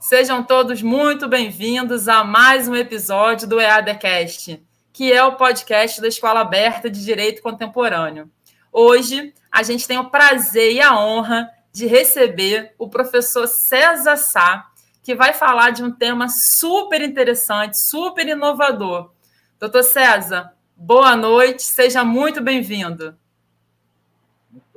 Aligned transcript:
Sejam 0.00 0.42
todos 0.42 0.80
muito 0.80 1.28
bem-vindos 1.28 2.08
a 2.08 2.24
mais 2.24 2.66
um 2.66 2.74
episódio 2.74 3.46
do 3.46 3.60
EADcast, 3.60 4.58
que 4.94 5.12
é 5.12 5.22
o 5.22 5.36
podcast 5.36 6.00
da 6.00 6.08
Escola 6.08 6.40
Aberta 6.40 6.88
de 6.88 7.04
Direito 7.04 7.42
Contemporâneo. 7.42 8.30
Hoje, 8.72 9.34
a 9.52 9.62
gente 9.62 9.86
tem 9.86 9.98
o 9.98 10.08
prazer 10.08 10.72
e 10.72 10.80
a 10.80 10.98
honra 10.98 11.50
de 11.70 11.86
receber 11.86 12.74
o 12.78 12.88
professor 12.88 13.46
César 13.46 14.16
Sá, 14.16 14.70
que 15.02 15.14
vai 15.14 15.34
falar 15.34 15.68
de 15.68 15.84
um 15.84 15.92
tema 15.92 16.28
super 16.30 17.02
interessante, 17.02 17.76
super 17.90 18.26
inovador. 18.26 19.12
Doutor 19.58 19.82
César, 19.82 20.54
boa 20.74 21.14
noite, 21.14 21.62
seja 21.62 22.02
muito 22.02 22.40
bem-vindo. 22.40 23.14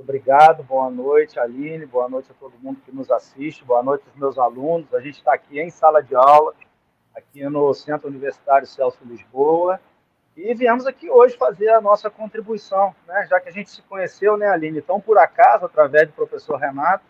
Obrigado, 0.04 0.64
boa 0.64 0.90
noite, 0.90 1.40
Aline, 1.40 1.86
boa 1.86 2.10
noite 2.10 2.30
a 2.30 2.34
todo 2.34 2.60
mundo 2.62 2.82
que 2.84 2.94
nos 2.94 3.10
assiste, 3.10 3.64
boa 3.64 3.82
noite 3.82 4.04
aos 4.06 4.20
meus 4.20 4.38
alunos. 4.38 4.94
A 4.94 5.00
gente 5.00 5.16
está 5.16 5.34
aqui 5.34 5.61
em 5.61 5.70
sala 5.70 6.04
de 6.04 6.14
aula, 6.14 6.54
aqui 7.16 7.42
no 7.46 7.74
Centro 7.74 8.10
Universitário 8.10 8.68
Celso 8.68 9.00
Lisboa, 9.06 9.80
e 10.36 10.54
viemos 10.54 10.86
aqui 10.86 11.10
hoje 11.10 11.38
fazer 11.38 11.70
a 11.70 11.80
nossa 11.80 12.10
contribuição, 12.10 12.94
né? 13.08 13.25
já 13.30 13.39
que 13.39 13.47
a 13.47 13.52
gente 13.54 13.70
se 13.70 13.82
conheceu, 13.84 14.36
né, 14.36 14.50
Aline, 14.50 14.82
tão 14.82 15.00
por 15.00 15.18
acaso, 15.18 15.68
através 15.68 16.06
do 16.06 16.14
professor 16.14 16.58
Renato, 16.58 17.06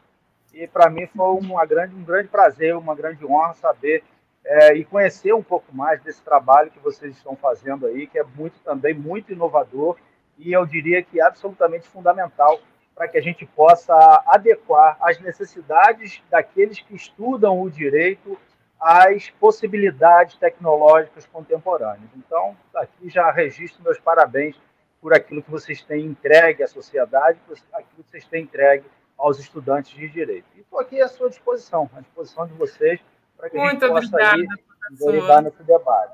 e 0.53 0.67
para 0.67 0.87
mim 0.87 1.07
foi 1.07 1.67
grande, 1.67 1.95
um 1.95 2.03
grande 2.03 2.27
prazer, 2.27 2.77
uma 2.77 2.93
grande 2.93 3.25
honra 3.25 3.55
saber 3.55 4.03
é, 4.45 4.75
e 4.75 4.85
conhecer 4.85 5.33
um 5.33 5.41
pouco 5.41 5.75
mais 5.75 5.99
desse 6.03 6.21
trabalho 6.21 6.69
que 6.69 6.77
vocês 6.77 7.17
estão 7.17 7.35
fazendo 7.35 7.87
aí, 7.87 8.05
que 8.05 8.19
é 8.19 8.23
muito 8.23 8.59
também 8.59 8.93
muito 8.93 9.31
inovador 9.31 9.97
e 10.37 10.53
eu 10.53 10.63
diria 10.63 11.01
que 11.01 11.19
absolutamente 11.19 11.87
fundamental 11.87 12.59
para 12.95 13.07
que 13.07 13.17
a 13.17 13.21
gente 13.21 13.45
possa 13.45 13.93
adequar 14.27 14.97
as 15.01 15.19
necessidades 15.19 16.21
daqueles 16.29 16.79
que 16.79 16.95
estudam 16.95 17.61
o 17.61 17.69
direito 17.69 18.37
às 18.79 19.29
possibilidades 19.31 20.35
tecnológicas 20.35 21.25
contemporâneas. 21.25 22.09
Então, 22.15 22.55
aqui 22.75 23.09
já 23.09 23.31
registro 23.31 23.81
meus 23.83 23.99
parabéns 23.99 24.55
por 25.01 25.13
aquilo 25.13 25.41
que 25.41 25.49
vocês 25.49 25.81
têm 25.81 26.05
entregue 26.05 26.63
à 26.63 26.67
sociedade, 26.67 27.39
por 27.47 27.57
aquilo 27.73 28.03
que 28.03 28.11
vocês 28.11 28.25
têm 28.25 28.43
entregue 28.43 28.85
aos 29.17 29.39
estudantes 29.39 29.93
de 29.93 30.07
direito. 30.09 30.45
E 30.55 30.61
estou 30.61 30.79
aqui 30.79 31.01
à 31.01 31.07
sua 31.07 31.29
disposição, 31.29 31.89
à 31.95 32.01
disposição 32.01 32.45
de 32.45 32.53
vocês, 32.53 32.99
para 33.37 33.49
que 33.49 33.57
muito 33.57 33.85
a 33.85 33.99
gente 33.99 34.11
possa 34.11 34.37
ir 34.37 34.47
derivar 34.91 35.41
nesse 35.41 35.63
debate. 35.63 36.13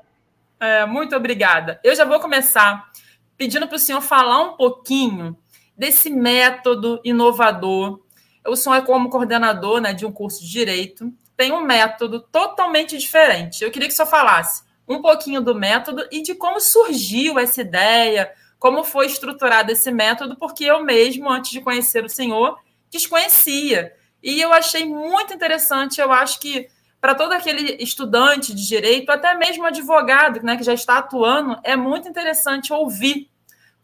É, 0.60 0.86
muito 0.86 1.16
obrigada. 1.16 1.80
Eu 1.82 1.94
já 1.94 2.04
vou 2.04 2.20
começar 2.20 2.90
pedindo 3.36 3.66
para 3.66 3.76
o 3.76 3.78
senhor 3.78 4.00
falar 4.00 4.42
um 4.42 4.56
pouquinho 4.56 5.36
desse 5.80 6.10
método 6.10 7.00
inovador. 7.02 8.02
O 8.46 8.54
senhor 8.54 8.76
é 8.76 8.82
como 8.82 9.08
coordenador 9.08 9.80
né, 9.80 9.94
de 9.94 10.04
um 10.04 10.12
curso 10.12 10.42
de 10.42 10.50
Direito, 10.50 11.10
tem 11.34 11.52
um 11.52 11.62
método 11.62 12.20
totalmente 12.20 12.98
diferente. 12.98 13.64
Eu 13.64 13.70
queria 13.70 13.88
que 13.88 13.94
o 13.94 13.96
senhor 13.96 14.06
falasse 14.06 14.62
um 14.86 15.00
pouquinho 15.00 15.40
do 15.40 15.54
método 15.54 16.06
e 16.12 16.20
de 16.20 16.34
como 16.34 16.60
surgiu 16.60 17.38
essa 17.38 17.62
ideia, 17.62 18.30
como 18.58 18.84
foi 18.84 19.06
estruturado 19.06 19.72
esse 19.72 19.90
método, 19.90 20.36
porque 20.36 20.64
eu 20.64 20.84
mesmo, 20.84 21.30
antes 21.30 21.50
de 21.50 21.62
conhecer 21.62 22.04
o 22.04 22.10
senhor, 22.10 22.58
desconhecia. 22.90 23.94
E 24.22 24.38
eu 24.38 24.52
achei 24.52 24.84
muito 24.84 25.32
interessante, 25.32 25.98
eu 25.98 26.12
acho 26.12 26.40
que 26.40 26.68
para 27.00 27.14
todo 27.14 27.32
aquele 27.32 27.82
estudante 27.82 28.54
de 28.54 28.68
direito, 28.68 29.10
até 29.10 29.34
mesmo 29.34 29.64
advogado 29.64 30.42
né, 30.42 30.58
que 30.58 30.62
já 30.62 30.74
está 30.74 30.98
atuando, 30.98 31.58
é 31.64 31.74
muito 31.74 32.06
interessante 32.06 32.70
ouvir 32.70 33.30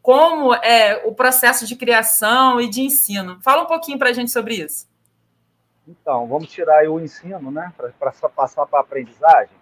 como 0.06 0.54
é 0.54 1.02
o 1.04 1.12
processo 1.12 1.66
de 1.66 1.74
criação 1.74 2.60
e 2.60 2.70
de 2.70 2.80
ensino. 2.80 3.40
Fala 3.42 3.64
um 3.64 3.66
pouquinho 3.66 3.98
para 3.98 4.10
a 4.10 4.12
gente 4.12 4.30
sobre 4.30 4.54
isso. 4.54 4.88
Então, 5.84 6.28
vamos 6.28 6.48
tirar 6.48 6.88
o 6.88 7.00
ensino, 7.00 7.50
né, 7.50 7.72
para 7.76 8.12
passar 8.28 8.66
para 8.66 8.78
a 8.78 8.82
aprendizagem, 8.82 9.56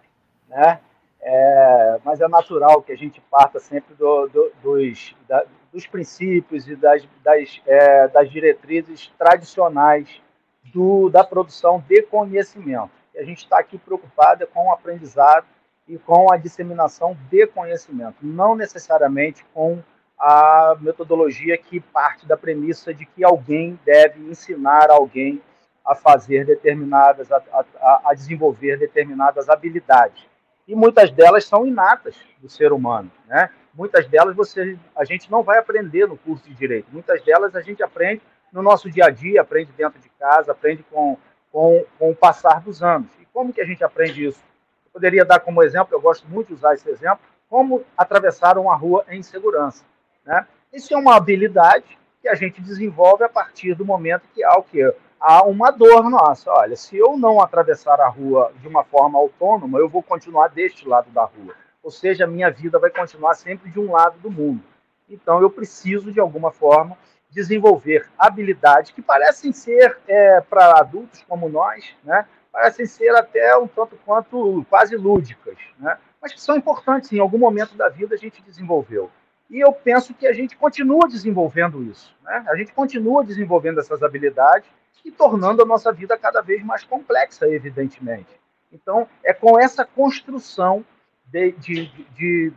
né? 0.47 0.81
É, 1.23 1.99
mas 2.05 2.21
é 2.21 2.29
natural 2.29 2.83
que 2.83 2.93
a 2.93 2.97
gente 2.97 3.23
parta 3.31 3.59
sempre 3.59 3.95
do, 3.95 4.29
do, 4.29 4.53
dos, 4.63 5.17
da, 5.27 5.47
dos 5.73 5.87
princípios 5.87 6.69
e 6.69 6.77
das, 6.77 7.03
das, 7.23 7.63
é, 7.65 8.09
das 8.09 8.31
diretrizes 8.31 9.11
tradicionais 9.17 10.21
do, 10.65 11.09
da 11.09 11.25
produção 11.25 11.83
de 11.89 12.03
conhecimento. 12.03 12.91
E 13.15 13.19
a 13.19 13.25
gente 13.25 13.39
está 13.39 13.61
aqui 13.61 13.79
preocupada 13.79 14.47
com 14.47 14.67
o 14.67 14.73
aprendizado 14.73 15.47
e 15.89 15.97
com 15.97 16.31
a 16.31 16.37
disseminação 16.37 17.17
de 17.31 17.47
conhecimento, 17.47 18.17
não 18.21 18.55
necessariamente 18.55 19.43
com 19.55 19.83
a 20.27 20.75
metodologia 20.81 21.59
que 21.59 21.79
parte 21.79 22.27
da 22.27 22.35
premissa 22.35 22.95
de 22.95 23.05
que 23.05 23.23
alguém 23.23 23.79
deve 23.85 24.21
ensinar 24.23 24.91
alguém 24.91 25.43
a 25.85 25.95
fazer 25.95 26.47
determinadas, 26.47 27.31
a, 27.31 27.43
a, 27.53 28.01
a 28.07 28.15
desenvolver 28.15 28.79
determinadas 28.79 29.51
habilidades. 29.51 30.25
E 30.67 30.75
muitas 30.75 31.11
delas 31.11 31.45
são 31.45 31.67
inatas 31.67 32.17
do 32.41 32.49
ser 32.49 32.73
humano, 32.73 33.13
né? 33.27 33.51
Muitas 33.75 34.07
delas 34.07 34.35
você, 34.35 34.79
a 34.97 35.05
gente 35.05 35.31
não 35.31 35.43
vai 35.43 35.59
aprender 35.59 36.09
no 36.09 36.17
curso 36.17 36.49
de 36.49 36.55
direito. 36.55 36.87
Muitas 36.91 37.23
delas 37.23 37.55
a 37.55 37.61
gente 37.61 37.83
aprende 37.83 38.23
no 38.51 38.63
nosso 38.63 38.91
dia 38.91 39.05
a 39.05 39.11
dia, 39.11 39.43
aprende 39.43 39.73
dentro 39.77 40.01
de 40.01 40.09
casa, 40.09 40.53
aprende 40.53 40.83
com, 40.91 41.19
com, 41.53 41.85
com 41.99 42.11
o 42.13 42.17
passar 42.17 42.63
dos 42.63 42.83
anos. 42.83 43.11
E 43.21 43.27
como 43.27 43.53
que 43.53 43.61
a 43.61 43.67
gente 43.67 43.85
aprende 43.85 44.25
isso? 44.25 44.43
Eu 44.87 44.91
poderia 44.91 45.23
dar 45.23 45.41
como 45.41 45.63
exemplo, 45.63 45.95
eu 45.95 46.01
gosto 46.01 46.27
muito 46.27 46.47
de 46.47 46.55
usar 46.55 46.73
esse 46.73 46.89
exemplo, 46.89 47.21
como 47.47 47.85
atravessar 47.95 48.57
uma 48.57 48.75
rua 48.75 49.05
em 49.11 49.23
segurança. 49.23 49.85
Né? 50.25 50.47
Isso 50.73 50.95
é 50.95 50.97
uma 50.97 51.17
habilidade 51.17 51.99
que 52.21 52.29
a 52.29 52.35
gente 52.35 52.61
desenvolve 52.61 53.25
a 53.25 53.29
partir 53.29 53.75
do 53.75 53.85
momento 53.85 54.29
que 54.35 54.43
há 54.43 54.55
o 54.59 54.63
quê? 54.63 54.95
Há 55.21 55.45
uma 55.45 55.71
dor 55.71 56.09
nossa. 56.11 56.51
Olha, 56.51 56.77
se 56.77 56.97
eu 56.97 57.17
não 57.17 57.41
atravessar 57.41 58.01
a 58.01 58.09
rua 58.09 58.53
de 58.61 58.69
uma 58.69 58.85
forma 58.85 59.19
autônoma, 59.19 59.79
eu 59.79 59.89
vou 59.89 60.03
continuar 60.03 60.49
deste 60.49 60.87
lado 60.89 61.11
da 61.11 61.25
rua 61.25 61.55
ou 61.85 61.91
seja, 61.91 62.25
a 62.25 62.27
minha 62.27 62.51
vida 62.51 62.79
vai 62.79 62.89
continuar 62.89 63.35
sempre 63.35 63.71
de 63.71 63.79
um 63.79 63.93
lado 63.93 64.19
do 64.19 64.31
mundo. 64.31 64.65
Então, 65.09 65.43
eu 65.43 65.51
preciso, 65.51 66.11
de 66.11 66.19
alguma 66.19 66.51
forma, 66.51 66.97
desenvolver 67.31 68.09
habilidades 68.17 68.91
que 68.91 69.03
parecem 69.03 69.53
ser, 69.53 69.99
é, 70.09 70.41
para 70.41 70.81
adultos 70.81 71.23
como 71.29 71.47
nós, 71.47 71.95
né, 72.03 72.27
parecem 72.51 72.87
ser 72.87 73.11
até 73.11 73.55
um 73.59 73.67
tanto 73.67 73.99
quanto 74.05 74.65
quase 74.71 74.97
lúdicas, 74.97 75.59
né, 75.79 75.99
mas 76.23 76.33
que 76.33 76.41
são 76.41 76.57
importantes, 76.57 77.13
em 77.13 77.19
algum 77.19 77.39
momento 77.39 77.75
da 77.75 77.91
vida 77.91 78.15
a 78.15 78.19
gente 78.19 78.41
desenvolveu. 78.41 79.11
E 79.55 79.61
eu 79.61 79.73
penso 79.73 80.13
que 80.13 80.27
a 80.27 80.33
gente 80.33 80.57
continua 80.57 81.07
desenvolvendo 81.07 81.81
isso. 81.85 82.13
Né? 82.25 82.45
A 82.49 82.57
gente 82.57 82.73
continua 82.73 83.25
desenvolvendo 83.25 83.79
essas 83.79 84.03
habilidades 84.03 84.69
e 85.05 85.13
tornando 85.13 85.63
a 85.63 85.65
nossa 85.65 85.93
vida 85.93 86.19
cada 86.19 86.41
vez 86.41 86.65
mais 86.65 86.83
complexa, 86.83 87.47
evidentemente. 87.47 88.27
Então, 88.73 89.07
é 89.23 89.33
com 89.33 89.57
essa 89.57 89.85
construção 89.85 90.85
de, 91.27 91.53
de, 91.53 91.87
de, 92.17 92.53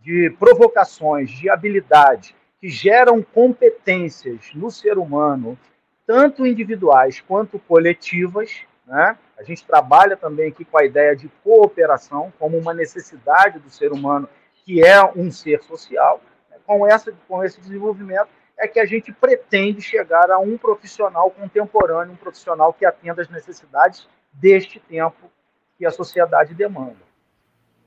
de 0.00 0.30
provocações, 0.36 1.30
de 1.30 1.48
habilidades 1.48 2.34
que 2.60 2.68
geram 2.68 3.22
competências 3.22 4.50
no 4.56 4.72
ser 4.72 4.98
humano, 4.98 5.56
tanto 6.04 6.44
individuais 6.44 7.20
quanto 7.20 7.60
coletivas. 7.60 8.62
Né? 8.84 9.16
A 9.38 9.44
gente 9.44 9.64
trabalha 9.64 10.16
também 10.16 10.48
aqui 10.48 10.64
com 10.64 10.78
a 10.78 10.84
ideia 10.84 11.14
de 11.14 11.28
cooperação 11.44 12.32
como 12.40 12.58
uma 12.58 12.74
necessidade 12.74 13.60
do 13.60 13.70
ser 13.70 13.92
humano, 13.92 14.28
que 14.64 14.84
é 14.84 15.02
um 15.16 15.30
ser 15.30 15.62
social. 15.62 16.20
Com, 16.66 16.86
essa, 16.86 17.12
com 17.28 17.44
esse 17.44 17.60
desenvolvimento 17.60 18.28
é 18.56 18.66
que 18.66 18.80
a 18.80 18.86
gente 18.86 19.12
pretende 19.12 19.80
chegar 19.82 20.30
a 20.30 20.38
um 20.38 20.56
profissional 20.56 21.30
contemporâneo, 21.30 22.14
um 22.14 22.16
profissional 22.16 22.72
que 22.72 22.86
atenda 22.86 23.22
às 23.22 23.28
necessidades 23.28 24.08
deste 24.32 24.80
tempo 24.80 25.30
que 25.76 25.84
a 25.84 25.90
sociedade 25.90 26.54
demanda 26.54 27.04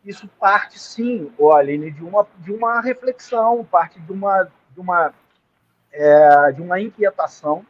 isso 0.07 0.27
parte 0.39 0.79
sim, 0.79 1.31
Aline, 1.53 1.91
de 1.91 2.03
uma, 2.03 2.25
de 2.37 2.51
uma 2.51 2.79
reflexão, 2.79 3.63
parte 3.66 3.99
de 3.99 4.11
uma, 4.11 4.43
de 4.43 4.79
uma, 4.79 5.13
é, 5.91 6.51
de 6.53 6.61
uma 6.61 6.79
inquietação, 6.79 7.66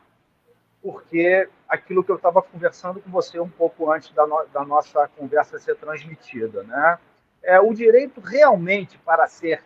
porque 0.81 1.50
aquilo 1.67 2.03
que 2.03 2.12
eu 2.12 2.16
estava 2.16 2.41
conversando 2.41 3.01
com 3.01 3.09
você 3.09 3.40
um 3.40 3.50
pouco 3.50 3.91
antes 3.91 4.11
da, 4.11 4.28
no, 4.28 4.46
da 4.53 4.64
nossa 4.64 5.08
conversa 5.08 5.58
ser 5.58 5.76
transmitida, 5.78 6.61
né? 6.64 6.99
É, 7.47 7.61
o 7.61 7.73
direito 7.73 8.20
realmente 8.20 8.97
para 9.05 9.26
ser 9.26 9.64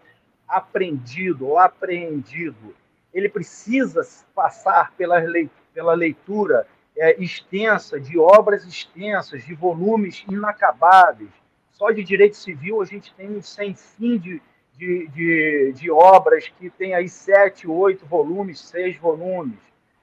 aprendido 0.48 1.48
ou 1.48 1.57
apreendido, 1.57 2.75
ele 3.12 3.28
precisa 3.28 4.07
passar 4.36 4.92
pela 4.92 5.18
leitura, 5.18 5.62
pela 5.74 5.94
leitura 5.95 6.68
é, 6.95 7.19
extensa 7.19 8.00
de 8.00 8.19
obras 8.19 8.66
extensas, 8.66 9.44
de 9.44 9.56
volumes 9.56 10.24
inacabáveis, 10.30 11.31
só 11.72 11.89
de 11.89 12.04
direito 12.04 12.38
civil 12.38 12.83
a 12.83 12.86
gente 12.86 13.12
tem 13.16 13.36
um 13.36 13.42
sem 13.42 13.74
fim 13.74 14.19
de, 14.19 14.39
de, 14.78 15.07
de, 15.07 15.74
de 15.74 15.89
obras 15.89 16.48
que 16.60 16.69
tem 16.69 16.94
aí 16.94 17.10
sete, 17.10 17.68
oito 17.68 18.06
volumes, 18.06 18.60
seis 18.60 18.95
volumes. 18.98 19.57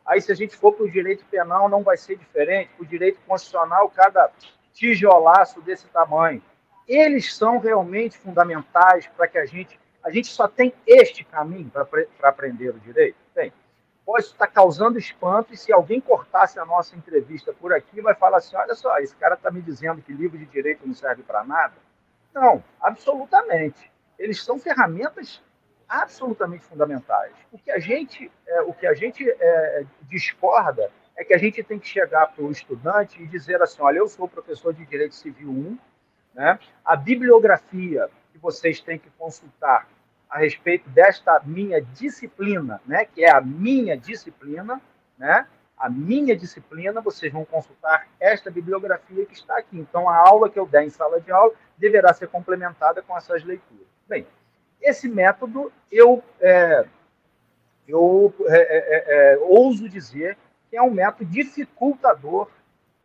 Aí, 0.04 0.20
se 0.20 0.32
a 0.32 0.34
gente 0.34 0.56
for 0.56 0.72
para 0.72 0.86
o 0.86 0.90
direito 0.90 1.24
penal, 1.26 1.68
não 1.68 1.84
vai 1.84 1.96
ser 1.96 2.16
diferente. 2.16 2.70
O 2.80 2.84
direito 2.84 3.20
constitucional, 3.26 3.88
cada 3.90 4.32
tijolaço 4.72 5.60
desse 5.60 5.86
tamanho. 5.88 6.42
Eles 6.88 7.34
são 7.34 7.58
realmente 7.58 8.16
fundamentais 8.16 9.06
para 9.08 9.28
que 9.28 9.36
a 9.36 9.44
gente. 9.44 9.78
A 10.02 10.10
gente 10.10 10.28
só 10.28 10.48
tem 10.48 10.72
este 10.86 11.22
caminho 11.22 11.70
para 11.70 12.28
aprender 12.28 12.70
o 12.70 12.80
direito? 12.80 13.16
Tem. 13.34 13.52
pode 14.06 14.24
estar 14.24 14.46
causando 14.46 14.98
espanto, 14.98 15.52
e 15.52 15.56
se 15.56 15.70
alguém 15.70 16.00
cortasse 16.00 16.58
a 16.58 16.64
nossa 16.64 16.96
entrevista 16.96 17.52
por 17.52 17.74
aqui, 17.74 18.00
vai 18.00 18.14
falar 18.14 18.38
assim: 18.38 18.56
olha 18.56 18.74
só, 18.74 18.96
esse 18.98 19.14
cara 19.16 19.34
está 19.34 19.50
me 19.50 19.60
dizendo 19.60 20.00
que 20.00 20.12
livro 20.12 20.38
de 20.38 20.46
direito 20.46 20.86
não 20.86 20.94
serve 20.94 21.22
para 21.22 21.44
nada. 21.44 21.74
Não, 22.32 22.64
absolutamente. 22.80 23.92
Eles 24.18 24.42
são 24.42 24.58
ferramentas 24.58 25.42
absolutamente 25.88 26.64
fundamentais. 26.64 27.32
O 27.52 27.58
que 27.58 27.70
a 27.70 27.78
gente, 27.78 28.30
é, 28.46 28.62
o 28.62 28.72
que 28.72 28.86
a 28.86 28.94
gente 28.94 29.28
é, 29.28 29.84
discorda 30.02 30.90
é 31.16 31.24
que 31.24 31.34
a 31.34 31.38
gente 31.38 31.62
tem 31.62 31.78
que 31.78 31.88
chegar 31.88 32.28
para 32.28 32.44
o 32.44 32.50
estudante 32.50 33.20
e 33.22 33.26
dizer 33.26 33.60
assim: 33.62 33.82
olha, 33.82 33.98
eu 33.98 34.08
sou 34.08 34.28
professor 34.28 34.72
de 34.72 34.86
Direito 34.86 35.14
Civil 35.14 35.50
1, 35.50 35.78
né? 36.38 36.56
a 36.84 36.94
bibliografia 36.94 38.08
que 38.30 38.38
vocês 38.38 38.80
têm 38.80 38.96
que 38.96 39.10
consultar 39.18 39.88
a 40.30 40.38
respeito 40.38 40.88
desta 40.90 41.40
minha 41.44 41.82
disciplina, 41.82 42.80
né, 42.86 43.06
que 43.06 43.24
é 43.24 43.30
a 43.30 43.40
minha 43.40 43.96
disciplina, 43.96 44.80
né, 45.18 45.46
a 45.76 45.90
minha 45.90 46.36
disciplina, 46.36 47.00
vocês 47.00 47.32
vão 47.32 47.44
consultar 47.44 48.06
esta 48.20 48.50
bibliografia 48.50 49.26
que 49.26 49.32
está 49.32 49.58
aqui. 49.58 49.78
Então, 49.78 50.08
a 50.08 50.16
aula 50.16 50.48
que 50.48 50.58
eu 50.58 50.66
der 50.66 50.84
em 50.84 50.90
sala 50.90 51.20
de 51.20 51.32
aula 51.32 51.52
deverá 51.76 52.12
ser 52.12 52.28
complementada 52.28 53.02
com 53.02 53.16
essas 53.16 53.42
leituras. 53.42 53.86
Bem, 54.06 54.26
esse 54.80 55.08
método 55.08 55.72
eu, 55.90 56.22
é, 56.40 56.84
eu 57.86 58.32
é, 58.46 58.56
é, 58.56 59.32
é, 59.32 59.34
é 59.34 59.38
ouso 59.38 59.88
dizer 59.88 60.36
que 60.70 60.76
é 60.76 60.82
um 60.82 60.90
método 60.90 61.30
dificultador 61.30 62.48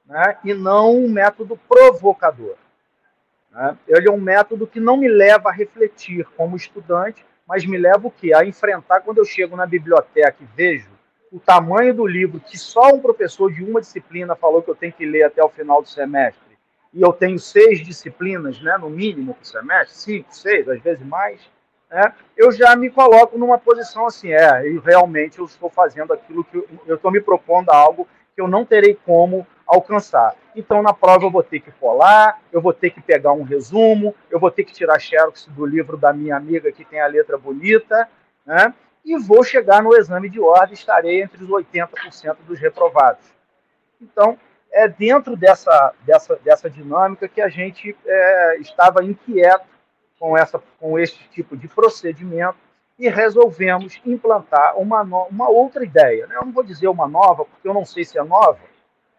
né, 0.05 0.37
e 0.43 0.53
não 0.53 0.95
um 0.95 1.09
método 1.09 1.57
provocador. 1.67 2.57
Né? 3.53 3.77
Ele 3.87 4.09
é 4.09 4.11
um 4.11 4.19
método 4.19 4.67
que 4.67 4.79
não 4.79 4.97
me 4.97 5.07
leva 5.07 5.49
a 5.49 5.53
refletir 5.53 6.25
como 6.35 6.55
estudante, 6.55 7.25
mas 7.47 7.65
me 7.65 7.77
leva 7.77 8.07
o 8.07 8.11
quê? 8.11 8.33
A 8.33 8.43
enfrentar 8.45 9.01
quando 9.01 9.19
eu 9.19 9.25
chego 9.25 9.55
na 9.55 9.65
biblioteca 9.65 10.37
e 10.41 10.47
vejo 10.55 10.93
o 11.33 11.39
tamanho 11.39 11.95
do 11.95 12.05
livro 12.05 12.39
que 12.39 12.57
só 12.57 12.93
um 12.93 12.99
professor 12.99 13.51
de 13.51 13.63
uma 13.63 13.81
disciplina 13.81 14.35
falou 14.35 14.61
que 14.61 14.69
eu 14.69 14.75
tenho 14.75 14.93
que 14.93 15.03
ler 15.03 15.23
até 15.23 15.43
o 15.43 15.49
final 15.49 15.81
do 15.81 15.89
semestre, 15.89 16.53
e 16.93 17.01
eu 17.01 17.11
tenho 17.11 17.39
seis 17.39 17.83
disciplinas, 17.83 18.61
né, 18.61 18.77
no 18.77 18.87
mínimo, 18.87 19.33
por 19.33 19.43
semestre, 19.43 19.95
cinco, 19.95 20.27
seis, 20.35 20.69
às 20.69 20.79
vezes 20.79 21.03
mais, 21.03 21.41
né, 21.89 22.13
eu 22.37 22.51
já 22.51 22.75
me 22.75 22.87
coloco 22.91 23.35
numa 23.35 23.57
posição 23.57 24.05
assim, 24.05 24.31
é, 24.31 24.67
e 24.67 24.77
realmente 24.77 25.39
eu 25.39 25.45
estou 25.45 25.71
fazendo 25.71 26.13
aquilo 26.13 26.43
que 26.43 26.63
eu, 26.85 26.95
estou 26.95 27.11
me 27.11 27.19
propondo 27.19 27.71
a 27.71 27.75
algo 27.75 28.07
que 28.35 28.41
eu 28.41 28.47
não 28.47 28.65
terei 28.65 28.97
como 29.05 29.45
alcançar. 29.65 30.35
Então, 30.55 30.81
na 30.81 30.93
prova, 30.93 31.25
eu 31.25 31.31
vou 31.31 31.43
ter 31.43 31.59
que 31.59 31.71
colar, 31.71 32.39
eu 32.51 32.61
vou 32.61 32.73
ter 32.73 32.91
que 32.91 33.01
pegar 33.01 33.31
um 33.33 33.43
resumo, 33.43 34.13
eu 34.29 34.39
vou 34.39 34.51
ter 34.51 34.63
que 34.63 34.73
tirar 34.73 34.99
xerox 34.99 35.47
do 35.47 35.65
livro 35.65 35.97
da 35.97 36.13
minha 36.13 36.35
amiga 36.35 36.71
que 36.71 36.85
tem 36.85 36.99
a 36.99 37.07
letra 37.07 37.37
bonita, 37.37 38.07
né? 38.45 38.73
e 39.03 39.17
vou 39.17 39.43
chegar 39.43 39.83
no 39.83 39.95
exame 39.95 40.29
de 40.29 40.39
ordem, 40.39 40.73
estarei 40.73 41.21
entre 41.21 41.43
os 41.43 41.49
80% 41.49 42.37
dos 42.47 42.59
reprovados. 42.59 43.25
Então, 44.01 44.37
é 44.71 44.87
dentro 44.87 45.35
dessa, 45.35 45.93
dessa, 46.01 46.35
dessa 46.37 46.69
dinâmica 46.69 47.27
que 47.27 47.41
a 47.41 47.49
gente 47.49 47.95
é, 48.05 48.57
estava 48.57 49.03
inquieto 49.03 49.67
com, 50.17 50.37
essa, 50.37 50.61
com 50.79 50.97
este 50.97 51.27
tipo 51.29 51.55
de 51.55 51.67
procedimento 51.67 52.57
e 52.97 53.09
resolvemos 53.09 53.99
implantar 54.05 54.77
uma, 54.77 55.01
uma 55.01 55.49
outra 55.49 55.83
ideia. 55.83 56.27
Né? 56.27 56.35
Eu 56.35 56.45
não 56.45 56.51
vou 56.51 56.63
dizer 56.63 56.87
uma 56.87 57.07
nova, 57.07 57.45
porque 57.45 57.67
eu 57.67 57.73
não 57.73 57.85
sei 57.85 58.05
se 58.05 58.17
é 58.17 58.23
nova, 58.23 58.59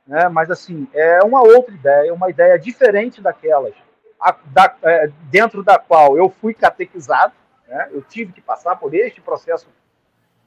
né? 0.06 0.29
mas 0.29 0.50
assim 0.50 0.88
é 0.93 1.23
uma 1.23 1.43
outra 1.43 1.75
ideia, 1.75 2.15
uma 2.15 2.31
ideia 2.31 2.59
diferente 2.59 3.21
daquelas 3.21 3.75
a, 4.21 4.37
da, 4.47 4.75
é, 4.82 5.11
dentro 5.25 5.62
da 5.62 5.79
qual 5.79 6.17
eu 6.17 6.31
fui 6.31 6.55
catequizado, 6.55 7.35
né? 7.69 7.91
eu 7.93 8.00
tive 8.03 8.32
que 8.32 8.41
passar 8.41 8.76
por 8.76 8.94
este 8.94 9.21
processo 9.21 9.69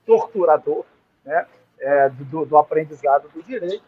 torturador 0.05 0.85
né? 1.23 1.45
É, 1.79 2.09
do, 2.09 2.43
do, 2.43 2.57
aprendizado 2.57 3.29
do 3.29 3.43
direito, 3.43 3.83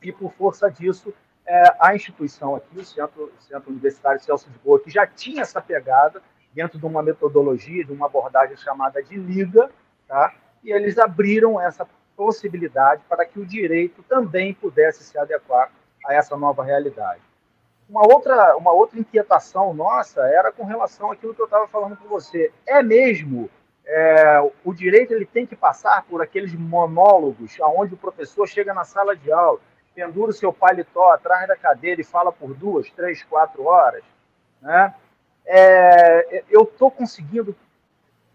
e 0.00 0.12
por 0.12 0.32
força 0.34 0.70
disso, 0.70 1.12
é, 1.44 1.74
a 1.80 1.96
instituição 1.96 2.54
aqui, 2.54 2.78
o 2.78 2.84
Centro, 2.84 3.32
Centro 3.40 3.70
Universitário 3.70 4.20
Celso 4.20 4.48
de 4.48 4.58
Boa, 4.58 4.78
que 4.78 4.88
já 4.88 5.04
tinha 5.04 5.42
essa 5.42 5.60
pegada, 5.60 6.22
dentro 6.54 6.78
de 6.78 6.86
uma 6.86 7.02
metodologia, 7.02 7.84
de 7.84 7.92
uma 7.92 8.06
abordagem 8.06 8.56
chamada 8.56 9.02
de 9.02 9.16
liga, 9.16 9.70
tá? 10.06 10.34
e 10.62 10.70
eles 10.70 10.98
abriram 10.98 11.60
essa 11.60 11.86
possibilidade 12.16 13.02
para 13.08 13.24
que 13.24 13.38
o 13.38 13.46
direito 13.46 14.02
também 14.04 14.54
pudesse 14.54 15.02
se 15.02 15.18
adequar 15.18 15.70
a 16.06 16.14
essa 16.14 16.36
nova 16.36 16.62
realidade. 16.62 17.20
Uma 17.88 18.02
outra, 18.02 18.56
uma 18.56 18.72
outra 18.72 18.98
inquietação 18.98 19.74
nossa 19.74 20.22
era 20.22 20.52
com 20.52 20.64
relação 20.64 21.10
àquilo 21.10 21.34
que 21.34 21.40
eu 21.40 21.46
estava 21.46 21.66
falando 21.68 21.96
com 21.96 22.08
você. 22.08 22.52
É 22.66 22.82
mesmo 22.82 23.50
é, 23.84 24.40
o 24.64 24.72
direito 24.72 25.12
ele 25.12 25.26
tem 25.26 25.46
que 25.46 25.56
passar 25.56 26.04
por 26.04 26.22
aqueles 26.22 26.54
monólogos 26.54 27.60
aonde 27.60 27.94
o 27.94 27.98
professor 27.98 28.46
chega 28.46 28.72
na 28.72 28.84
sala 28.84 29.16
de 29.16 29.32
aula, 29.32 29.58
pendura 29.94 30.30
o 30.30 30.34
seu 30.34 30.52
paletó 30.52 31.10
atrás 31.10 31.46
da 31.48 31.56
cadeira 31.56 32.00
e 32.00 32.04
fala 32.04 32.32
por 32.32 32.54
duas, 32.54 32.88
três, 32.90 33.22
quatro 33.24 33.64
horas, 33.64 34.04
né? 34.60 34.94
É, 35.44 36.44
eu 36.50 36.62
estou 36.62 36.90
conseguindo 36.90 37.54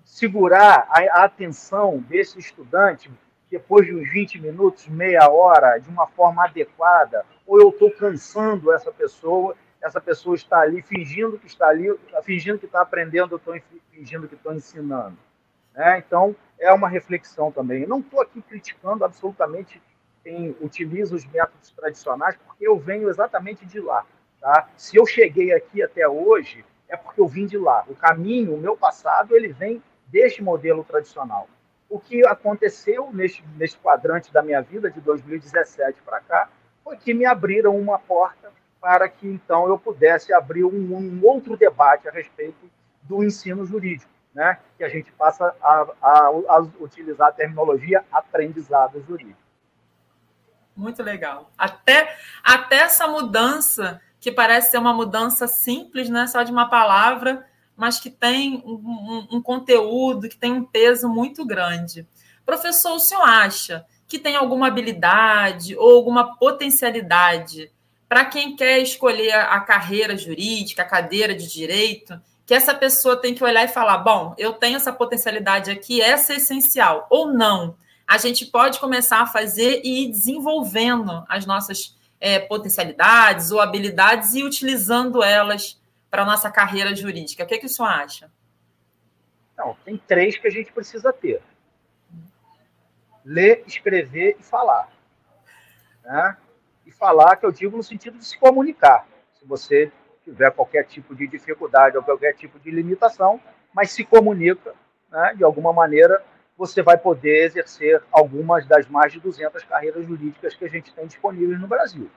segurar 0.03 0.87
a, 0.89 1.21
a, 1.21 1.23
atenção 1.25 1.99
desse 1.99 2.39
estudante 2.39 3.11
depois 3.49 3.85
de 3.85 3.95
uns 3.95 4.09
20 4.11 4.41
minutos, 4.41 4.87
meia 4.87 5.29
hora, 5.29 5.77
de 5.77 5.89
uma 5.89 6.07
forma 6.07 6.43
adequada, 6.43 7.25
ou 7.45 7.61
eu 7.61 7.69
estou 7.69 7.89
cansando 7.91 8.73
essa 8.73 8.91
pessoa, 8.91 9.55
essa 9.81 10.01
pessoa 10.01 10.35
está 10.35 10.59
ali 10.59 10.81
fingindo 10.81 11.39
que 11.39 11.47
está 11.47 11.67
ali, 11.67 11.87
fingindo 12.23 12.59
que 12.59 12.65
está 12.65 12.81
aprendendo, 12.81 13.33
eu 13.33 13.37
estou 13.37 13.55
fingindo 13.91 14.27
que 14.27 14.35
estou 14.35 14.53
ensinando. 14.53 15.17
Né? 15.73 16.03
Então, 16.05 16.35
é 16.59 16.73
uma 16.73 16.89
reflexão 16.89 17.51
também. 17.51 17.83
Eu 17.83 17.89
não 17.89 17.99
estou 17.99 18.21
aqui 18.21 18.41
criticando 18.41 19.05
absolutamente 19.05 19.81
quem 20.23 20.55
utiliza 20.59 21.15
os 21.15 21.25
métodos 21.25 21.71
tradicionais, 21.71 22.35
porque 22.35 22.67
eu 22.67 22.77
venho 22.77 23.09
exatamente 23.09 23.65
de 23.65 23.79
lá. 23.79 24.05
Tá? 24.41 24.67
Se 24.75 24.97
eu 24.97 25.05
cheguei 25.05 25.53
aqui 25.53 25.81
até 25.81 26.07
hoje, 26.07 26.65
é 26.87 26.95
porque 26.95 27.19
eu 27.19 27.27
vim 27.27 27.45
de 27.45 27.57
lá. 27.57 27.83
O 27.87 27.95
caminho, 27.95 28.55
o 28.55 28.59
meu 28.59 28.77
passado, 28.77 29.35
ele 29.35 29.49
vem 29.49 29.81
deste 30.07 30.41
modelo 30.41 30.83
tradicional. 30.83 31.47
O 31.89 31.99
que 31.99 32.25
aconteceu 32.25 33.09
neste, 33.13 33.43
neste 33.55 33.77
quadrante 33.77 34.31
da 34.31 34.41
minha 34.41 34.61
vida, 34.61 34.89
de 34.89 34.99
2017 35.01 36.01
para 36.01 36.19
cá, 36.21 36.49
foi 36.83 36.97
que 36.97 37.13
me 37.13 37.25
abriram 37.25 37.77
uma 37.77 37.99
porta 37.99 38.51
para 38.79 39.09
que 39.09 39.27
então 39.27 39.67
eu 39.67 39.77
pudesse 39.77 40.33
abrir 40.33 40.63
um, 40.63 40.95
um 40.95 41.19
outro 41.23 41.57
debate 41.57 42.07
a 42.07 42.11
respeito 42.11 42.69
do 43.03 43.23
ensino 43.23 43.65
jurídico, 43.65 44.11
né? 44.33 44.59
que 44.77 44.83
a 44.83 44.89
gente 44.89 45.11
passa 45.13 45.55
a, 45.61 45.87
a, 46.01 46.09
a 46.49 46.67
utilizar 46.79 47.29
a 47.29 47.31
terminologia 47.31 48.03
aprendizado 48.11 49.03
jurídico. 49.07 49.39
Muito 50.75 51.01
legal. 51.01 51.49
Até, 51.57 52.15
até 52.43 52.77
essa 52.77 53.07
mudança 53.07 53.99
que 54.19 54.31
parece 54.31 54.71
ser 54.71 54.77
uma 54.77 54.93
mudança 54.93 55.47
simples, 55.47 56.09
né? 56.09 56.27
Só 56.27 56.43
de 56.43 56.51
uma 56.51 56.69
palavra, 56.69 57.45
mas 57.75 57.99
que 57.99 58.09
tem 58.09 58.63
um, 58.65 58.73
um, 58.73 59.37
um 59.37 59.41
conteúdo, 59.41 60.27
que 60.27 60.37
tem 60.37 60.51
um 60.51 60.63
peso 60.63 61.07
muito 61.07 61.45
grande. 61.45 62.07
Professor, 62.45 62.93
o 62.93 62.99
senhor 62.99 63.23
acha 63.23 63.85
que 64.07 64.17
tem 64.17 64.35
alguma 64.35 64.67
habilidade 64.67 65.75
ou 65.75 65.95
alguma 65.95 66.37
potencialidade 66.37 67.71
para 68.07 68.23
quem 68.25 68.55
quer 68.55 68.79
escolher 68.79 69.33
a 69.33 69.59
carreira 69.59 70.17
jurídica, 70.17 70.81
a 70.81 70.85
cadeira 70.85 71.35
de 71.35 71.45
direito, 71.47 72.19
que 72.45 72.53
essa 72.53 72.73
pessoa 72.73 73.17
tem 73.17 73.35
que 73.35 73.43
olhar 73.43 73.65
e 73.65 73.67
falar: 73.67 73.97
bom, 73.97 74.33
eu 74.37 74.53
tenho 74.53 74.77
essa 74.77 74.93
potencialidade 74.93 75.69
aqui, 75.69 76.01
essa 76.01 76.33
é 76.33 76.37
essencial, 76.37 77.05
ou 77.09 77.31
não. 77.31 77.75
A 78.07 78.17
gente 78.17 78.45
pode 78.45 78.79
começar 78.79 79.19
a 79.19 79.27
fazer 79.27 79.81
e 79.83 80.05
ir 80.05 80.11
desenvolvendo 80.11 81.25
as 81.27 81.45
nossas 81.45 81.96
é, 82.19 82.39
potencialidades 82.39 83.51
ou 83.51 83.59
habilidades 83.59 84.33
e 84.33 84.43
utilizando 84.43 85.23
elas 85.23 85.79
para 86.09 86.23
a 86.23 86.25
nossa 86.25 86.49
carreira 86.49 86.95
jurídica. 86.95 87.43
O 87.43 87.47
que, 87.47 87.55
é 87.55 87.57
que 87.57 87.65
o 87.65 87.69
senhor 87.69 87.89
acha? 87.89 88.31
Não, 89.57 89.75
tem 89.83 89.97
três 89.97 90.37
que 90.37 90.47
a 90.47 90.51
gente 90.51 90.71
precisa 90.71 91.11
ter: 91.11 91.41
ler, 93.25 93.63
escrever 93.65 94.37
e 94.39 94.43
falar. 94.43 94.89
Né? 96.03 96.37
E 96.85 96.91
falar, 96.91 97.35
que 97.35 97.45
eu 97.45 97.51
digo 97.51 97.75
no 97.75 97.83
sentido 97.83 98.17
de 98.17 98.25
se 98.25 98.37
comunicar. 98.37 99.07
Se 99.33 99.45
você 99.45 99.91
tiver 100.23 100.51
qualquer 100.51 100.83
tipo 100.85 101.15
de 101.15 101.27
dificuldade 101.27 101.97
ou 101.97 102.03
qualquer 102.03 102.33
tipo 102.33 102.59
de 102.59 102.69
limitação, 102.69 103.41
mas 103.73 103.91
se 103.91 104.03
comunica, 104.03 104.73
né, 105.09 105.33
de 105.35 105.43
alguma 105.43 105.71
maneira, 105.71 106.23
você 106.57 106.81
vai 106.81 106.97
poder 106.97 107.45
exercer 107.45 108.01
algumas 108.11 108.65
das 108.65 108.87
mais 108.87 109.13
de 109.13 109.19
200 109.19 109.63
carreiras 109.63 110.05
jurídicas 110.05 110.55
que 110.55 110.65
a 110.65 110.69
gente 110.69 110.91
tem 110.93 111.05
disponíveis 111.05 111.59
no 111.59 111.67
Brasil. 111.67 112.09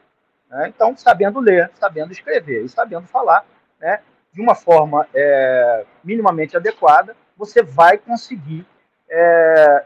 Né? 0.49 0.69
Então, 0.75 0.97
sabendo 0.97 1.39
ler, 1.41 1.71
sabendo 1.75 2.11
escrever 2.11 2.65
e 2.65 2.69
sabendo 2.69 3.07
falar, 3.07 3.45
né, 3.79 4.01
de 4.33 4.41
uma 4.41 4.55
forma 4.55 5.07
é, 5.15 5.85
minimamente 6.03 6.57
adequada, 6.57 7.15
você 7.37 7.63
vai 7.63 7.99
conseguir 7.99 8.67
é, 9.09 9.85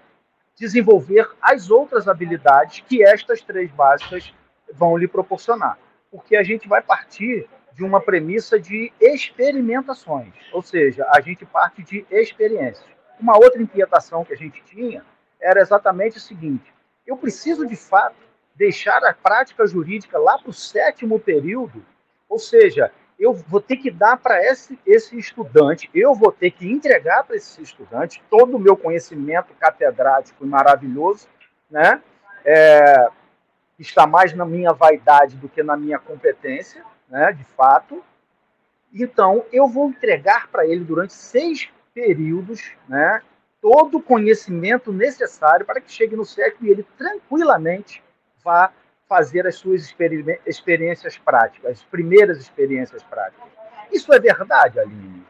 desenvolver 0.57 1.29
as 1.41 1.71
outras 1.71 2.07
habilidades 2.07 2.85
que 2.87 3.05
estas 3.05 3.43
três 3.43 3.71
básicas 3.73 4.33
vão 4.73 4.97
lhe 4.97 5.09
proporcionar. 5.09 5.79
Porque 6.11 6.37
a 6.37 6.43
gente 6.43 6.69
vai 6.69 6.81
partir 6.81 7.49
de 7.73 7.83
uma 7.83 8.01
premissa 8.01 8.59
de 8.59 8.93
experimentações, 9.01 10.33
ou 10.53 10.63
seja, 10.63 11.05
a 11.13 11.21
gente 11.21 11.45
parte 11.45 11.83
de 11.83 12.07
experiências. 12.09 12.94
Uma 13.19 13.37
outra 13.37 13.63
inquietação 13.63 14.25
que 14.25 14.33
a 14.33 14.37
gente 14.37 14.63
tinha 14.65 15.05
era 15.41 15.61
exatamente 15.61 16.17
o 16.17 16.21
seguinte: 16.21 16.73
eu 17.07 17.17
preciso, 17.17 17.67
de 17.67 17.77
fato, 17.77 18.17
deixar 18.55 19.05
a 19.05 19.13
prática 19.13 19.67
jurídica 19.67 20.19
lá 20.19 20.39
para 20.39 20.51
o 20.51 20.55
sétimo 20.55 21.19
período, 21.19 21.85
ou 22.29 22.39
seja, 22.39 22.91
eu 23.19 23.33
vou 23.33 23.61
ter 23.61 23.77
que 23.77 23.91
dar 23.91 24.17
para 24.17 24.43
esse, 24.45 24.79
esse 24.85 25.17
estudante, 25.17 25.89
eu 25.95 26.15
vou 26.15 26.33
ter 26.33 26.51
que 26.51 26.71
entregar 26.71 27.25
para 27.25 27.37
esse 27.37 27.63
estudante 27.63 28.23
todo 28.29 28.57
o 28.57 28.61
meu 28.61 28.77
conhecimento 28.77 29.55
catedrático 29.55 30.45
e 30.45 30.49
maravilhoso, 30.49 31.29
né? 31.71 32.03
É, 32.45 33.09
está 33.79 34.07
mais 34.07 34.35
na 34.35 34.45
minha 34.45 34.73
vaidade 34.73 35.37
do 35.37 35.49
que 35.49 35.63
na 35.63 35.77
minha 35.77 35.99
competência, 35.99 36.85
né? 37.09 37.33
De 37.33 37.45
fato. 37.45 38.03
Então, 38.93 39.45
eu 39.53 39.67
vou 39.67 39.89
entregar 39.89 40.49
para 40.49 40.67
ele 40.67 40.85
durante 40.85 41.15
seis 41.15 41.69
períodos, 41.95 42.73
né? 42.89 43.23
Todo 43.63 43.99
o 43.99 44.03
conhecimento 44.03 44.93
necessário 44.93 45.65
para 45.65 45.81
que 45.81 45.91
chegue 45.91 46.17
no 46.17 46.25
sétimo 46.25 46.67
e 46.67 46.71
ele 46.71 46.87
tranquilamente 46.99 48.03
vá 48.45 48.73
fazer 49.09 49.47
as 49.47 49.55
suas 49.55 49.95
experiências 50.47 51.17
práticas, 51.17 51.71
as 51.71 51.85
primeiras 51.85 52.39
experiências 52.39 53.03
práticas. 53.05 53.49
Isso 53.91 54.13
é 54.13 54.19
verdade, 54.19 54.81
Aline? 54.81 55.25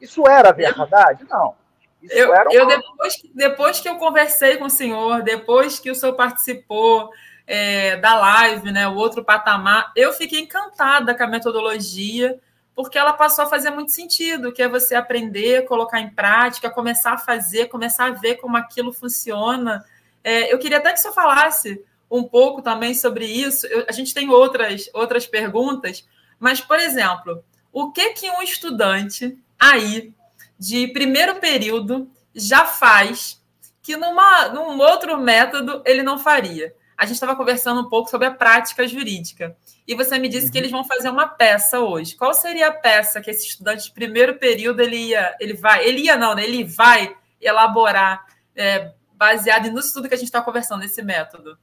Isso 0.00 0.26
era 0.28 0.52
verdade? 0.52 1.24
Não. 1.28 1.54
Isso 2.02 2.16
eu, 2.16 2.30
uma... 2.30 2.44
eu 2.52 2.66
depois, 2.66 3.14
depois 3.34 3.80
que 3.80 3.88
eu 3.88 3.96
conversei 3.96 4.56
com 4.56 4.66
o 4.66 4.70
senhor, 4.70 5.22
depois 5.22 5.78
que 5.78 5.90
o 5.90 5.94
senhor 5.94 6.14
participou 6.14 7.10
é, 7.46 7.96
da 7.96 8.14
live, 8.16 8.70
né, 8.70 8.86
o 8.86 8.94
outro 8.94 9.24
patamar, 9.24 9.92
eu 9.96 10.12
fiquei 10.12 10.40
encantada 10.40 11.14
com 11.14 11.24
a 11.24 11.28
metodologia, 11.28 12.38
porque 12.78 12.96
ela 12.96 13.12
passou 13.12 13.44
a 13.44 13.48
fazer 13.48 13.70
muito 13.70 13.90
sentido, 13.90 14.52
que 14.52 14.62
é 14.62 14.68
você 14.68 14.94
aprender, 14.94 15.64
colocar 15.64 16.00
em 16.00 16.10
prática, 16.10 16.70
começar 16.70 17.14
a 17.14 17.18
fazer, 17.18 17.66
começar 17.66 18.04
a 18.04 18.10
ver 18.12 18.36
como 18.36 18.56
aquilo 18.56 18.92
funciona. 18.92 19.84
É, 20.22 20.54
eu 20.54 20.60
queria 20.60 20.78
até 20.78 20.92
que 20.92 21.00
senhor 21.00 21.12
falasse 21.12 21.84
um 22.08 22.22
pouco 22.22 22.62
também 22.62 22.94
sobre 22.94 23.26
isso. 23.26 23.66
Eu, 23.66 23.84
a 23.88 23.90
gente 23.90 24.14
tem 24.14 24.30
outras, 24.30 24.88
outras 24.94 25.26
perguntas, 25.26 26.06
mas, 26.38 26.60
por 26.60 26.78
exemplo, 26.78 27.42
o 27.72 27.90
que, 27.90 28.10
que 28.10 28.30
um 28.30 28.42
estudante 28.42 29.36
aí 29.58 30.14
de 30.56 30.86
primeiro 30.86 31.40
período 31.40 32.08
já 32.32 32.64
faz 32.64 33.42
que 33.82 33.96
numa, 33.96 34.50
num 34.50 34.78
outro 34.78 35.18
método 35.18 35.82
ele 35.84 36.04
não 36.04 36.16
faria? 36.16 36.72
A 36.98 37.06
gente 37.06 37.14
estava 37.14 37.36
conversando 37.36 37.80
um 37.80 37.88
pouco 37.88 38.10
sobre 38.10 38.26
a 38.26 38.30
prática 38.32 38.86
jurídica. 38.88 39.56
E 39.86 39.94
você 39.94 40.18
me 40.18 40.28
disse 40.28 40.46
uhum. 40.46 40.52
que 40.52 40.58
eles 40.58 40.72
vão 40.72 40.82
fazer 40.82 41.08
uma 41.08 41.28
peça 41.28 41.78
hoje. 41.78 42.16
Qual 42.16 42.34
seria 42.34 42.66
a 42.66 42.72
peça 42.72 43.20
que 43.20 43.30
esse 43.30 43.46
estudante 43.46 43.84
de 43.84 43.92
primeiro 43.92 44.36
período 44.36 44.80
ele 44.80 44.96
ia, 44.96 45.36
ele 45.38 45.54
vai, 45.54 45.86
ele 45.86 46.00
ia 46.00 46.16
não, 46.16 46.34
né? 46.34 46.42
Ele 46.42 46.64
vai 46.64 47.16
elaborar 47.40 48.26
é, 48.56 48.92
baseado 49.12 49.70
nisso 49.70 49.94
tudo 49.94 50.08
que 50.08 50.14
a 50.14 50.18
gente 50.18 50.26
está 50.26 50.42
conversando, 50.42 50.80
nesse 50.80 51.00
método? 51.00 51.56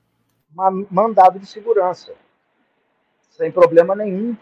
mandado 0.90 1.38
de 1.38 1.46
segurança, 1.46 2.14
sem 3.30 3.52
problema 3.52 3.94
nenhum. 3.94 4.38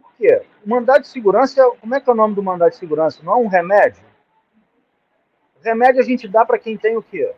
Por 0.00 0.12
quê? 0.16 0.46
O 0.64 0.70
mandado 0.70 1.02
de 1.02 1.08
segurança, 1.08 1.68
como 1.80 1.92
é 1.96 2.00
que 2.00 2.08
é 2.08 2.12
o 2.12 2.16
nome 2.16 2.36
do 2.36 2.42
mandado 2.42 2.70
de 2.70 2.76
segurança? 2.76 3.20
Não 3.24 3.32
é 3.32 3.36
um 3.36 3.48
remédio? 3.48 4.04
Remédio 5.60 6.00
a 6.00 6.04
gente 6.04 6.28
dá 6.28 6.44
para 6.44 6.56
quem 6.56 6.78
tem 6.78 6.96
o 6.96 7.02
quê? 7.02 7.34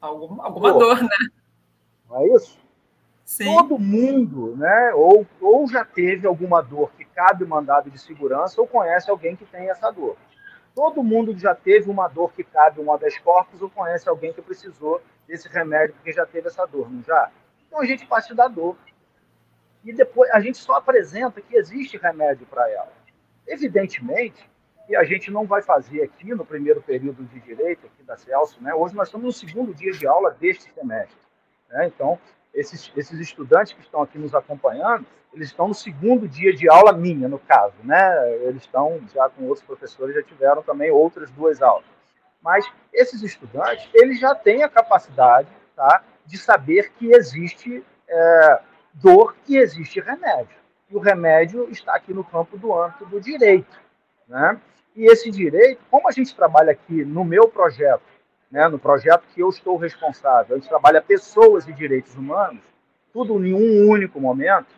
Algum, 0.00 0.40
alguma 0.40 0.72
dor, 0.72 1.02
né? 1.02 1.41
Não 2.12 2.20
é 2.20 2.28
isso? 2.28 2.58
Sim. 3.24 3.44
Todo 3.46 3.78
mundo, 3.78 4.54
né? 4.56 4.92
Ou, 4.94 5.26
ou 5.40 5.66
já 5.66 5.84
teve 5.84 6.26
alguma 6.26 6.60
dor 6.60 6.92
que 6.92 7.04
cabe 7.06 7.44
o 7.44 7.48
mandado 7.48 7.90
de 7.90 7.98
segurança, 7.98 8.60
ou 8.60 8.66
conhece 8.66 9.10
alguém 9.10 9.34
que 9.34 9.46
tem 9.46 9.70
essa 9.70 9.90
dor. 9.90 10.16
Todo 10.74 11.02
mundo 11.02 11.36
já 11.38 11.54
teve 11.54 11.90
uma 11.90 12.08
dor 12.08 12.32
que 12.34 12.44
cabe 12.44 12.80
um 12.80 12.92
habeas 12.92 13.18
corpus, 13.18 13.62
ou 13.62 13.70
conhece 13.70 14.08
alguém 14.08 14.32
que 14.32 14.42
precisou 14.42 15.00
desse 15.26 15.48
remédio 15.48 15.94
porque 15.94 16.12
já 16.12 16.26
teve 16.26 16.48
essa 16.48 16.66
dor, 16.66 16.90
não 16.90 17.02
já? 17.02 17.30
Então 17.66 17.80
a 17.80 17.86
gente 17.86 18.06
parte 18.06 18.34
da 18.34 18.48
dor. 18.48 18.76
E 19.82 19.92
depois 19.92 20.30
a 20.30 20.40
gente 20.40 20.58
só 20.58 20.74
apresenta 20.74 21.40
que 21.40 21.56
existe 21.56 21.96
remédio 21.96 22.46
para 22.46 22.70
ela. 22.70 22.92
Evidentemente, 23.46 24.48
e 24.88 24.96
a 24.96 25.04
gente 25.04 25.30
não 25.30 25.46
vai 25.46 25.62
fazer 25.62 26.02
aqui 26.02 26.34
no 26.34 26.44
primeiro 26.44 26.82
período 26.82 27.24
de 27.24 27.40
direito 27.40 27.86
aqui 27.86 28.02
da 28.02 28.16
Celso, 28.16 28.62
né? 28.62 28.74
Hoje 28.74 28.94
nós 28.94 29.08
estamos 29.08 29.24
no 29.24 29.32
segundo 29.32 29.74
dia 29.74 29.92
de 29.92 30.06
aula 30.06 30.30
deste 30.30 30.70
semestre, 30.72 31.16
né? 31.72 31.86
Então, 31.86 32.18
esses, 32.54 32.92
esses 32.96 33.18
estudantes 33.18 33.72
que 33.72 33.80
estão 33.80 34.02
aqui 34.02 34.18
nos 34.18 34.34
acompanhando, 34.34 35.06
eles 35.32 35.48
estão 35.48 35.68
no 35.68 35.74
segundo 35.74 36.28
dia 36.28 36.54
de 36.54 36.68
aula 36.68 36.92
minha, 36.92 37.26
no 37.26 37.38
caso, 37.38 37.74
né? 37.82 38.34
Eles 38.42 38.62
estão 38.62 39.00
já 39.12 39.28
com 39.30 39.44
outros 39.44 39.66
professores, 39.66 40.14
já 40.14 40.22
tiveram 40.22 40.62
também 40.62 40.90
outras 40.90 41.30
duas 41.30 41.62
aulas. 41.62 41.86
Mas 42.42 42.70
esses 42.92 43.22
estudantes, 43.22 43.88
eles 43.94 44.20
já 44.20 44.34
têm 44.34 44.62
a 44.62 44.68
capacidade 44.68 45.48
tá, 45.74 46.02
de 46.26 46.36
saber 46.36 46.92
que 46.98 47.10
existe 47.12 47.82
é, 48.08 48.60
dor 48.92 49.34
e 49.48 49.56
existe 49.56 50.00
remédio. 50.00 50.56
E 50.90 50.96
o 50.96 51.00
remédio 51.00 51.70
está 51.70 51.94
aqui 51.94 52.12
no 52.12 52.22
campo 52.22 52.58
do 52.58 52.76
âmbito 52.78 53.06
do 53.06 53.20
direito. 53.20 53.80
Né? 54.28 54.60
E 54.94 55.06
esse 55.10 55.30
direito, 55.30 55.80
como 55.90 56.08
a 56.08 56.12
gente 56.12 56.34
trabalha 56.34 56.72
aqui 56.72 57.04
no 57.04 57.24
meu 57.24 57.48
projeto, 57.48 58.02
né, 58.52 58.68
no 58.68 58.78
projeto 58.78 59.24
que 59.34 59.40
eu 59.40 59.48
estou 59.48 59.78
responsável, 59.78 60.54
a 60.54 60.58
gente 60.58 60.68
trabalha 60.68 61.00
pessoas 61.00 61.66
e 61.66 61.72
direitos 61.72 62.14
humanos, 62.14 62.60
tudo 63.10 63.44
em 63.44 63.54
um 63.54 63.88
único 63.88 64.20
momento, 64.20 64.68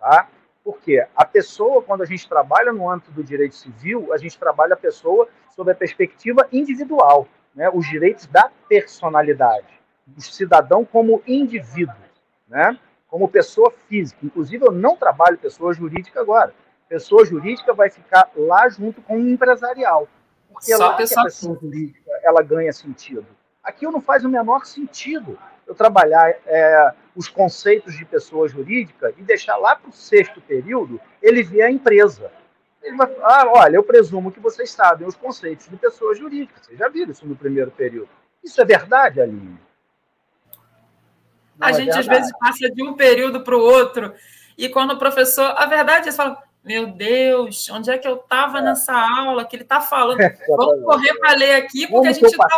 tá? 0.00 0.28
Porque 0.64 1.06
a 1.14 1.24
pessoa, 1.24 1.80
quando 1.80 2.02
a 2.02 2.06
gente 2.06 2.28
trabalha 2.28 2.72
no 2.72 2.90
âmbito 2.90 3.12
do 3.12 3.22
direito 3.22 3.54
civil, 3.54 4.12
a 4.12 4.18
gente 4.18 4.36
trabalha 4.36 4.74
a 4.74 4.76
pessoa 4.76 5.28
sob 5.54 5.70
a 5.70 5.74
perspectiva 5.74 6.46
individual, 6.52 7.26
né? 7.54 7.70
os 7.72 7.88
direitos 7.88 8.26
da 8.26 8.50
personalidade, 8.68 9.80
do 10.04 10.20
cidadão 10.20 10.84
como 10.84 11.22
indivíduo, 11.26 11.94
né? 12.48 12.78
como 13.08 13.28
pessoa 13.28 13.72
física. 13.88 14.24
Inclusive, 14.24 14.66
eu 14.66 14.72
não 14.72 14.96
trabalho 14.96 15.38
pessoa 15.38 15.72
jurídica 15.72 16.20
agora. 16.20 16.52
Pessoa 16.88 17.24
jurídica 17.24 17.72
vai 17.72 17.88
ficar 17.88 18.28
lá 18.36 18.68
junto 18.68 19.00
com 19.02 19.16
o 19.16 19.28
empresarial. 19.28 20.08
Porque 20.52 20.76
Só 20.76 20.88
lá 20.88 20.96
que 20.96 21.02
a 21.02 21.22
pessoa 21.24 21.58
jurídica 21.60 21.99
ela 22.22 22.42
ganha 22.42 22.72
sentido. 22.72 23.26
Aquilo 23.62 23.92
não 23.92 24.00
faz 24.00 24.24
o 24.24 24.28
menor 24.28 24.64
sentido 24.64 25.38
eu 25.66 25.74
trabalhar 25.74 26.34
é, 26.46 26.92
os 27.14 27.28
conceitos 27.28 27.96
de 27.96 28.04
pessoa 28.04 28.48
jurídica 28.48 29.14
e 29.16 29.22
deixar 29.22 29.56
lá 29.56 29.76
para 29.76 29.90
o 29.90 29.92
sexto 29.92 30.40
período 30.40 31.00
ele 31.22 31.42
ver 31.42 31.62
a 31.62 31.70
empresa. 31.70 32.32
Ele 32.82 32.96
vai 32.96 33.06
falar, 33.06 33.42
ah, 33.42 33.52
olha, 33.54 33.76
eu 33.76 33.82
presumo 33.82 34.32
que 34.32 34.40
vocês 34.40 34.70
sabem 34.70 35.06
os 35.06 35.14
conceitos 35.14 35.68
de 35.68 35.76
pessoa 35.76 36.14
jurídica. 36.14 36.60
Vocês 36.60 36.78
já 36.78 36.88
viram 36.88 37.12
isso 37.12 37.26
no 37.26 37.36
primeiro 37.36 37.70
período. 37.70 38.08
Isso 38.42 38.60
é 38.60 38.64
verdade, 38.64 39.20
Aline? 39.20 39.58
Não 41.56 41.68
a 41.68 41.70
é 41.70 41.74
gente 41.74 41.86
verdade. 41.86 42.00
às 42.00 42.06
vezes 42.06 42.32
passa 42.38 42.70
de 42.70 42.82
um 42.82 42.94
período 42.94 43.42
para 43.44 43.56
o 43.56 43.60
outro 43.60 44.12
e 44.56 44.68
quando 44.68 44.92
o 44.92 44.98
professor, 44.98 45.54
a 45.56 45.66
verdade 45.66 46.08
é 46.08 46.12
fala, 46.12 46.42
meu 46.64 46.88
Deus, 46.88 47.68
onde 47.70 47.90
é 47.90 47.98
que 47.98 48.06
eu 48.06 48.16
estava 48.16 48.58
é. 48.58 48.62
nessa 48.62 48.92
aula 48.92 49.44
que 49.44 49.56
ele 49.56 49.62
está 49.62 49.80
falando? 49.80 50.20
É, 50.20 50.36
Vamos 50.48 50.84
correr 50.84 51.14
para 51.18 51.34
ler 51.34 51.56
aqui 51.56 51.86
porque 51.86 51.92
Como 51.92 52.08
a 52.08 52.12
gente 52.12 52.26
está. 52.26 52.48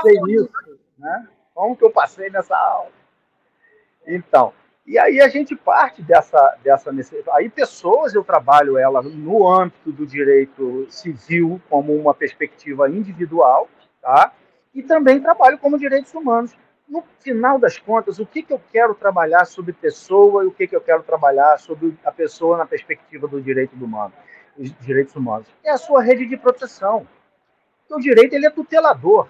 Né? 0.98 1.28
Como 1.54 1.76
que 1.76 1.84
eu 1.84 1.90
passei 1.90 2.30
nessa 2.30 2.56
aula? 2.56 2.90
Então, 4.06 4.52
e 4.86 4.98
aí 4.98 5.20
a 5.20 5.28
gente 5.28 5.54
parte 5.54 6.02
dessa, 6.02 6.56
dessa 6.62 6.90
necessidade. 6.90 7.36
Aí 7.36 7.48
pessoas, 7.48 8.14
eu 8.14 8.24
trabalho 8.24 8.76
ela 8.76 9.00
no 9.00 9.48
âmbito 9.48 9.92
do 9.92 10.06
direito 10.06 10.86
civil 10.90 11.60
como 11.70 11.94
uma 11.94 12.12
perspectiva 12.12 12.90
individual, 12.90 13.68
tá? 14.00 14.32
E 14.74 14.82
também 14.82 15.20
trabalho 15.20 15.58
como 15.58 15.78
direitos 15.78 16.12
humanos. 16.14 16.52
No 16.92 17.02
final 17.20 17.58
das 17.58 17.78
contas, 17.78 18.18
o 18.18 18.26
que, 18.26 18.42
que 18.42 18.52
eu 18.52 18.60
quero 18.70 18.94
trabalhar 18.94 19.46
sobre 19.46 19.72
pessoa 19.72 20.44
e 20.44 20.46
o 20.46 20.50
que, 20.50 20.66
que 20.66 20.76
eu 20.76 20.80
quero 20.82 21.02
trabalhar 21.02 21.58
sobre 21.58 21.96
a 22.04 22.12
pessoa 22.12 22.58
na 22.58 22.66
perspectiva 22.66 23.26
do 23.26 23.40
direito 23.40 23.74
humano, 23.82 24.12
dos 24.54 24.76
direitos 24.78 25.16
humanos? 25.16 25.48
É 25.64 25.70
a 25.70 25.78
sua 25.78 26.02
rede 26.02 26.26
de 26.26 26.36
proteção. 26.36 27.08
o 27.90 27.98
direito 27.98 28.34
ele 28.34 28.44
é 28.44 28.50
tutelador. 28.50 29.26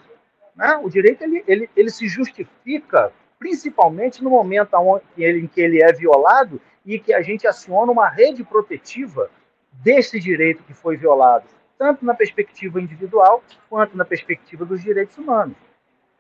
Né? 0.57 0.77
O 0.83 0.91
direito 0.91 1.23
ele, 1.23 1.45
ele, 1.47 1.71
ele 1.77 1.91
se 1.91 2.09
justifica 2.09 3.13
principalmente 3.39 4.25
no 4.25 4.31
momento 4.31 4.75
em 5.17 5.47
que 5.47 5.61
ele 5.61 5.81
é 5.81 5.93
violado 5.93 6.61
e 6.85 6.99
que 6.99 7.15
a 7.15 7.23
gente 7.23 7.47
aciona 7.47 7.93
uma 7.93 8.09
rede 8.09 8.43
protetiva 8.43 9.31
desse 9.71 10.19
direito 10.19 10.65
que 10.65 10.75
foi 10.75 10.97
violado, 10.97 11.45
tanto 11.79 12.05
na 12.05 12.13
perspectiva 12.13 12.81
individual 12.81 13.41
quanto 13.71 13.97
na 13.97 14.05
perspectiva 14.05 14.65
dos 14.65 14.83
direitos 14.83 15.17
humanos. 15.17 15.57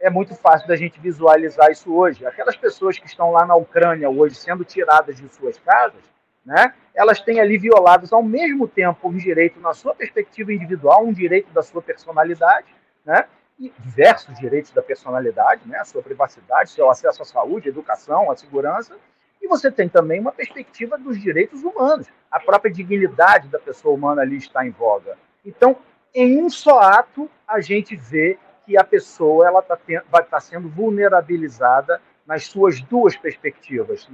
É 0.03 0.11
muito 0.11 0.35
fácil 0.35 0.67
da 0.67 0.75
gente 0.75 0.99
visualizar 0.99 1.71
isso 1.71 1.95
hoje. 1.95 2.27
Aquelas 2.27 2.57
pessoas 2.57 2.99
que 2.99 3.07
estão 3.07 3.31
lá 3.31 3.47
na 3.47 3.55
Ucrânia 3.55 4.11
hoje 4.11 4.35
sendo 4.35 4.65
tiradas 4.65 5.17
de 5.17 5.33
suas 5.33 5.57
casas, 5.61 6.03
né, 6.45 6.75
elas 6.93 7.21
têm 7.21 7.39
ali 7.39 7.57
violados 7.57 8.13
ao 8.13 8.21
mesmo 8.21 8.67
tempo 8.67 9.09
um 9.09 9.17
direito 9.17 9.61
na 9.61 9.73
sua 9.73 9.95
perspectiva 9.95 10.53
individual, 10.53 11.07
um 11.07 11.13
direito 11.13 11.53
da 11.53 11.63
sua 11.63 11.81
personalidade, 11.81 12.67
né, 13.07 13.27
e 13.61 13.73
diversos 13.79 14.37
direitos 14.41 14.73
da 14.73 14.83
personalidade, 14.83 15.63
né? 15.67 15.79
a 15.79 15.85
sua 15.85 16.03
privacidade, 16.03 16.71
seu 16.71 16.91
acesso 16.91 17.23
à 17.23 17.25
saúde, 17.25 17.69
à 17.69 17.71
educação, 17.71 18.29
à 18.29 18.37
segurança, 18.37 18.97
e 19.41 19.47
você 19.47 19.71
tem 19.71 19.89
também 19.89 20.21
uma 20.21 20.33
perspectiva 20.33 20.99
dos 20.99 21.21
direitos 21.21 21.63
humanos. 21.63 22.09
A 22.29 22.41
própria 22.41 22.73
dignidade 22.73 23.49
da 23.49 23.61
pessoa 23.61 23.95
humana 23.95 24.23
ali 24.23 24.37
está 24.37 24.67
em 24.67 24.71
voga. 24.71 25.17
Então, 25.45 25.77
em 26.13 26.43
um 26.43 26.51
só 26.51 26.81
ato, 26.81 27.31
a 27.47 27.61
gente 27.61 27.95
vê 27.95 28.37
que 28.65 28.77
a 28.77 28.85
pessoa 28.85 29.47
ela 29.47 29.63
tá 29.63 29.79
vai 29.87 30.23
estar 30.23 30.25
tá 30.25 30.41
sendo 30.41 30.69
vulnerabilizada 30.69 32.01
nas 32.27 32.47
suas 32.47 32.81
duas 32.81 33.17
perspectivas, 33.17 34.09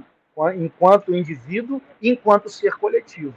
enquanto 0.55 1.13
indivíduo 1.13 1.81
e 2.01 2.09
enquanto 2.09 2.49
ser 2.49 2.77
coletivo. 2.77 3.35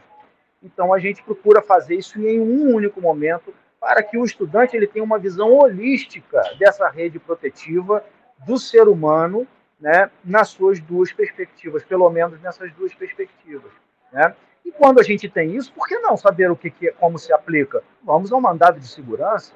Então 0.62 0.92
a 0.92 0.98
gente 0.98 1.22
procura 1.22 1.60
fazer 1.60 1.96
isso 1.96 2.20
em 2.20 2.40
um 2.40 2.74
único 2.74 3.00
momento 3.00 3.52
para 3.80 4.02
que 4.02 4.16
o 4.16 4.24
estudante 4.24 4.76
ele 4.76 4.86
tenha 4.86 5.04
uma 5.04 5.18
visão 5.18 5.52
holística 5.52 6.40
dessa 6.58 6.88
rede 6.88 7.18
protetiva 7.18 8.04
do 8.46 8.56
ser 8.56 8.86
humano, 8.86 9.46
né, 9.80 10.08
nas 10.24 10.50
suas 10.50 10.78
duas 10.78 11.12
perspectivas, 11.12 11.84
pelo 11.84 12.08
menos 12.08 12.40
nessas 12.40 12.72
duas 12.74 12.94
perspectivas, 12.94 13.72
né? 14.12 14.34
E 14.64 14.70
quando 14.70 15.00
a 15.00 15.02
gente 15.02 15.28
tem 15.28 15.56
isso, 15.56 15.72
por 15.72 15.88
que 15.88 15.98
não 15.98 16.16
saber 16.16 16.48
o 16.48 16.56
que, 16.56 16.70
que 16.70 16.92
como 16.92 17.18
se 17.18 17.32
aplica? 17.32 17.82
Vamos 18.04 18.32
ao 18.32 18.40
mandado 18.40 18.78
de 18.78 18.86
segurança, 18.86 19.52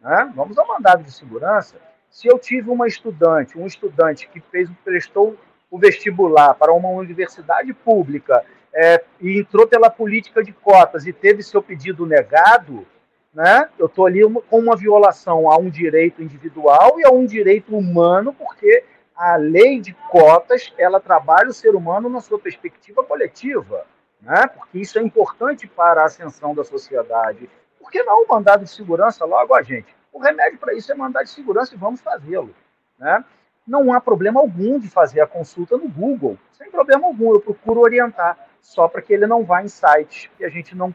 né? 0.00 0.32
Vamos 0.34 0.56
ao 0.58 0.66
mandado 0.66 1.02
de 1.02 1.12
segurança. 1.12 1.76
Se 2.08 2.26
eu 2.26 2.38
tive 2.38 2.70
uma 2.70 2.88
estudante, 2.88 3.58
um 3.58 3.66
estudante 3.66 4.28
que 4.28 4.40
fez, 4.40 4.68
prestou 4.84 5.36
o 5.70 5.78
vestibular 5.78 6.54
para 6.54 6.72
uma 6.72 6.88
universidade 6.88 7.72
pública 7.72 8.44
é, 8.72 9.02
e 9.20 9.38
entrou 9.38 9.66
pela 9.66 9.90
política 9.90 10.42
de 10.42 10.52
cotas 10.52 11.06
e 11.06 11.12
teve 11.12 11.42
seu 11.42 11.62
pedido 11.62 12.06
negado, 12.06 12.86
né? 13.32 13.68
Eu 13.78 13.86
estou 13.86 14.06
ali 14.06 14.22
com 14.48 14.58
uma 14.58 14.76
violação 14.76 15.50
a 15.50 15.56
um 15.56 15.70
direito 15.70 16.22
individual 16.22 16.98
e 16.98 17.04
a 17.04 17.10
um 17.10 17.24
direito 17.24 17.76
humano, 17.76 18.32
porque 18.32 18.84
a 19.14 19.36
lei 19.36 19.80
de 19.80 19.92
cotas 20.10 20.72
ela 20.78 20.98
trabalha 20.98 21.50
o 21.50 21.54
ser 21.54 21.74
humano 21.74 22.08
na 22.08 22.20
sua 22.20 22.38
perspectiva 22.38 23.04
coletiva, 23.04 23.86
né? 24.20 24.48
Porque 24.48 24.78
isso 24.78 24.98
é 24.98 25.02
importante 25.02 25.68
para 25.68 26.02
a 26.02 26.06
ascensão 26.06 26.54
da 26.54 26.64
sociedade. 26.64 27.48
Por 27.80 27.90
que 27.90 28.02
não 28.04 28.26
mandado 28.26 28.62
de 28.62 28.70
segurança 28.70 29.24
logo 29.24 29.54
a 29.54 29.62
gente? 29.62 29.96
O 30.12 30.18
remédio 30.18 30.58
para 30.58 30.74
isso 30.74 30.92
é 30.92 30.94
mandado 30.94 31.24
de 31.24 31.30
segurança 31.30 31.74
e 31.74 31.78
vamos 31.78 32.00
fazê-lo, 32.00 32.54
né? 32.98 33.24
Não 33.66 33.92
há 33.92 34.00
problema 34.00 34.40
algum 34.40 34.78
de 34.78 34.88
fazer 34.88 35.20
a 35.20 35.26
consulta 35.26 35.76
no 35.76 35.88
Google, 35.88 36.38
sem 36.52 36.70
problema 36.70 37.06
algum. 37.06 37.32
Eu 37.32 37.40
procuro 37.40 37.80
orientar, 37.80 38.36
só 38.60 38.86
para 38.88 39.00
que 39.00 39.12
ele 39.12 39.26
não 39.26 39.44
vá 39.44 39.62
em 39.62 39.68
sites 39.68 40.30
que 40.36 40.44
a 40.44 40.48
gente 40.48 40.76
não 40.76 40.94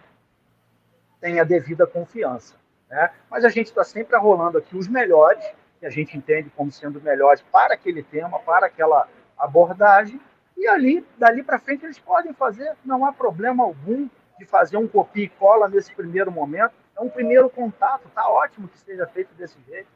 tem 1.21 1.39
a 1.39 1.43
devida 1.43 1.87
confiança. 1.87 2.55
Né? 2.89 3.09
Mas 3.29 3.45
a 3.45 3.49
gente 3.49 3.67
está 3.67 3.83
sempre 3.83 4.15
arrolando 4.15 4.57
aqui 4.57 4.77
os 4.77 4.87
melhores, 4.87 5.43
que 5.79 5.85
a 5.85 5.89
gente 5.89 6.17
entende 6.17 6.51
como 6.55 6.71
sendo 6.71 7.01
melhores 7.01 7.41
para 7.51 7.73
aquele 7.73 8.03
tema, 8.03 8.39
para 8.39 8.67
aquela 8.67 9.07
abordagem, 9.37 10.19
e 10.57 10.67
ali, 10.67 11.05
dali 11.17 11.43
para 11.43 11.59
frente, 11.59 11.85
eles 11.85 11.99
podem 11.99 12.33
fazer, 12.33 12.75
não 12.83 13.05
há 13.05 13.11
problema 13.11 13.63
algum 13.63 14.07
de 14.37 14.45
fazer 14.45 14.77
um 14.77 14.87
copia 14.87 15.25
e 15.25 15.29
cola 15.29 15.67
nesse 15.67 15.93
primeiro 15.93 16.31
momento. 16.31 16.73
É 16.97 17.01
um 17.01 17.09
primeiro 17.09 17.49
contato, 17.49 18.09
tá 18.13 18.27
ótimo 18.29 18.67
que 18.67 18.79
seja 18.79 19.05
feito 19.07 19.33
desse 19.35 19.57
jeito. 19.67 19.87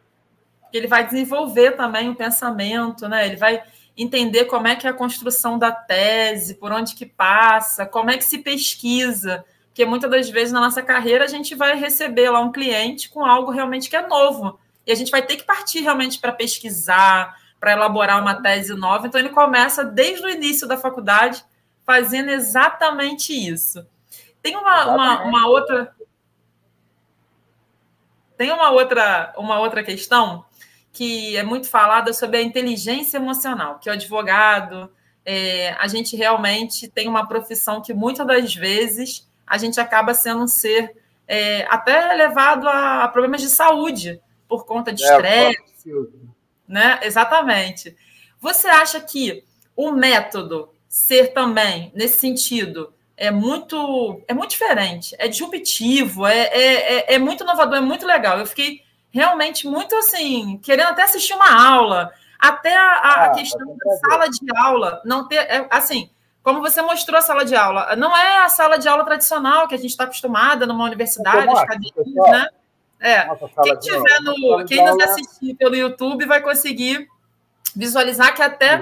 Ele 0.72 0.88
vai 0.88 1.06
desenvolver 1.06 1.72
também 1.72 2.10
o 2.10 2.16
pensamento, 2.16 3.08
né? 3.08 3.26
Ele 3.26 3.38
vai 3.38 3.64
entender 3.98 4.46
como 4.46 4.68
é 4.68 4.76
que 4.76 4.88
é 4.88 4.90
a 4.90 4.94
construção 4.94 5.58
da 5.58 5.72
tese, 5.72 6.56
por 6.56 6.72
onde 6.72 6.96
que 6.96 7.06
passa, 7.06 7.86
como 7.86 8.12
é 8.12 8.18
que 8.18 8.24
se 8.24 8.38
pesquisa. 8.38 9.44
Porque 9.68 9.86
muitas 9.86 10.10
das 10.10 10.30
vezes 10.30 10.54
na 10.54 10.60
nossa 10.60 10.82
carreira 10.82 11.26
a 11.26 11.28
gente 11.28 11.56
vai 11.56 11.76
receber 11.76 12.30
lá 12.30 12.40
um 12.40 12.52
cliente 12.52 13.10
com 13.10 13.26
algo 13.26 13.52
realmente 13.52 13.90
que 13.90 13.96
é 13.96 14.06
novo. 14.06 14.60
E 14.86 14.92
a 14.92 14.96
gente 14.96 15.12
vai 15.12 15.22
ter 15.22 15.38
que 15.38 15.44
partir 15.44 15.82
realmente 15.82 16.20
para 16.20 16.32
pesquisar, 16.32 17.36
para 17.60 17.74
elaborar 17.74 18.22
uma 18.22 18.42
tese 18.42 18.74
nova. 18.74 19.08
Então 19.08 19.20
ele 19.20 19.30
começa 19.30 19.84
desde 19.84 20.26
o 20.26 20.30
início 20.30 20.68
da 20.68 20.78
faculdade 20.78 21.44
fazendo 21.86 22.30
exatamente 22.30 23.34
isso. 23.34 23.86
Tem 24.42 24.56
uma, 24.56 24.86
uma, 24.86 25.24
uma 25.24 25.48
outra. 25.48 25.96
Tem 28.38 28.52
uma 28.52 28.72
outra, 28.72 29.34
uma 29.38 29.60
outra 29.60 29.84
questão 29.84 30.46
que 30.92 31.36
é 31.38 31.44
muito 31.44 31.70
falada 31.70 32.14
sobre 32.14 32.38
a 32.38 32.42
inteligência 32.42 33.18
emocional, 33.18 33.80
que 33.80 33.90
o 33.90 33.94
advogado, 33.94 34.92
é, 35.26 35.72
a 35.74 35.88
gente 35.88 36.16
realmente 36.16 36.88
tem 36.88 37.08
uma 37.08 37.28
profissão 37.28 37.82
que 37.82 37.94
muitas 37.94 38.26
das 38.26 38.56
vezes 38.56 39.30
a 39.46 39.58
gente 39.58 39.80
acaba 39.80 40.14
sendo 40.14 40.44
um 40.44 40.48
ser 40.48 40.96
é, 41.28 41.66
até 41.70 42.14
levado 42.14 42.68
a, 42.68 43.04
a, 43.04 43.08
problemas 43.08 43.42
de 43.42 43.50
saúde 43.50 44.20
por 44.48 44.66
conta 44.66 44.92
de 44.92 45.04
é, 45.04 45.06
estresse. 45.06 45.92
né? 46.68 47.00
Exatamente. 47.04 47.96
Você 48.40 48.68
acha 48.68 49.00
que 49.00 49.44
o 49.76 49.92
método 49.92 50.74
ser 50.88 51.34
também, 51.34 51.92
nesse 51.94 52.18
sentido, 52.18 52.94
é 53.20 53.30
muito 53.30 54.24
é 54.28 54.34
muito 54.34 54.52
diferente, 54.52 55.14
é 55.20 55.28
disruptivo, 55.28 56.26
é, 56.26 56.40
é, 56.40 57.14
é, 57.14 57.14
é 57.16 57.20
muito 57.20 57.44
inovador, 57.44 57.78
é 57.78 57.82
muito 57.82 58.08
legal. 58.08 58.40
Eu 58.40 58.46
fiquei 58.46 58.82
realmente 59.12 59.68
muito 59.68 59.94
assim, 59.96 60.58
querendo 60.64 60.88
até 60.88 61.04
assistir 61.04 61.34
uma 61.34 61.70
aula, 61.70 62.12
até 62.40 62.76
a, 62.76 62.82
a 62.82 63.26
ah, 63.26 63.30
questão 63.32 63.76
da 63.76 63.96
sala 63.98 64.30
de 64.30 64.58
aula 64.58 65.02
não 65.04 65.28
ter. 65.28 65.36
É, 65.36 65.68
assim, 65.70 66.10
como 66.42 66.62
você 66.62 66.82
mostrou 66.82 67.20
a 67.20 67.22
sala 67.22 67.44
de 67.44 67.56
aula, 67.56 67.94
não 67.98 68.16
é 68.16 68.38
a 68.38 68.50
sala 68.50 68.80
de 68.80 68.88
aula 68.88 69.04
tradicional 69.04 69.68
que 69.68 69.76
a 69.76 69.78
gente 69.78 69.92
está 69.92 70.06
acostumada 70.06 70.66
numa 70.66 70.86
universidade, 70.86 71.50
as 71.50 71.64
cadeiras, 71.66 72.08
né? 72.32 72.48
É. 73.02 73.26
Quem 73.64 73.80
tiver 73.80 74.22
no, 74.22 74.66
quem 74.66 74.86
nos 74.86 75.02
assistir 75.04 75.56
pelo 75.56 75.76
YouTube 75.76 76.26
vai 76.26 76.42
conseguir 76.42 77.08
visualizar 77.80 78.36
que 78.36 78.42
até 78.42 78.74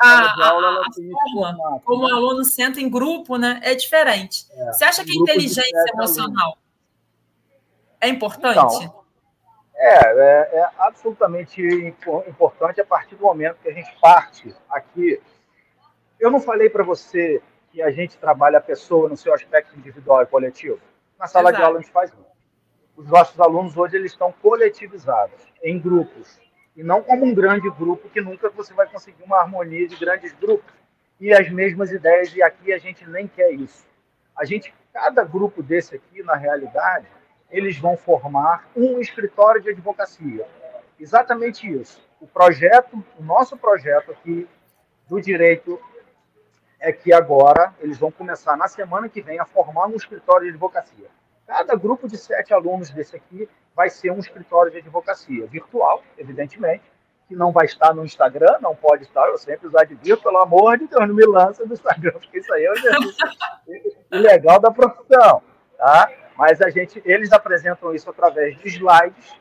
a, 0.00 0.08
a, 0.08 0.26
a 0.26 0.86
forma 1.32 1.80
como 1.84 2.04
o 2.04 2.08
né? 2.08 2.14
aluno 2.14 2.44
senta 2.44 2.80
em 2.80 2.88
grupo, 2.88 3.36
né, 3.36 3.60
é 3.64 3.74
diferente. 3.74 4.46
É. 4.52 4.72
Você 4.72 4.84
acha 4.84 5.04
que 5.04 5.10
a 5.10 5.20
inteligência 5.20 5.84
emocional 5.92 6.56
é 8.00 8.08
importante? 8.08 8.76
Então, 8.76 9.04
é, 9.74 9.96
é, 9.96 10.58
é 10.60 10.70
absolutamente 10.78 11.60
importante 12.28 12.80
a 12.80 12.86
partir 12.86 13.16
do 13.16 13.22
momento 13.22 13.56
que 13.60 13.68
a 13.68 13.72
gente 13.72 13.92
parte 14.00 14.54
aqui 14.70 15.20
eu 16.20 16.30
não 16.30 16.40
falei 16.40 16.70
para 16.70 16.84
você 16.84 17.42
que 17.72 17.82
a 17.82 17.90
gente 17.90 18.16
trabalha 18.16 18.58
a 18.58 18.60
pessoa 18.60 19.08
no 19.08 19.16
seu 19.16 19.34
aspecto 19.34 19.76
individual 19.76 20.22
e 20.22 20.26
coletivo? 20.26 20.78
Na 21.18 21.26
sala 21.26 21.50
Exato. 21.50 21.56
de 21.56 21.66
aula 21.66 21.78
a 21.78 21.82
gente 21.82 21.92
faz 21.92 22.10
isso. 22.10 22.24
Os 22.96 23.08
nossos 23.08 23.38
alunos 23.40 23.76
hoje 23.76 23.96
eles 23.96 24.12
estão 24.12 24.32
coletivizados, 24.40 25.42
em 25.62 25.78
grupos, 25.78 26.38
e 26.76 26.82
não 26.82 27.02
como 27.02 27.24
um 27.24 27.34
grande 27.34 27.70
grupo 27.70 28.08
que 28.08 28.20
nunca 28.20 28.50
você 28.50 28.74
vai 28.74 28.86
conseguir 28.88 29.22
uma 29.22 29.38
harmonia 29.38 29.86
de 29.86 29.96
grandes 29.96 30.32
grupos 30.32 30.72
e 31.20 31.32
as 31.32 31.48
mesmas 31.48 31.92
ideias, 31.92 32.34
e 32.34 32.42
aqui 32.42 32.72
a 32.72 32.78
gente 32.78 33.08
nem 33.08 33.28
quer 33.28 33.52
isso. 33.52 33.86
A 34.36 34.44
gente, 34.44 34.74
cada 34.92 35.24
grupo 35.24 35.62
desse 35.62 35.94
aqui, 35.94 36.22
na 36.22 36.34
realidade, 36.34 37.06
eles 37.50 37.78
vão 37.78 37.96
formar 37.96 38.68
um 38.74 38.98
escritório 38.98 39.62
de 39.62 39.70
advocacia. 39.70 40.44
Exatamente 40.98 41.70
isso. 41.70 42.02
O 42.20 42.26
projeto, 42.26 43.04
o 43.16 43.22
nosso 43.22 43.56
projeto 43.56 44.10
aqui 44.10 44.48
do 45.08 45.20
direito 45.20 45.80
é 46.80 46.92
que 46.92 47.12
agora 47.12 47.72
eles 47.80 47.96
vão 47.96 48.10
começar 48.10 48.56
na 48.56 48.66
semana 48.66 49.08
que 49.08 49.22
vem 49.22 49.38
a 49.38 49.44
formar 49.44 49.86
um 49.86 49.94
escritório 49.94 50.46
de 50.46 50.50
advocacia. 50.50 51.08
Cada 51.46 51.76
grupo 51.76 52.08
de 52.08 52.16
sete 52.16 52.54
alunos 52.54 52.90
desse 52.90 53.16
aqui 53.16 53.48
vai 53.74 53.90
ser 53.90 54.10
um 54.10 54.18
escritório 54.18 54.72
de 54.72 54.78
advocacia 54.78 55.46
virtual, 55.46 56.02
evidentemente, 56.16 56.82
que 57.28 57.36
não 57.36 57.52
vai 57.52 57.66
estar 57.66 57.94
no 57.94 58.04
Instagram, 58.04 58.58
não 58.60 58.74
pode 58.74 59.02
estar, 59.02 59.26
eu 59.28 59.38
sempre 59.38 59.66
os 59.66 59.74
advirto, 59.74 60.22
pelo 60.22 60.38
amor 60.38 60.78
de 60.78 60.86
Deus, 60.86 61.06
não 61.06 61.14
me 61.14 61.26
lança 61.26 61.64
no 61.64 61.72
Instagram, 61.72 62.12
porque 62.20 62.38
isso 62.38 62.52
aí 62.52 62.64
é 62.64 62.72
o 62.72 64.16
ilegal 64.16 64.60
da 64.60 64.70
profissão, 64.70 65.42
tá? 65.76 66.10
Mas 66.36 66.60
a 66.60 66.70
gente, 66.70 67.00
eles 67.04 67.32
apresentam 67.32 67.94
isso 67.94 68.08
através 68.10 68.56
de 68.58 68.68
slides, 68.68 69.34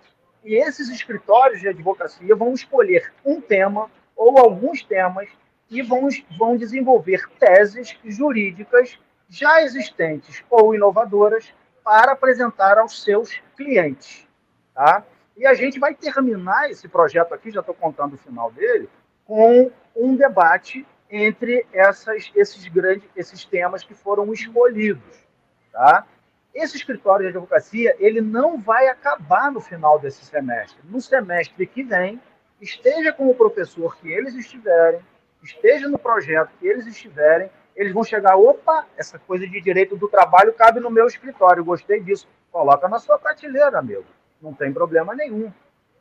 e 0.44 0.56
esses 0.56 0.90
escritórios 0.90 1.62
de 1.62 1.70
advocacia 1.70 2.36
vão 2.36 2.54
escolher 2.54 3.14
um 3.26 3.40
tema 3.40 3.90
ou 4.16 4.38
alguns 4.38 4.84
temas 4.84 5.30
e 5.70 5.82
vão, 5.82 6.08
vão 6.38 6.58
desenvolver 6.58 7.28
teses 7.40 7.98
jurídicas 8.04 9.00
já 9.30 9.62
existentes 9.64 10.44
ou 10.50 10.76
inovadoras 10.76 11.54
para 11.84 12.14
apresentar 12.14 12.78
aos 12.78 13.04
seus 13.04 13.42
clientes. 13.56 14.28
Tá? 14.74 15.04
E 15.36 15.46
a 15.46 15.54
gente 15.54 15.80
vai 15.80 15.94
terminar 15.94 16.70
esse 16.70 16.88
projeto 16.88 17.34
aqui, 17.34 17.52
já 17.52 17.60
estou 17.60 17.76
contando 17.76 18.14
o 18.14 18.18
final 18.18 18.52
dele, 18.52 18.90
com 19.26 19.72
um 19.96 20.16
debate 20.16 20.86
entre 21.10 21.66
essas, 21.72 22.32
esses 22.36 22.68
grandes 22.68 23.08
esses 23.16 23.46
temas 23.46 23.84
que 23.84 23.94
foram 23.94 24.32
escolhidos. 24.34 25.28
Tá? 25.72 26.06
Esse 26.54 26.78
escritório 26.78 27.24
de 27.24 27.30
advocacia 27.30 27.96
ele 28.00 28.22
não 28.22 28.60
vai 28.60 28.88
acabar 28.88 29.52
no 29.52 29.60
final 29.60 30.00
desse 30.00 30.26
semestre. 30.26 30.80
No 30.86 31.02
semestre 31.02 31.66
que 31.66 31.84
vem, 31.84 32.22
esteja 32.62 33.12
com 33.12 33.28
o 33.28 33.36
professor 33.36 33.96
que 33.98 34.12
eles 34.12 34.36
estiverem, 34.36 35.02
esteja 35.42 35.88
no 35.88 36.00
projeto 36.00 36.52
que 36.60 36.68
eles 36.68 36.86
estiverem, 36.86 37.50
eles 37.76 37.94
vão 37.94 38.04
chegar, 38.04 38.36
opa, 38.36 38.86
essa 38.98 39.18
coisa 39.20 39.48
de 39.48 39.62
direito 39.62 39.96
do 39.96 40.08
trabalho 40.08 40.54
cabe 40.54 40.80
no 40.80 40.92
meu 40.92 41.08
escritório, 41.08 41.64
gostei 41.64 42.00
disso. 42.00 42.28
Coloca 42.52 42.88
na 42.88 43.00
sua 43.00 43.18
prateleira, 43.18 43.80
amigo. 43.80 44.06
Não 44.42 44.54
tem 44.54 44.72
problema 44.72 45.16
nenhum. 45.16 45.52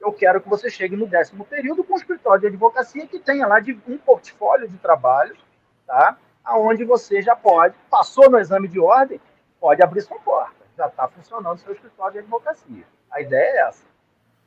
Eu 0.00 0.12
quero 0.12 0.40
que 0.40 0.48
você 0.48 0.68
chegue 0.68 0.96
no 0.96 1.06
décimo 1.06 1.44
período 1.44 1.85
com 1.85 1.94
um 1.94 1.96
escritório 1.96 2.40
de 2.40 2.46
advocacia 2.48 3.06
que 3.06 3.18
tenha 3.18 3.46
lá 3.46 3.61
de 3.61 3.78
um 3.87 3.96
portfólio 3.96 4.68
de 4.68 4.76
trabalhos, 4.78 5.38
tá? 5.87 6.18
Aonde 6.44 6.85
você 6.85 7.22
já 7.22 7.37
pode, 7.37 7.74
passou 7.88 8.28
no 8.28 8.38
exame 8.38 8.66
de 8.68 8.80
ordem, 8.80 9.20
pode 9.61 9.82
abrir 9.82 10.02
sua 10.02 10.18
porta. 10.18 10.56
Já 10.76 10.88
está 10.88 11.06
funcionando 11.08 11.54
o 11.56 11.58
seu 11.61 11.72
escritório 11.72 12.14
de 12.14 12.18
advocacia. 12.18 12.85
A 13.11 13.20
ideia 13.20 13.44
é 13.44 13.68
essa. 13.68 13.85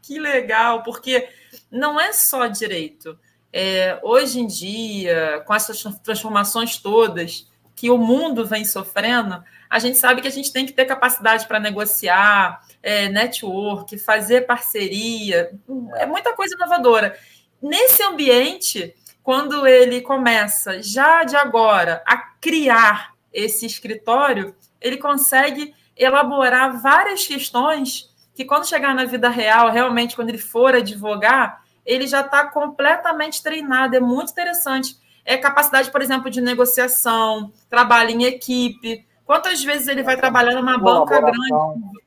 que 0.02 0.20
legal, 0.20 0.84
porque 0.84 1.28
não 1.72 2.00
é 2.00 2.12
só 2.14 2.46
direito. 2.48 3.18
É, 3.58 3.98
hoje 4.04 4.42
em 4.42 4.48
dia, 4.48 5.42
com 5.48 5.56
essas 5.56 5.82
transformações 6.04 6.76
todas 6.76 7.50
que 7.74 7.90
o 7.90 7.98
mundo 7.98 8.46
vem 8.46 8.66
sofrendo, 8.66 9.42
a 9.70 9.80
gente 9.80 9.98
sabe 9.98 10.22
que 10.22 10.28
a 10.28 10.32
gente 10.32 10.52
tem 10.52 10.66
que 10.66 10.74
ter 10.74 10.84
capacidade 10.84 11.48
para 11.48 11.58
negociar, 11.58 12.62
é, 12.84 13.08
network, 13.08 13.98
fazer 13.98 14.42
parceria, 14.42 15.58
é 15.96 16.06
muita 16.06 16.34
coisa 16.34 16.54
inovadora. 16.54 17.18
Nesse 17.62 18.04
ambiente, 18.04 18.94
quando 19.24 19.66
ele 19.66 20.02
começa 20.02 20.84
já 20.84 21.24
de 21.24 21.38
agora 21.38 22.04
a 22.06 22.18
criar 22.42 23.14
esse 23.32 23.66
escritório, 23.66 24.54
ele 24.82 24.98
consegue 24.98 25.74
elaborar 25.96 26.82
várias 26.82 27.26
questões 27.26 28.14
que, 28.36 28.44
quando 28.44 28.68
chegar 28.68 28.94
na 28.94 29.06
vida 29.06 29.30
real, 29.30 29.72
realmente, 29.72 30.14
quando 30.14 30.28
ele 30.28 30.38
for 30.38 30.76
advogar, 30.76 31.64
ele 31.86 32.08
já 32.08 32.22
está 32.22 32.48
completamente 32.48 33.44
treinado. 33.44 33.96
É 33.96 34.00
muito 34.00 34.32
interessante. 34.32 34.98
É 35.24 35.38
capacidade, 35.38 35.92
por 35.92 36.02
exemplo, 36.02 36.30
de 36.30 36.42
negociação, 36.42 37.52
trabalho 37.70 38.12
em 38.12 38.24
equipe. 38.24 39.06
Quantas 39.26 39.64
vezes 39.64 39.88
ele 39.88 40.04
vai 40.04 40.16
trabalhar 40.18 40.54
numa 40.54 40.78
banca 40.78 41.20
grande? 41.20 42.06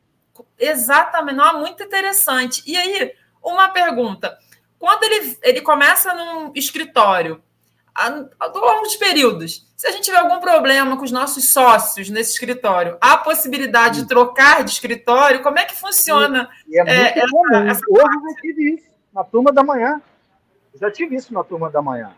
Exatamente, 0.58 1.36
não, 1.36 1.48
é 1.48 1.52
muito 1.54 1.82
interessante. 1.82 2.62
E 2.66 2.76
aí, 2.76 3.12
uma 3.42 3.68
pergunta: 3.68 4.36
quando 4.78 5.02
ele, 5.04 5.38
ele 5.42 5.60
começa 5.60 6.14
num 6.14 6.52
escritório, 6.54 7.42
ao 7.94 8.50
longo 8.56 8.82
dos 8.82 8.96
períodos, 8.96 9.66
se 9.76 9.86
a 9.86 9.90
gente 9.90 10.04
tiver 10.04 10.18
algum 10.18 10.38
problema 10.38 10.96
com 10.96 11.04
os 11.04 11.10
nossos 11.10 11.50
sócios 11.50 12.08
nesse 12.08 12.32
escritório, 12.32 12.96
há 13.00 13.16
possibilidade 13.16 14.02
de 14.02 14.08
trocar 14.08 14.62
de 14.62 14.70
escritório? 14.70 15.42
Como 15.42 15.58
é 15.58 15.64
que 15.64 15.74
funciona? 15.74 16.48
E, 16.68 16.76
e 16.76 16.78
é 16.78 16.84
muito 16.84 17.18
é, 17.18 17.26
comum. 17.28 17.68
Essa, 17.68 17.70
essa 17.70 17.82
Hoje 17.88 18.16
eu 18.28 18.36
tive 18.40 18.74
isso, 18.74 18.87
na 19.18 19.24
turma 19.24 19.52
da 19.52 19.64
manhã. 19.64 20.00
Eu 20.72 20.78
já 20.78 20.92
tive 20.92 21.16
isso 21.16 21.34
na 21.34 21.42
turma 21.42 21.68
da 21.68 21.82
manhã. 21.82 22.14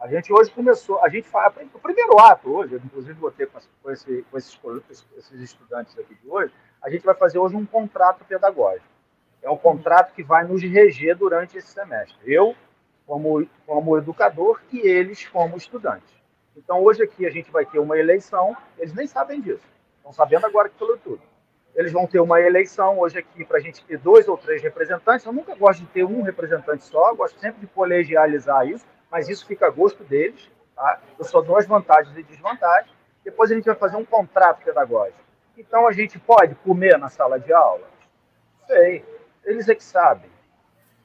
A 0.00 0.08
gente 0.08 0.32
hoje 0.32 0.50
começou, 0.50 1.00
a 1.00 1.08
gente 1.08 1.28
faz, 1.28 1.54
o 1.72 1.78
primeiro 1.78 2.18
ato 2.18 2.50
hoje, 2.50 2.74
inclusive 2.74 3.12
vou 3.12 3.30
ter 3.30 3.46
com, 3.46 3.60
com, 3.80 3.90
esse, 3.90 4.24
com 4.28 4.36
esses, 4.36 4.58
esses 5.16 5.40
estudantes 5.40 5.96
aqui 5.96 6.14
de 6.16 6.28
hoje, 6.28 6.52
a 6.82 6.90
gente 6.90 7.04
vai 7.04 7.14
fazer 7.14 7.38
hoje 7.38 7.54
um 7.54 7.64
contrato 7.64 8.24
pedagógico. 8.24 8.88
É 9.40 9.48
um 9.48 9.56
contrato 9.56 10.12
que 10.12 10.24
vai 10.24 10.42
nos 10.42 10.60
reger 10.60 11.16
durante 11.16 11.56
esse 11.56 11.68
semestre. 11.68 12.18
Eu, 12.24 12.56
como, 13.06 13.46
como 13.64 13.96
educador, 13.96 14.60
e 14.72 14.78
eles, 14.80 15.28
como 15.28 15.56
estudantes. 15.56 16.12
Então, 16.56 16.82
hoje 16.82 17.04
aqui 17.04 17.26
a 17.26 17.30
gente 17.30 17.50
vai 17.50 17.64
ter 17.64 17.78
uma 17.78 17.96
eleição, 17.96 18.56
eles 18.76 18.92
nem 18.92 19.06
sabem 19.06 19.40
disso, 19.40 19.64
estão 19.98 20.12
sabendo 20.12 20.46
agora 20.46 20.68
que 20.68 20.78
falou 20.78 20.98
tudo. 20.98 21.22
Eles 21.74 21.92
vão 21.92 22.06
ter 22.06 22.20
uma 22.20 22.40
eleição 22.40 22.98
hoje 22.98 23.18
aqui 23.18 23.44
para 23.44 23.58
a 23.58 23.60
gente 23.60 23.84
ter 23.84 23.98
dois 23.98 24.28
ou 24.28 24.36
três 24.36 24.62
representantes. 24.62 25.24
Eu 25.24 25.32
nunca 25.32 25.54
gosto 25.54 25.80
de 25.80 25.86
ter 25.86 26.04
um 26.04 26.22
representante 26.22 26.84
só, 26.84 27.14
gosto 27.14 27.38
sempre 27.38 27.60
de 27.60 27.66
colegializar 27.68 28.66
isso, 28.66 28.84
mas 29.10 29.28
isso 29.28 29.46
fica 29.46 29.66
a 29.66 29.70
gosto 29.70 30.02
deles. 30.04 30.50
Tá? 30.74 31.00
Eu 31.18 31.24
só 31.24 31.40
dou 31.40 31.56
as 31.56 31.66
vantagens 31.66 32.16
e 32.16 32.22
desvantagens. 32.22 32.94
Depois 33.24 33.50
a 33.50 33.54
gente 33.54 33.66
vai 33.66 33.74
fazer 33.74 33.96
um 33.96 34.04
contrato 34.04 34.64
pedagógico. 34.64 35.20
Então 35.56 35.86
a 35.86 35.92
gente 35.92 36.18
pode 36.18 36.54
comer 36.56 36.98
na 36.98 37.08
sala 37.08 37.38
de 37.38 37.52
aula? 37.52 37.86
Sei. 38.66 39.04
Eles 39.44 39.68
é 39.68 39.74
que 39.74 39.84
sabem. 39.84 40.30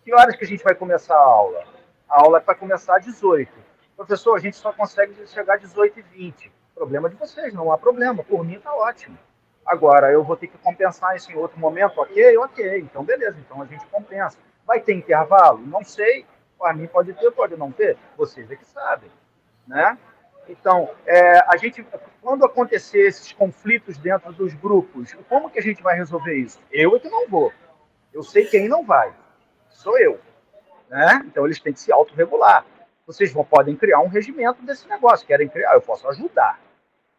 Que 0.04 0.14
horas 0.14 0.36
que 0.36 0.46
a 0.46 0.48
gente 0.48 0.64
vai 0.64 0.76
começar 0.76 1.16
a 1.16 1.20
aula? 1.20 1.64
A 2.08 2.22
aula 2.22 2.38
é 2.38 2.42
para 2.42 2.56
começar 2.56 2.98
às 2.98 3.06
18. 3.06 3.52
Professor, 3.96 4.36
a 4.36 4.40
gente 4.40 4.58
só 4.58 4.72
consegue 4.74 5.26
chegar 5.28 5.56
às 5.56 5.62
18 5.62 6.00
e 6.00 6.02
20. 6.02 6.52
Problema 6.74 7.10
de 7.10 7.16
vocês, 7.16 7.54
não 7.54 7.72
há 7.72 7.78
problema. 7.78 8.24
Por 8.24 8.44
mim 8.44 8.56
está 8.56 8.74
ótimo. 8.74 9.18
Agora, 9.66 10.12
eu 10.12 10.24
vou 10.24 10.38
ter 10.38 10.48
que 10.48 10.58
compensar 10.60 11.16
isso 11.16 11.32
em 11.32 11.36
outro 11.36 11.60
momento, 11.60 12.00
ok? 12.00 12.38
Ok. 12.38 12.80
Então, 12.80 13.04
beleza. 13.04 13.38
Então 13.40 13.62
a 13.62 13.66
gente 13.66 13.86
compensa. 13.88 14.38
Vai 14.66 14.80
ter 14.80 14.94
intervalo? 14.94 15.60
Não 15.66 15.84
sei. 15.84 16.26
Para 16.58 16.74
mim 16.74 16.88
pode 16.88 17.14
ter, 17.14 17.32
pode 17.32 17.56
não 17.58 17.72
ter. 17.72 17.98
Vocês 18.16 18.50
é 18.52 18.56
que 18.56 18.66
sabem. 18.66 19.10
Né? 19.68 19.98
Então, 20.48 20.90
é, 21.06 21.40
a 21.48 21.58
gente, 21.58 21.86
quando 22.22 22.46
acontecer 22.46 23.08
esses 23.08 23.32
conflitos 23.32 23.98
dentro 23.98 24.32
dos 24.32 24.54
grupos, 24.54 25.14
como 25.28 25.50
que 25.50 25.60
a 25.60 25.62
gente 25.62 25.82
vai 25.82 25.96
resolver 25.96 26.36
isso? 26.36 26.60
Eu 26.72 26.96
é 26.96 27.00
que 27.00 27.10
não 27.10 27.28
vou. 27.28 27.52
Eu 28.14 28.24
sei 28.24 28.46
quem 28.46 28.68
não 28.68 28.86
vai. 28.86 29.12
Sou 29.70 29.98
eu. 30.00 30.20
Né? 30.90 31.24
Então, 31.26 31.46
eles 31.46 31.60
têm 31.60 31.74
que 31.74 31.80
se 31.80 31.92
autorregular. 31.92 32.66
Vocês 33.08 33.34
vão, 33.34 33.44
podem 33.44 33.76
criar 33.76 34.00
um 34.00 34.08
regimento 34.08 34.62
desse 34.64 34.88
negócio. 34.88 35.26
Querem 35.26 35.48
criar? 35.48 35.74
Eu 35.74 35.82
posso 35.82 36.08
ajudar. 36.10 36.60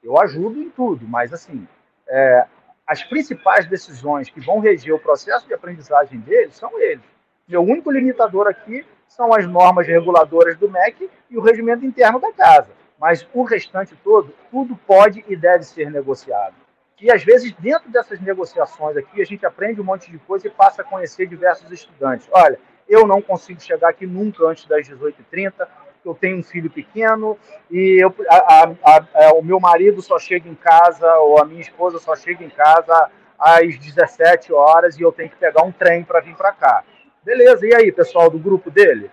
Eu 0.03 0.19
ajudo 0.19 0.61
em 0.61 0.71
tudo, 0.71 1.07
mas, 1.07 1.33
assim, 1.33 1.67
é, 2.09 2.47
as 2.87 3.03
principais 3.03 3.67
decisões 3.67 4.31
que 4.31 4.41
vão 4.41 4.61
reger 4.61 4.95
o 4.95 4.99
processo 4.99 5.47
de 5.47 5.55
aprendizagem 5.55 6.21
deles 6.21 6.55
são 6.55 6.81
eles. 6.81 7.05
Meu 7.49 7.63
único 7.63 7.91
limitador 7.91 8.47
aqui 8.47 8.87
são 9.09 9.33
as 9.33 9.47
normas 9.47 9.87
reguladoras 9.87 10.57
do 10.57 10.71
MEC 10.71 11.11
e 11.31 11.37
o 11.37 11.43
regimento 11.43 11.85
interno 11.85 12.21
da 12.21 12.33
casa 12.33 12.71
mas 12.99 13.27
o 13.33 13.43
restante 13.43 13.95
todo, 14.03 14.33
tudo 14.51 14.77
pode 14.87 15.25
e 15.29 15.37
deve 15.37 15.65
ser 15.65 15.91
negociado. 15.91 16.55
E 17.01 17.13
às 17.13 17.23
vezes, 17.23 17.53
dentro 17.53 17.91
dessas 17.91 18.19
negociações 18.21 18.97
aqui, 18.97 19.21
a 19.21 19.25
gente 19.25 19.45
aprende 19.45 19.81
um 19.81 19.85
monte 19.85 20.11
de 20.11 20.19
coisa 20.19 20.47
e 20.47 20.51
passa 20.51 20.81
a 20.81 20.85
conhecer 20.85 21.27
diversos 21.27 21.71
estudantes. 21.71 22.27
Olha, 22.33 22.59
eu 22.89 23.07
não 23.07 23.21
consigo 23.21 23.61
chegar 23.61 23.91
aqui 23.91 24.07
nunca 24.07 24.45
antes 24.45 24.65
das 24.65 24.89
18h30, 24.89 25.69
eu 26.09 26.15
tenho 26.15 26.39
um 26.39 26.43
filho 26.43 26.71
pequeno 26.71 27.39
e 27.71 28.03
eu, 28.03 28.15
a, 28.29 28.65
a, 28.65 29.29
a, 29.29 29.33
o 29.35 29.43
meu 29.43 29.59
marido 29.61 30.01
só 30.03 30.19
chega 30.19 30.49
em 30.49 30.55
casa, 30.55 31.13
ou 31.19 31.41
a 31.41 31.45
minha 31.45 31.61
esposa 31.61 31.99
só 31.99 32.15
chega 32.15 32.45
em 32.45 32.51
casa 32.51 33.11
às 33.39 33.79
17 33.79 34.53
horas 34.53 34.99
e 34.99 35.03
eu 35.03 35.13
tenho 35.13 35.31
que 35.31 35.37
pegar 35.37 35.63
um 35.63 35.73
trem 35.73 36.05
para 36.05 36.21
vir 36.21 36.37
para 36.37 36.53
cá. 36.53 36.85
Beleza, 37.25 37.67
e 37.67 37.75
aí, 37.75 37.93
pessoal 37.93 38.31
do 38.31 38.39
grupo 38.39 38.71
dele? 38.71 39.11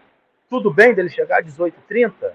Tudo 0.49 0.71
bem 0.71 0.93
dele 0.93 1.09
chegar 1.09 1.39
às 1.39 1.45
18h30? 1.45 2.31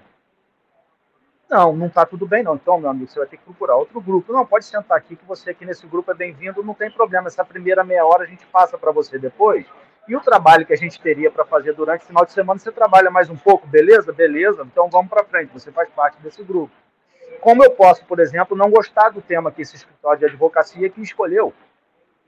Não, 1.49 1.75
não 1.75 1.87
está 1.87 2.05
tudo 2.05 2.27
bem, 2.27 2.43
não. 2.43 2.55
Então, 2.55 2.79
meu 2.79 2.89
amigo, 2.89 3.09
você 3.09 3.17
vai 3.17 3.27
ter 3.27 3.37
que 3.37 3.43
procurar 3.43 3.75
outro 3.75 3.99
grupo. 3.99 4.31
Não, 4.31 4.45
pode 4.45 4.65
sentar 4.65 4.97
aqui, 4.97 5.15
que 5.15 5.25
você 5.25 5.49
aqui 5.49 5.65
nesse 5.65 5.87
grupo 5.87 6.11
é 6.11 6.13
bem-vindo, 6.13 6.63
não 6.63 6.75
tem 6.75 6.91
problema. 6.91 7.27
Essa 7.27 7.43
primeira 7.43 7.83
meia 7.83 8.05
hora 8.05 8.23
a 8.23 8.27
gente 8.27 8.45
passa 8.47 8.77
para 8.77 8.91
você 8.91 9.17
depois. 9.17 9.65
E 10.09 10.15
o 10.15 10.19
trabalho 10.19 10.65
que 10.65 10.73
a 10.73 10.75
gente 10.75 10.99
teria 10.99 11.29
para 11.29 11.45
fazer 11.45 11.73
durante 11.73 12.03
o 12.03 12.07
final 12.07 12.25
de 12.25 12.31
semana, 12.31 12.59
você 12.59 12.71
trabalha 12.71 13.11
mais 13.11 13.29
um 13.29 13.37
pouco, 13.37 13.67
beleza? 13.67 14.11
Beleza? 14.11 14.63
Então 14.63 14.89
vamos 14.89 15.07
para 15.07 15.23
frente, 15.23 15.53
você 15.53 15.71
faz 15.71 15.87
parte 15.91 16.19
desse 16.23 16.43
grupo. 16.43 16.73
Como 17.39 17.63
eu 17.63 17.69
posso, 17.69 18.03
por 18.05 18.19
exemplo, 18.19 18.57
não 18.57 18.71
gostar 18.71 19.09
do 19.09 19.21
tema 19.21 19.51
que 19.51 19.61
esse 19.61 19.75
escritório 19.75 20.17
de 20.17 20.25
advocacia 20.25 20.89
que 20.89 20.99
escolheu? 20.99 21.53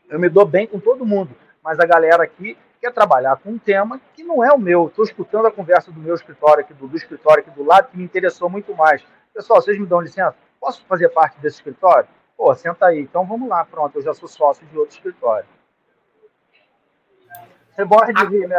Eu 0.07 0.19
me 0.19 0.29
dou 0.29 0.45
bem 0.45 0.67
com 0.67 0.79
todo 0.79 1.03
mundo, 1.03 1.35
mas 1.63 1.79
a 1.79 1.85
galera 1.87 2.21
aqui 2.21 2.55
quer 2.79 2.93
trabalhar 2.93 3.37
com 3.37 3.49
um 3.49 3.57
tema 3.57 3.99
que 4.13 4.23
não 4.23 4.43
é 4.43 4.53
o 4.53 4.59
meu. 4.59 4.85
Estou 4.85 5.03
escutando 5.03 5.47
a 5.47 5.51
conversa 5.51 5.91
do 5.91 5.99
meu 5.99 6.13
escritório 6.13 6.63
aqui, 6.63 6.75
do, 6.75 6.87
do 6.87 6.95
escritório 6.95 7.41
aqui 7.41 7.49
do 7.49 7.63
lado, 7.63 7.89
que 7.89 7.97
me 7.97 8.03
interessou 8.03 8.47
muito 8.47 8.75
mais. 8.75 9.03
Pessoal, 9.33 9.59
vocês 9.59 9.79
me 9.79 9.87
dão 9.87 10.01
licença? 10.01 10.35
Posso 10.59 10.85
fazer 10.85 11.09
parte 11.09 11.39
desse 11.39 11.55
escritório? 11.55 12.07
Pô, 12.37 12.53
senta 12.53 12.85
aí. 12.85 12.99
Então 12.99 13.25
vamos 13.25 13.49
lá, 13.49 13.65
pronto, 13.65 13.97
eu 13.97 14.03
já 14.03 14.13
sou 14.13 14.29
sócio 14.29 14.67
de 14.67 14.77
outro 14.77 14.95
escritório. 14.95 15.47
Você 17.81 17.85
morre 17.85 18.13
de 18.13 18.25
rir, 18.25 18.47
né? 18.47 18.57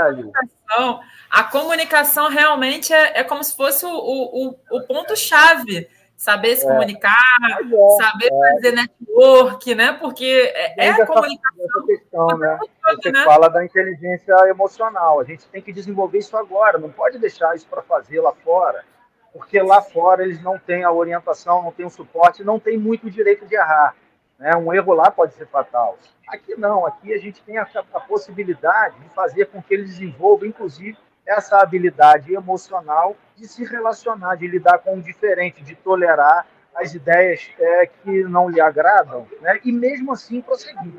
A 1.30 1.44
comunicação 1.44 2.28
realmente 2.28 2.92
é, 2.92 3.20
é 3.20 3.24
como 3.24 3.42
se 3.42 3.56
fosse 3.56 3.86
o, 3.86 3.90
o, 3.90 4.56
o 4.70 4.82
ponto-chave 4.82 5.88
saber 6.16 6.56
se 6.56 6.64
é. 6.64 6.68
comunicar, 6.68 7.16
é, 7.50 8.02
saber 8.02 8.26
é. 8.32 8.54
fazer 8.54 8.72
network, 8.72 9.74
né? 9.74 9.92
Porque 9.94 10.52
é, 10.54 10.86
é 10.86 10.90
a 10.90 11.06
comunicação. 11.06 11.64
Essa 11.64 11.86
questão, 11.86 12.26
né? 12.38 12.58
Você 12.94 13.10
né? 13.10 13.24
fala 13.24 13.48
da 13.48 13.64
inteligência 13.64 14.34
emocional. 14.48 15.20
A 15.20 15.24
gente 15.24 15.46
tem 15.48 15.60
que 15.60 15.72
desenvolver 15.72 16.18
isso 16.18 16.36
agora, 16.36 16.78
não 16.78 16.90
pode 16.90 17.18
deixar 17.18 17.56
isso 17.56 17.66
para 17.68 17.82
fazer 17.82 18.20
lá 18.20 18.32
fora, 18.32 18.84
porque 19.32 19.60
lá 19.60 19.82
fora 19.82 20.22
eles 20.22 20.40
não 20.42 20.58
têm 20.58 20.84
a 20.84 20.92
orientação, 20.92 21.62
não 21.62 21.72
têm 21.72 21.86
o 21.86 21.90
suporte, 21.90 22.44
não 22.44 22.60
tem 22.60 22.78
muito 22.78 23.10
direito 23.10 23.46
de 23.46 23.54
errar. 23.54 23.96
Né? 24.42 24.56
Um 24.56 24.74
erro 24.74 24.92
lá 24.92 25.08
pode 25.08 25.34
ser 25.34 25.46
fatal. 25.46 25.96
Aqui 26.26 26.56
não, 26.56 26.84
aqui 26.84 27.14
a 27.14 27.18
gente 27.18 27.40
tem 27.42 27.58
a, 27.58 27.68
a 27.94 28.00
possibilidade 28.00 28.98
de 28.98 29.08
fazer 29.10 29.46
com 29.46 29.62
que 29.62 29.72
eles 29.72 29.90
desenvolvam, 29.90 30.48
inclusive, 30.48 30.98
essa 31.24 31.60
habilidade 31.60 32.34
emocional 32.34 33.16
de 33.36 33.46
se 33.46 33.64
relacionar, 33.64 34.34
de 34.34 34.48
lidar 34.48 34.78
com 34.78 34.98
o 34.98 35.00
diferente, 35.00 35.62
de 35.62 35.76
tolerar 35.76 36.44
as 36.74 36.92
ideias 36.92 37.48
é, 37.56 37.86
que 37.86 38.24
não 38.24 38.48
lhe 38.48 38.60
agradam, 38.60 39.28
né? 39.40 39.60
e 39.64 39.70
mesmo 39.70 40.10
assim 40.12 40.40
prosseguir. 40.40 40.92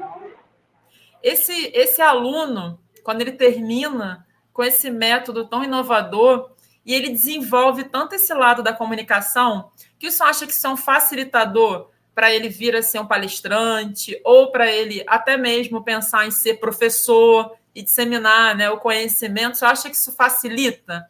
Esse, 1.21 1.69
esse 1.75 2.01
aluno, 2.01 2.79
quando 3.03 3.19
ele 3.19 3.33
termina 3.33 4.25
com 4.53 4.63
esse 4.63 4.89
método 4.89 5.49
tão 5.49 5.65
inovador, 5.65 6.53
e 6.85 6.93
ele 6.93 7.09
desenvolve 7.09 7.83
tanto 7.85 8.15
esse 8.15 8.33
lado 8.33 8.63
da 8.63 8.71
comunicação, 8.71 9.69
que 9.99 10.09
você 10.09 10.23
acha 10.23 10.45
que 10.45 10.53
isso 10.53 10.65
é 10.65 10.69
um 10.69 10.77
facilitador 10.77 11.89
para 12.13 12.31
ele 12.31 12.49
vir 12.49 12.75
a 12.75 12.81
ser 12.81 12.99
um 12.99 13.07
palestrante, 13.07 14.19
ou 14.23 14.51
para 14.51 14.71
ele 14.71 15.03
até 15.07 15.35
mesmo 15.37 15.83
pensar 15.83 16.27
em 16.27 16.31
ser 16.31 16.55
professor, 16.55 17.57
e 17.75 17.81
disseminar 17.81 18.55
né, 18.55 18.69
o 18.69 18.77
conhecimento, 18.77 19.57
você 19.57 19.65
acha 19.65 19.89
que 19.89 19.95
isso 19.95 20.15
facilita? 20.15 21.05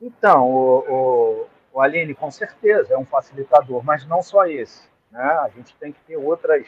Então, 0.00 0.46
o, 0.46 0.78
o, 0.88 1.46
o, 1.72 1.80
Aline, 1.80 2.14
com 2.14 2.30
certeza 2.30 2.92
é 2.92 2.98
um 2.98 3.06
facilitador, 3.06 3.82
mas 3.82 4.06
não 4.06 4.22
só 4.22 4.44
esse. 4.44 4.86
Né? 5.10 5.22
A 5.22 5.48
gente 5.48 5.74
tem 5.76 5.92
que 5.92 6.00
ter 6.06 6.16
outras, 6.16 6.66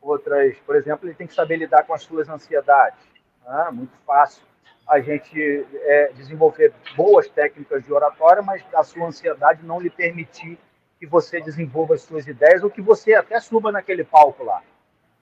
outras, 0.00 0.56
por 0.64 0.76
exemplo, 0.76 1.08
ele 1.08 1.16
tem 1.16 1.26
que 1.26 1.34
saber 1.34 1.56
lidar 1.56 1.82
com 1.84 1.94
as 1.94 2.02
suas 2.02 2.28
ansiedades. 2.28 3.00
né? 3.44 3.68
muito 3.72 3.96
fácil 4.06 4.42
a 4.88 5.00
gente 5.00 5.66
é, 5.82 6.12
desenvolver 6.14 6.72
boas 6.96 7.28
técnicas 7.28 7.82
de 7.82 7.92
oratória, 7.92 8.40
mas 8.40 8.62
a 8.72 8.84
sua 8.84 9.08
ansiedade 9.08 9.64
não 9.64 9.80
lhe 9.80 9.90
permitir 9.90 10.56
que 10.98 11.06
você 11.06 11.40
desenvolva 11.40 11.94
as 11.94 12.02
suas 12.02 12.26
ideias 12.26 12.62
ou 12.62 12.70
que 12.70 12.82
você 12.82 13.14
até 13.14 13.38
suba 13.40 13.70
naquele 13.70 14.04
palco 14.04 14.42
lá, 14.44 14.62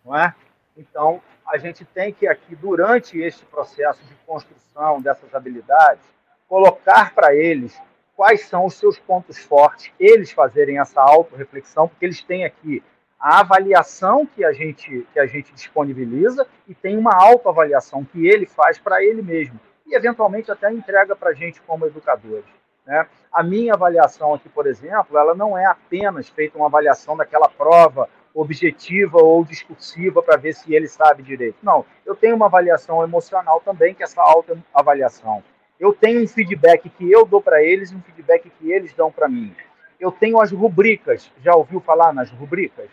não 0.04 0.16
é? 0.16 0.34
Então, 0.76 1.20
a 1.46 1.58
gente 1.58 1.84
tem 1.84 2.12
que 2.12 2.26
aqui, 2.26 2.54
durante 2.56 3.18
este 3.20 3.44
processo 3.46 4.02
de 4.04 4.14
construção 4.26 5.00
dessas 5.00 5.34
habilidades, 5.34 6.04
colocar 6.48 7.14
para 7.14 7.34
eles 7.34 7.80
quais 8.16 8.46
são 8.46 8.64
os 8.64 8.74
seus 8.74 8.98
pontos 8.98 9.38
fortes, 9.38 9.92
eles 9.98 10.30
fazerem 10.32 10.78
essa 10.78 11.00
autorreflexão, 11.00 11.88
porque 11.88 12.04
eles 12.04 12.22
têm 12.22 12.44
aqui 12.44 12.82
a 13.18 13.40
avaliação 13.40 14.26
que 14.26 14.44
a 14.44 14.52
gente, 14.52 15.06
que 15.12 15.18
a 15.18 15.26
gente 15.26 15.52
disponibiliza 15.52 16.46
e 16.68 16.74
tem 16.74 16.96
uma 16.96 17.14
autoavaliação 17.14 18.04
que 18.04 18.26
ele 18.26 18.46
faz 18.46 18.78
para 18.78 19.02
ele 19.02 19.22
mesmo 19.22 19.58
e, 19.86 19.94
eventualmente, 19.94 20.50
até 20.50 20.70
entrega 20.70 21.14
para 21.16 21.30
a 21.30 21.34
gente 21.34 21.60
como 21.62 21.86
educadores. 21.86 22.44
Né? 22.86 23.06
A 23.32 23.42
minha 23.42 23.74
avaliação 23.74 24.34
aqui, 24.34 24.48
por 24.48 24.66
exemplo, 24.66 25.18
ela 25.18 25.34
não 25.34 25.56
é 25.56 25.64
apenas 25.64 26.28
feita 26.28 26.56
uma 26.56 26.66
avaliação 26.66 27.16
daquela 27.16 27.48
prova 27.48 28.08
objetiva 28.34 29.18
ou 29.18 29.44
discursiva 29.44 30.22
para 30.22 30.36
ver 30.36 30.54
se 30.54 30.74
ele 30.74 30.88
sabe 30.88 31.22
direito. 31.22 31.56
Não, 31.62 31.84
eu 32.04 32.14
tenho 32.16 32.34
uma 32.34 32.46
avaliação 32.46 33.02
emocional 33.02 33.60
também, 33.60 33.94
que 33.94 34.02
é 34.02 34.04
essa 34.04 34.20
autoavaliação. 34.20 35.42
Eu 35.78 35.92
tenho 35.92 36.22
um 36.22 36.28
feedback 36.28 36.88
que 36.88 37.10
eu 37.10 37.24
dou 37.24 37.40
para 37.40 37.62
eles 37.62 37.90
e 37.90 37.94
um 37.94 38.02
feedback 38.02 38.50
que 38.50 38.70
eles 38.70 38.92
dão 38.92 39.10
para 39.10 39.28
mim. 39.28 39.54
Eu 39.98 40.10
tenho 40.10 40.40
as 40.40 40.50
rubricas. 40.50 41.30
Já 41.42 41.54
ouviu 41.54 41.80
falar 41.80 42.12
nas 42.12 42.30
rubricas? 42.30 42.90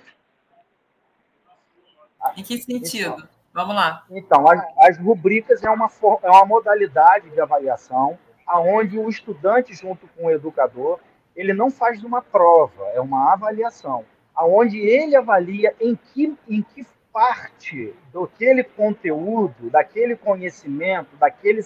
Em 2.38 2.44
que 2.44 2.58
sentido? 2.58 3.14
Então, 3.14 3.28
Vamos 3.54 3.76
lá. 3.76 4.06
Então, 4.10 4.48
as, 4.48 4.62
as 4.80 4.98
rubricas 4.98 5.62
é 5.64 5.70
uma, 5.70 5.90
é 6.24 6.30
uma 6.30 6.46
modalidade 6.46 7.30
de 7.30 7.42
avaliação 7.42 8.18
aonde 8.52 8.98
o 8.98 9.10
estudante, 9.10 9.74
junto 9.74 10.08
com 10.16 10.26
o 10.26 10.32
educador, 10.32 11.00
ele 11.36 11.54
não 11.54 11.70
faz 11.72 12.04
uma 12.04 12.22
prova, 12.22 12.84
é 12.94 13.00
uma 13.00 13.32
avaliação, 13.32 14.06
aonde 14.36 14.78
ele 14.78 15.16
avalia 15.16 15.74
em 15.80 15.96
que, 15.96 16.38
em 16.48 16.62
que 16.62 16.86
parte 17.12 17.94
daquele 18.14 18.64
conteúdo, 18.64 19.70
daquele 19.70 20.16
conhecimento, 20.16 21.16
daquele, 21.18 21.62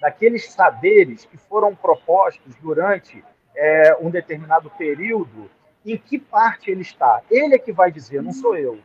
daqueles 0.00 0.50
saberes 0.50 1.24
que 1.24 1.36
foram 1.36 1.74
propostos 1.74 2.54
durante 2.56 3.22
é, 3.54 3.96
um 4.00 4.10
determinado 4.10 4.70
período, 4.70 5.50
em 5.84 5.96
que 5.96 6.18
parte 6.18 6.70
ele 6.70 6.82
está. 6.82 7.22
Ele 7.30 7.54
é 7.54 7.58
que 7.58 7.72
vai 7.72 7.90
dizer, 7.90 8.22
não 8.22 8.32
sou 8.32 8.56
eu 8.56 8.78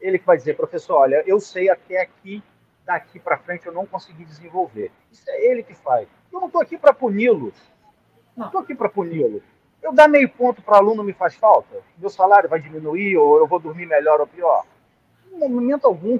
ele 0.00 0.18
que 0.18 0.26
vai 0.26 0.36
dizer, 0.36 0.56
professor, 0.56 0.96
olha, 0.96 1.22
eu 1.26 1.38
sei 1.38 1.68
até 1.68 2.00
aqui, 2.00 2.42
daqui 2.84 3.18
para 3.20 3.38
frente 3.38 3.66
eu 3.66 3.72
não 3.72 3.86
consegui 3.86 4.24
desenvolver. 4.24 4.90
Isso 5.12 5.28
é 5.28 5.46
ele 5.46 5.62
que 5.62 5.74
faz. 5.74 6.08
Eu 6.32 6.40
não 6.40 6.46
estou 6.46 6.62
aqui 6.62 6.78
para 6.78 6.92
puni-lo. 6.92 7.52
Não 8.36 8.46
estou 8.46 8.60
aqui 8.60 8.74
para 8.74 8.88
puni-lo. 8.88 9.42
Eu 9.82 9.92
dar 9.92 10.08
meio 10.08 10.28
ponto 10.28 10.62
para 10.62 10.76
aluno 10.76 11.02
me 11.02 11.12
faz 11.12 11.34
falta? 11.34 11.82
Meu 11.96 12.10
salário 12.10 12.48
vai 12.48 12.60
diminuir 12.60 13.16
ou 13.16 13.38
eu 13.38 13.46
vou 13.46 13.58
dormir 13.58 13.86
melhor 13.86 14.20
ou 14.20 14.26
pior? 14.26 14.64
Em 15.32 15.38
momento 15.48 15.86
algum. 15.86 16.18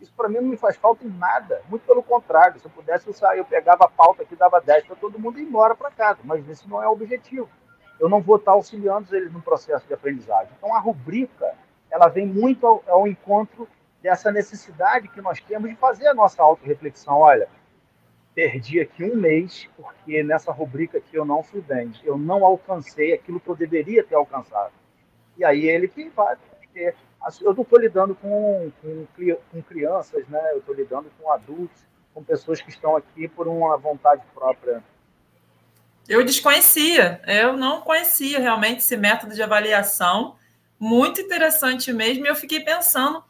Isso 0.00 0.12
para 0.16 0.28
mim 0.28 0.36
não 0.36 0.48
me 0.48 0.56
faz 0.56 0.76
falta 0.76 1.04
em 1.04 1.10
nada. 1.10 1.62
Muito 1.68 1.86
pelo 1.86 2.02
contrário. 2.02 2.58
Se 2.58 2.66
eu 2.66 2.70
pudesse, 2.70 3.06
eu, 3.06 3.12
sair, 3.12 3.38
eu 3.38 3.44
pegava 3.44 3.84
a 3.84 3.88
pauta 3.88 4.22
aqui, 4.22 4.34
dava 4.34 4.60
10 4.60 4.86
para 4.86 4.96
todo 4.96 5.18
mundo 5.18 5.38
ir 5.38 5.44
embora 5.44 5.76
para 5.76 5.92
casa. 5.92 6.18
Mas 6.24 6.48
esse 6.48 6.68
não 6.68 6.82
é 6.82 6.88
o 6.88 6.92
objetivo. 6.92 7.48
Eu 8.00 8.08
não 8.08 8.20
vou 8.20 8.36
estar 8.36 8.52
auxiliando 8.52 9.14
eles 9.14 9.32
no 9.32 9.40
processo 9.40 9.86
de 9.86 9.94
aprendizagem. 9.94 10.52
Então, 10.58 10.74
a 10.74 10.80
rubrica 10.80 11.54
ela 11.88 12.08
vem 12.08 12.26
muito 12.26 12.66
ao, 12.66 12.82
ao 12.88 13.06
encontro 13.06 13.68
dessa 14.02 14.32
necessidade 14.32 15.06
que 15.08 15.20
nós 15.20 15.40
temos 15.40 15.70
de 15.70 15.76
fazer 15.76 16.08
a 16.08 16.14
nossa 16.14 16.42
autorreflexão. 16.42 17.18
Olha, 17.18 17.48
perdi 18.34 18.80
aqui 18.80 19.04
um 19.04 19.16
mês 19.16 19.68
porque 19.76 20.22
nessa 20.22 20.52
rubrica 20.52 20.98
aqui 20.98 21.16
eu 21.16 21.24
não 21.24 21.42
fui 21.42 21.60
bem, 21.60 21.92
eu 22.04 22.16
não 22.16 22.44
alcancei 22.44 23.12
aquilo 23.12 23.40
que 23.40 23.48
eu 23.48 23.56
deveria 23.56 24.04
ter 24.04 24.14
alcançado. 24.14 24.72
E 25.36 25.44
aí 25.44 25.68
ele 25.68 25.88
que 25.88 26.08
vai 26.10 26.36
ter. 26.72 26.94
Eu 27.40 27.54
não 27.54 27.62
estou 27.62 27.78
lidando 27.78 28.14
com, 28.16 28.72
com, 28.82 29.06
com, 29.52 29.62
crianças, 29.62 30.26
né? 30.28 30.40
eu 30.52 30.58
estou 30.58 30.74
lidando 30.74 31.08
com 31.18 31.30
adultos, 31.30 31.84
com 32.12 32.22
pessoas 32.22 32.60
que 32.60 32.70
estão 32.70 32.96
aqui 32.96 33.28
por 33.28 33.46
uma 33.46 33.76
vontade 33.76 34.22
própria. 34.34 34.82
Eu 36.08 36.24
desconhecia, 36.24 37.22
eu 37.28 37.56
não 37.56 37.80
conhecia 37.82 38.40
realmente 38.40 38.78
esse 38.78 38.96
método 38.96 39.34
de 39.34 39.42
avaliação 39.42 40.36
muito 40.80 41.20
interessante 41.20 41.92
mesmo. 41.92 42.26
E 42.26 42.28
eu 42.28 42.34
fiquei 42.34 42.60
pensando 42.60 43.22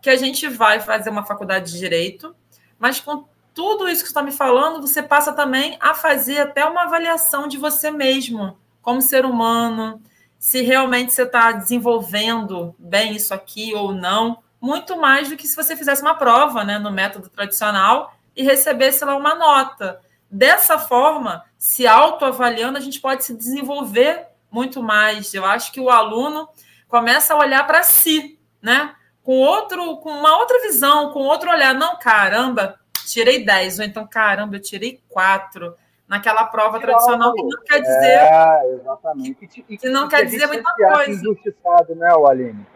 que 0.00 0.08
a 0.08 0.16
gente 0.16 0.46
vai 0.46 0.78
fazer 0.78 1.10
uma 1.10 1.26
faculdade 1.26 1.72
de 1.72 1.78
direito, 1.78 2.34
mas 2.78 3.00
com 3.00 3.24
tudo 3.54 3.88
isso 3.88 4.02
que 4.02 4.08
você 4.08 4.12
está 4.12 4.22
me 4.22 4.32
falando, 4.32 4.80
você 4.80 5.02
passa 5.02 5.32
também 5.32 5.76
a 5.80 5.94
fazer 5.94 6.40
até 6.40 6.64
uma 6.64 6.82
avaliação 6.82 7.46
de 7.48 7.58
você 7.58 7.90
mesmo, 7.90 8.56
como 8.80 9.02
ser 9.02 9.24
humano, 9.24 10.00
se 10.38 10.62
realmente 10.62 11.12
você 11.12 11.22
está 11.22 11.52
desenvolvendo 11.52 12.74
bem 12.78 13.14
isso 13.14 13.34
aqui 13.34 13.74
ou 13.74 13.92
não, 13.92 14.38
muito 14.60 14.98
mais 14.98 15.28
do 15.28 15.36
que 15.36 15.46
se 15.46 15.54
você 15.54 15.76
fizesse 15.76 16.02
uma 16.02 16.14
prova 16.14 16.64
né, 16.64 16.78
no 16.78 16.90
método 16.90 17.28
tradicional 17.28 18.14
e 18.34 18.42
recebesse 18.42 19.04
lá 19.04 19.16
uma 19.16 19.34
nota. 19.34 20.00
Dessa 20.30 20.78
forma, 20.78 21.44
se 21.58 21.86
autoavaliando, 21.86 22.78
a 22.78 22.80
gente 22.80 23.00
pode 23.00 23.24
se 23.24 23.36
desenvolver 23.36 24.26
muito 24.50 24.82
mais. 24.82 25.34
Eu 25.34 25.44
acho 25.44 25.72
que 25.72 25.80
o 25.80 25.90
aluno 25.90 26.48
começa 26.88 27.34
a 27.34 27.38
olhar 27.38 27.66
para 27.66 27.82
si, 27.82 28.38
né? 28.62 28.94
Com 29.22 29.38
outro, 29.38 29.98
com 29.98 30.10
uma 30.10 30.38
outra 30.38 30.60
visão, 30.62 31.10
com 31.10 31.20
outro 31.20 31.50
olhar. 31.50 31.74
Não, 31.74 31.98
caramba, 31.98 32.79
tirei 33.06 33.44
10, 33.44 33.78
ou 33.78 33.84
então, 33.84 34.06
caramba, 34.06 34.56
eu 34.56 34.60
tirei 34.60 35.00
4 35.08 35.74
naquela 36.08 36.44
prova 36.44 36.80
tradicional, 36.80 37.32
que 37.34 37.42
não 37.42 37.62
quer 37.62 37.80
dizer. 37.80 38.18
É, 38.18 38.74
exatamente. 38.74 39.46
Que, 39.46 39.78
que 39.78 39.88
não 39.88 40.08
quer 40.08 40.24
dizer 40.24 40.46
muita 40.46 40.72
coisa. 40.74 41.10
injustiçado, 41.10 41.94
né, 41.94 42.08
Aline? 42.28 42.66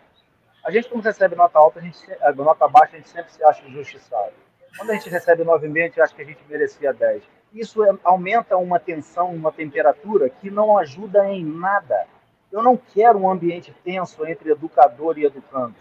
A 0.64 0.70
gente, 0.70 0.88
quando 0.88 1.04
recebe 1.04 1.34
nota 1.34 1.58
alta, 1.58 1.80
a 1.80 1.82
gente, 1.82 1.98
nota 2.36 2.68
baixa, 2.68 2.94
a 2.94 2.96
gente 2.96 3.08
sempre 3.08 3.32
se 3.32 3.42
acha 3.44 3.66
injustiçado. 3.66 4.32
Quando 4.76 4.90
a 4.90 4.94
gente 4.94 5.08
recebe 5.08 5.44
9,5, 5.44 5.78
a 5.78 5.82
gente 5.86 6.00
acha 6.00 6.14
que 6.14 6.22
a 6.22 6.24
gente 6.24 6.40
merecia 6.48 6.92
10. 6.92 7.22
Isso 7.52 7.84
é, 7.84 7.94
aumenta 8.02 8.56
uma 8.56 8.80
tensão, 8.80 9.32
uma 9.32 9.52
temperatura 9.52 10.28
que 10.28 10.50
não 10.50 10.78
ajuda 10.78 11.28
em 11.28 11.44
nada. 11.44 12.06
Eu 12.50 12.62
não 12.62 12.76
quero 12.76 13.18
um 13.18 13.30
ambiente 13.30 13.74
tenso 13.84 14.26
entre 14.26 14.50
educador 14.50 15.18
e 15.18 15.24
educando. 15.24 15.74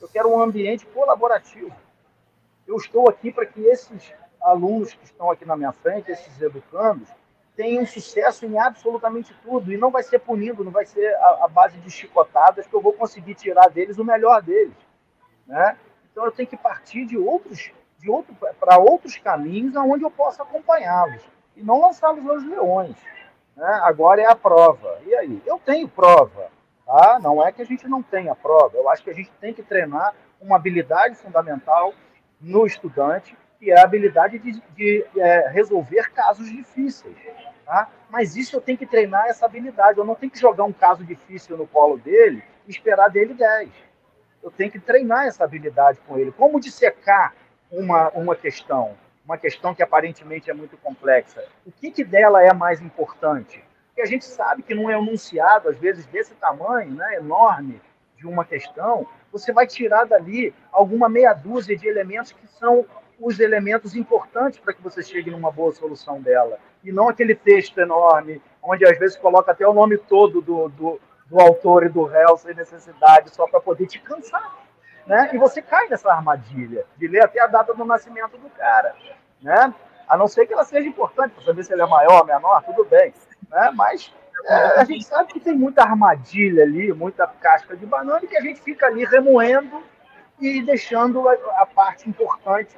Eu 0.00 0.08
quero 0.08 0.28
um 0.28 0.40
ambiente 0.40 0.84
colaborativo. 0.86 1.72
Eu 2.66 2.76
estou 2.76 3.08
aqui 3.08 3.30
para 3.30 3.46
que 3.46 3.60
esses 3.60 4.12
alunos 4.42 4.92
que 4.92 5.04
estão 5.04 5.30
aqui 5.30 5.44
na 5.44 5.56
minha 5.56 5.72
frente, 5.72 6.10
esses 6.10 6.40
educandos, 6.40 7.08
tenham 7.54 7.86
sucesso 7.86 8.44
em 8.44 8.58
absolutamente 8.58 9.34
tudo. 9.42 9.72
E 9.72 9.76
não 9.76 9.90
vai 9.90 10.02
ser 10.02 10.18
punindo, 10.18 10.64
não 10.64 10.72
vai 10.72 10.84
ser 10.84 11.14
a, 11.16 11.44
a 11.44 11.48
base 11.48 11.78
de 11.78 11.90
chicotadas 11.90 12.66
que 12.66 12.74
eu 12.74 12.80
vou 12.80 12.92
conseguir 12.92 13.34
tirar 13.34 13.68
deles 13.70 13.98
o 13.98 14.04
melhor 14.04 14.42
deles. 14.42 14.76
Né? 15.46 15.76
Então 16.10 16.24
eu 16.24 16.32
tenho 16.32 16.48
que 16.48 16.56
partir 16.56 17.06
de 17.06 17.16
outros, 17.16 17.70
de 17.98 18.10
outro, 18.10 18.34
para 18.60 18.78
outros 18.78 19.16
caminhos 19.16 19.76
aonde 19.76 20.04
eu 20.04 20.10
possa 20.10 20.42
acompanhá-los. 20.42 21.22
E 21.56 21.62
não 21.62 21.80
lançá-los 21.80 22.28
aos 22.28 22.44
leões. 22.44 22.96
Né? 23.56 23.80
Agora 23.82 24.20
é 24.20 24.26
a 24.26 24.36
prova. 24.36 24.98
E 25.06 25.14
aí? 25.14 25.42
Eu 25.46 25.58
tenho 25.58 25.88
prova. 25.88 26.50
Tá? 26.84 27.18
Não 27.20 27.44
é 27.44 27.50
que 27.50 27.62
a 27.62 27.66
gente 27.66 27.88
não 27.88 28.02
tenha 28.02 28.34
prova. 28.34 28.76
Eu 28.76 28.88
acho 28.90 29.02
que 29.02 29.10
a 29.10 29.14
gente 29.14 29.30
tem 29.40 29.54
que 29.54 29.62
treinar 29.62 30.14
uma 30.40 30.56
habilidade 30.56 31.16
fundamental 31.16 31.94
no 32.40 32.66
estudante, 32.66 33.36
que 33.58 33.70
é 33.70 33.78
a 33.78 33.84
habilidade 33.84 34.38
de, 34.38 34.62
de 34.74 35.06
é, 35.16 35.48
resolver 35.48 36.10
casos 36.12 36.50
difíceis. 36.50 37.16
Tá? 37.64 37.88
Mas 38.10 38.36
isso 38.36 38.56
eu 38.56 38.60
tenho 38.60 38.78
que 38.78 38.86
treinar 38.86 39.26
essa 39.26 39.46
habilidade. 39.46 39.98
Eu 39.98 40.04
não 40.04 40.14
tenho 40.14 40.30
que 40.30 40.38
jogar 40.38 40.64
um 40.64 40.72
caso 40.72 41.04
difícil 41.04 41.56
no 41.56 41.66
colo 41.66 41.98
dele 41.98 42.42
e 42.66 42.70
esperar 42.70 43.08
dele 43.08 43.34
10. 43.34 43.70
Eu 44.42 44.50
tenho 44.50 44.70
que 44.70 44.78
treinar 44.78 45.26
essa 45.26 45.44
habilidade 45.44 45.98
com 46.06 46.16
ele. 46.18 46.30
Como 46.30 46.60
dissecar 46.60 47.34
uma, 47.70 48.10
uma 48.10 48.36
questão? 48.36 48.96
uma 49.26 49.36
questão 49.36 49.74
que 49.74 49.82
aparentemente 49.82 50.48
é 50.48 50.54
muito 50.54 50.76
complexa. 50.76 51.44
O 51.66 51.72
que, 51.72 51.90
que 51.90 52.04
dela 52.04 52.42
é 52.42 52.52
mais 52.54 52.80
importante? 52.80 53.62
Porque 53.88 54.00
a 54.00 54.06
gente 54.06 54.24
sabe 54.24 54.62
que 54.62 54.74
num 54.74 54.88
enunciado, 54.88 55.68
às 55.68 55.76
vezes 55.76 56.06
desse 56.06 56.34
tamanho, 56.36 56.94
né, 56.94 57.16
enorme, 57.16 57.80
de 58.16 58.26
uma 58.26 58.44
questão, 58.44 59.06
você 59.38 59.52
vai 59.52 59.66
tirar 59.66 60.04
dali 60.04 60.54
alguma 60.72 61.08
meia 61.08 61.32
dúzia 61.32 61.76
de 61.76 61.88
elementos 61.88 62.32
que 62.32 62.46
são 62.46 62.86
os 63.18 63.40
elementos 63.40 63.94
importantes 63.96 64.58
para 64.58 64.74
que 64.74 64.82
você 64.82 65.02
chegue 65.02 65.30
numa 65.30 65.50
boa 65.50 65.72
solução 65.72 66.20
dela. 66.20 66.58
E 66.84 66.92
não 66.92 67.08
aquele 67.08 67.34
texto 67.34 67.78
enorme, 67.78 68.42
onde 68.62 68.84
às 68.84 68.98
vezes 68.98 69.16
coloca 69.16 69.52
até 69.52 69.66
o 69.66 69.72
nome 69.72 69.96
todo 69.96 70.40
do, 70.40 70.68
do, 70.68 71.00
do 71.26 71.40
autor 71.40 71.84
e 71.84 71.88
do 71.88 72.04
réu 72.04 72.36
sem 72.36 72.54
necessidade, 72.54 73.34
só 73.34 73.46
para 73.46 73.60
poder 73.60 73.86
te 73.86 73.98
cansar. 73.98 74.54
Né? 75.06 75.30
E 75.32 75.38
você 75.38 75.62
cai 75.62 75.88
nessa 75.88 76.12
armadilha 76.12 76.84
de 76.96 77.06
ler 77.06 77.24
até 77.24 77.40
a 77.40 77.46
data 77.46 77.72
do 77.72 77.84
nascimento 77.84 78.36
do 78.36 78.50
cara 78.50 78.94
né? 79.42 79.74
A 80.08 80.16
não 80.16 80.28
ser 80.28 80.46
que 80.46 80.52
ela 80.52 80.64
seja 80.64 80.88
importante 80.88 81.32
para 81.34 81.44
saber 81.44 81.64
se 81.64 81.72
ele 81.72 81.82
é 81.82 81.86
maior, 81.86 82.24
menor, 82.24 82.62
tudo 82.62 82.84
bem, 82.84 83.12
né? 83.50 83.70
Mas 83.74 84.12
a 84.76 84.84
gente 84.84 85.04
sabe 85.04 85.32
que 85.32 85.40
tem 85.40 85.56
muita 85.56 85.82
armadilha 85.82 86.62
ali, 86.62 86.92
muita 86.92 87.26
casca 87.26 87.76
de 87.76 87.86
banana 87.86 88.20
e 88.22 88.28
que 88.28 88.36
a 88.36 88.40
gente 88.40 88.60
fica 88.60 88.86
ali 88.86 89.04
remoendo 89.04 89.82
e 90.40 90.62
deixando 90.62 91.28
a, 91.28 91.32
a 91.62 91.66
parte 91.66 92.08
importante 92.08 92.76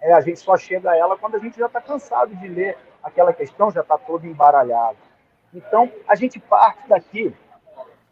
É, 0.00 0.12
a 0.12 0.20
gente 0.20 0.40
só 0.40 0.56
chega 0.56 0.90
a 0.90 0.96
ela 0.96 1.16
quando 1.16 1.36
a 1.36 1.38
gente 1.38 1.56
já 1.56 1.66
está 1.66 1.80
cansado 1.80 2.34
de 2.34 2.48
ler 2.48 2.76
aquela 3.02 3.32
questão, 3.32 3.70
já 3.70 3.82
está 3.82 3.96
todo 3.96 4.26
embaralhado. 4.26 4.98
Então, 5.54 5.92
a 6.08 6.16
gente 6.16 6.40
parte 6.40 6.88
daqui, 6.88 7.32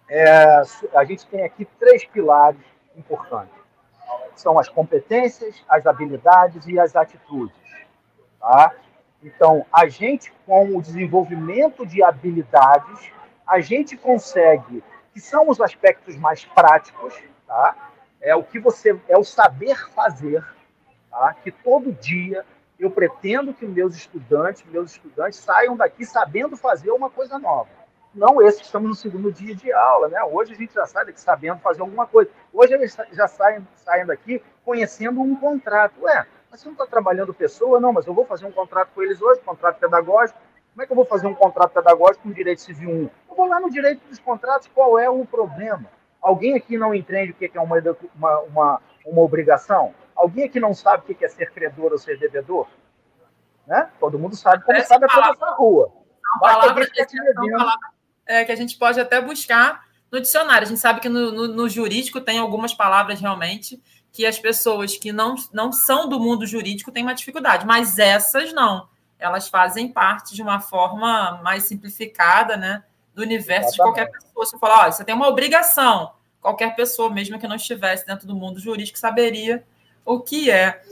é, 0.08 0.62
a 0.94 1.04
gente 1.04 1.26
tem 1.26 1.42
aqui 1.42 1.64
três 1.80 2.04
pilares 2.04 2.60
importantes. 2.96 3.54
São 4.36 4.58
as 4.58 4.68
competências, 4.68 5.64
as 5.68 5.84
habilidades 5.86 6.64
e 6.68 6.78
as 6.78 6.94
atitudes. 6.94 7.56
Tá? 8.38 8.72
Então, 9.22 9.66
a 9.72 9.86
gente, 9.86 10.32
com 10.46 10.76
o 10.76 10.82
desenvolvimento 10.82 11.86
de 11.86 12.02
habilidades, 12.02 13.10
a 13.46 13.60
gente 13.60 13.96
consegue, 13.96 14.82
que 15.12 15.20
são 15.20 15.48
os 15.48 15.60
aspectos 15.60 16.16
mais 16.16 16.44
práticos, 16.44 17.14
tá? 17.46 17.90
é 18.20 18.34
o 18.34 18.42
que 18.42 18.58
você, 18.58 18.98
é 19.08 19.18
o 19.18 19.24
saber 19.24 19.76
fazer, 19.90 20.44
tá? 21.10 21.34
que 21.42 21.50
todo 21.50 21.92
dia 21.92 22.44
eu 22.78 22.90
pretendo 22.90 23.52
que 23.52 23.66
meus 23.66 23.94
estudantes, 23.94 24.64
meus 24.70 24.92
estudantes 24.92 25.38
saiam 25.38 25.76
daqui 25.76 26.06
sabendo 26.06 26.56
fazer 26.56 26.90
uma 26.90 27.10
coisa 27.10 27.38
nova. 27.38 27.68
Não 28.14 28.40
esse 28.42 28.58
que 28.58 28.64
estamos 28.64 28.88
no 28.88 28.94
segundo 28.94 29.30
dia 29.30 29.54
de 29.54 29.72
aula, 29.72 30.08
né? 30.08 30.20
Hoje 30.24 30.52
a 30.52 30.56
gente 30.56 30.74
já 30.74 30.84
sai 30.86 31.04
daqui 31.04 31.20
sabendo 31.20 31.60
fazer 31.60 31.80
alguma 31.82 32.06
coisa. 32.06 32.28
Hoje 32.52 32.72
eles 32.72 32.96
já 33.12 33.28
saem, 33.28 33.64
saem 33.76 34.04
daqui 34.04 34.42
conhecendo 34.64 35.20
um 35.20 35.36
contrato. 35.36 35.94
Ué, 36.00 36.26
mas 36.50 36.60
você 36.60 36.66
não 36.66 36.72
está 36.72 36.86
trabalhando 36.86 37.32
pessoa? 37.32 37.78
Não, 37.78 37.92
mas 37.92 38.06
eu 38.06 38.14
vou 38.14 38.24
fazer 38.24 38.44
um 38.44 38.52
contrato 38.52 38.90
com 38.94 39.02
eles 39.02 39.22
hoje, 39.22 39.40
contrato 39.40 39.78
pedagógico. 39.78 40.38
Como 40.72 40.82
é 40.82 40.86
que 40.86 40.92
eu 40.92 40.96
vou 40.96 41.04
fazer 41.04 41.26
um 41.26 41.34
contrato 41.34 41.72
pedagógico 41.72 42.24
com 42.24 42.32
direito 42.32 42.60
civil 42.60 42.90
1? 42.90 43.10
Eu 43.30 43.36
vou 43.36 43.46
lá 43.46 43.60
no 43.60 43.70
direito 43.70 44.06
dos 44.08 44.18
contratos, 44.18 44.68
qual 44.74 44.98
é 44.98 45.08
o 45.08 45.24
problema? 45.24 45.86
Alguém 46.20 46.56
aqui 46.56 46.76
não 46.76 46.94
entende 46.94 47.32
o 47.32 47.34
que 47.34 47.50
é 47.54 47.60
uma, 47.60 47.76
uma, 48.14 48.40
uma, 48.40 48.80
uma 49.06 49.22
obrigação? 49.22 49.94
Alguém 50.14 50.44
aqui 50.44 50.60
não 50.60 50.74
sabe 50.74 51.04
o 51.10 51.14
que 51.14 51.24
é 51.24 51.28
ser 51.28 51.50
credor 51.52 51.92
ou 51.92 51.98
ser 51.98 52.18
devedor? 52.18 52.66
Né? 53.66 53.88
Todo 53.98 54.18
mundo 54.18 54.36
sabe 54.36 54.64
como 54.64 54.80
sabe 54.82 55.04
atravessar 55.04 55.46
a 55.46 55.54
rua. 55.54 55.92
Uma 56.36 56.40
palavra, 56.40 56.86
que, 56.86 57.00
é, 58.26 58.44
que 58.44 58.52
a 58.52 58.56
gente 58.56 58.78
pode 58.78 59.00
até 59.00 59.20
buscar 59.20 59.82
no 60.10 60.20
dicionário. 60.20 60.66
A 60.66 60.68
gente 60.68 60.80
sabe 60.80 61.00
que 61.00 61.08
no, 61.08 61.32
no, 61.32 61.48
no 61.48 61.68
jurídico 61.68 62.20
tem 62.20 62.38
algumas 62.38 62.74
palavras 62.74 63.20
realmente 63.20 63.80
que 64.12 64.26
as 64.26 64.38
pessoas 64.38 64.96
que 64.96 65.12
não, 65.12 65.34
não 65.52 65.72
são 65.72 66.08
do 66.08 66.18
mundo 66.18 66.46
jurídico 66.46 66.90
têm 66.90 67.02
uma 67.02 67.14
dificuldade, 67.14 67.66
mas 67.66 67.98
essas 67.98 68.52
não. 68.52 68.88
Elas 69.18 69.48
fazem 69.48 69.88
parte 69.92 70.34
de 70.34 70.42
uma 70.42 70.60
forma 70.60 71.40
mais 71.42 71.64
simplificada, 71.64 72.56
né? 72.56 72.82
Do 73.14 73.22
universo 73.22 73.68
Exatamente. 73.68 73.72
de 73.72 73.78
qualquer 73.78 74.10
pessoa. 74.10 74.46
Você 74.46 74.58
fala, 74.58 74.86
ó, 74.86 74.90
você 74.90 75.04
tem 75.04 75.14
uma 75.14 75.28
obrigação. 75.28 76.12
Qualquer 76.40 76.74
pessoa, 76.74 77.10
mesmo 77.10 77.38
que 77.38 77.46
não 77.46 77.56
estivesse 77.56 78.06
dentro 78.06 78.26
do 78.26 78.34
mundo 78.34 78.58
jurídico, 78.58 78.98
saberia 78.98 79.62
o 80.04 80.20
que 80.20 80.50
é. 80.50 80.82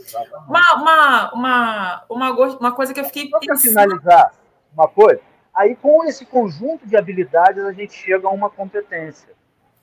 Uma, 0.47 0.75
uma, 0.75 1.33
uma, 1.33 2.05
uma, 2.09 2.31
uma 2.31 2.71
coisa 2.71 2.93
que 2.93 2.99
eu 2.99 3.05
fiquei. 3.05 3.29
Só 3.29 3.39
para 3.39 3.57
finalizar 3.57 4.33
uma 4.73 4.87
coisa, 4.87 5.21
aí 5.53 5.75
com 5.75 6.05
esse 6.05 6.25
conjunto 6.25 6.87
de 6.87 6.95
habilidades 6.95 7.63
a 7.63 7.73
gente 7.73 7.93
chega 7.93 8.27
a 8.27 8.31
uma 8.31 8.49
competência. 8.49 9.29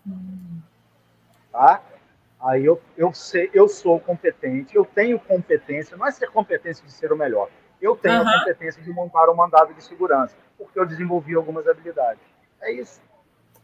Hum. 0.06 0.60
Tá? 1.50 1.82
Aí 2.46 2.64
eu, 2.64 2.80
eu, 2.96 3.12
sei, 3.12 3.50
eu 3.52 3.68
sou 3.68 3.98
competente, 3.98 4.76
eu 4.76 4.84
tenho 4.84 5.18
competência, 5.18 5.96
não 5.96 6.06
é 6.06 6.12
ser 6.12 6.30
competência 6.30 6.84
de 6.84 6.92
ser 6.92 7.12
o 7.12 7.16
melhor, 7.16 7.48
eu 7.82 7.96
tenho 7.96 8.22
uhum. 8.22 8.28
a 8.28 8.38
competência 8.38 8.80
de 8.80 8.90
montar 8.90 9.28
um 9.28 9.34
mandado 9.34 9.74
de 9.74 9.82
segurança, 9.82 10.36
porque 10.56 10.78
eu 10.78 10.86
desenvolvi 10.86 11.34
algumas 11.34 11.66
habilidades. 11.66 12.22
É 12.62 12.72
isso. 12.72 13.00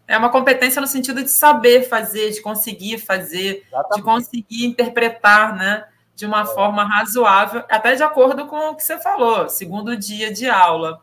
É 0.06 0.18
uma 0.18 0.30
competência 0.30 0.80
no 0.80 0.86
sentido 0.88 1.22
de 1.22 1.30
saber 1.30 1.88
fazer, 1.88 2.30
de 2.32 2.42
conseguir 2.42 2.98
fazer, 2.98 3.64
Exatamente. 3.68 3.96
de 3.96 4.02
conseguir 4.02 4.66
interpretar, 4.66 5.56
né? 5.56 5.86
De 6.14 6.26
uma 6.26 6.42
é. 6.42 6.46
forma 6.46 6.84
razoável, 6.84 7.64
até 7.70 7.94
de 7.94 8.02
acordo 8.02 8.46
com 8.46 8.70
o 8.70 8.74
que 8.74 8.82
você 8.82 8.98
falou, 8.98 9.48
segundo 9.48 9.96
dia 9.96 10.32
de 10.32 10.50
aula. 10.50 11.00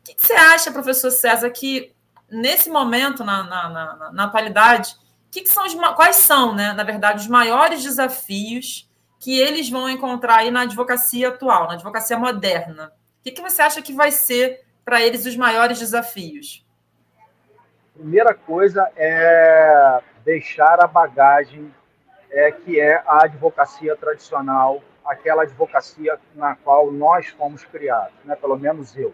O 0.00 0.04
que, 0.04 0.14
você 0.16 0.34
acha, 0.34 0.70
professor 0.70 1.10
César, 1.10 1.50
que 1.50 1.94
nesse 2.30 2.70
momento, 2.70 3.24
na, 3.24 3.42
na, 3.42 3.68
na, 3.70 4.12
na 4.12 4.24
atualidade, 4.24 4.94
que, 5.34 5.42
que 5.42 5.48
são 5.48 5.66
os, 5.66 5.74
quais 5.96 6.16
são, 6.16 6.54
né, 6.54 6.72
na 6.74 6.84
verdade, 6.84 7.20
os 7.20 7.26
maiores 7.26 7.82
desafios 7.82 8.88
que 9.18 9.40
eles 9.40 9.68
vão 9.68 9.90
encontrar 9.90 10.36
aí 10.36 10.50
na 10.50 10.60
advocacia 10.60 11.28
atual, 11.28 11.66
na 11.66 11.74
advocacia 11.74 12.16
moderna? 12.16 12.92
O 13.18 13.24
que, 13.24 13.32
que 13.32 13.42
você 13.42 13.60
acha 13.60 13.82
que 13.82 13.92
vai 13.92 14.12
ser 14.12 14.64
para 14.84 15.02
eles 15.02 15.26
os 15.26 15.36
maiores 15.36 15.80
desafios? 15.80 16.64
Primeira 17.94 18.32
coisa 18.32 18.88
é 18.96 20.00
deixar 20.24 20.78
a 20.80 20.86
bagagem 20.86 21.74
é, 22.30 22.52
que 22.52 22.78
é 22.78 23.02
a 23.04 23.24
advocacia 23.24 23.96
tradicional, 23.96 24.84
aquela 25.04 25.42
advocacia 25.42 26.16
na 26.36 26.54
qual 26.54 26.92
nós 26.92 27.26
fomos 27.28 27.64
criados, 27.64 28.14
né? 28.24 28.36
pelo 28.36 28.56
menos 28.56 28.96
eu 28.96 29.12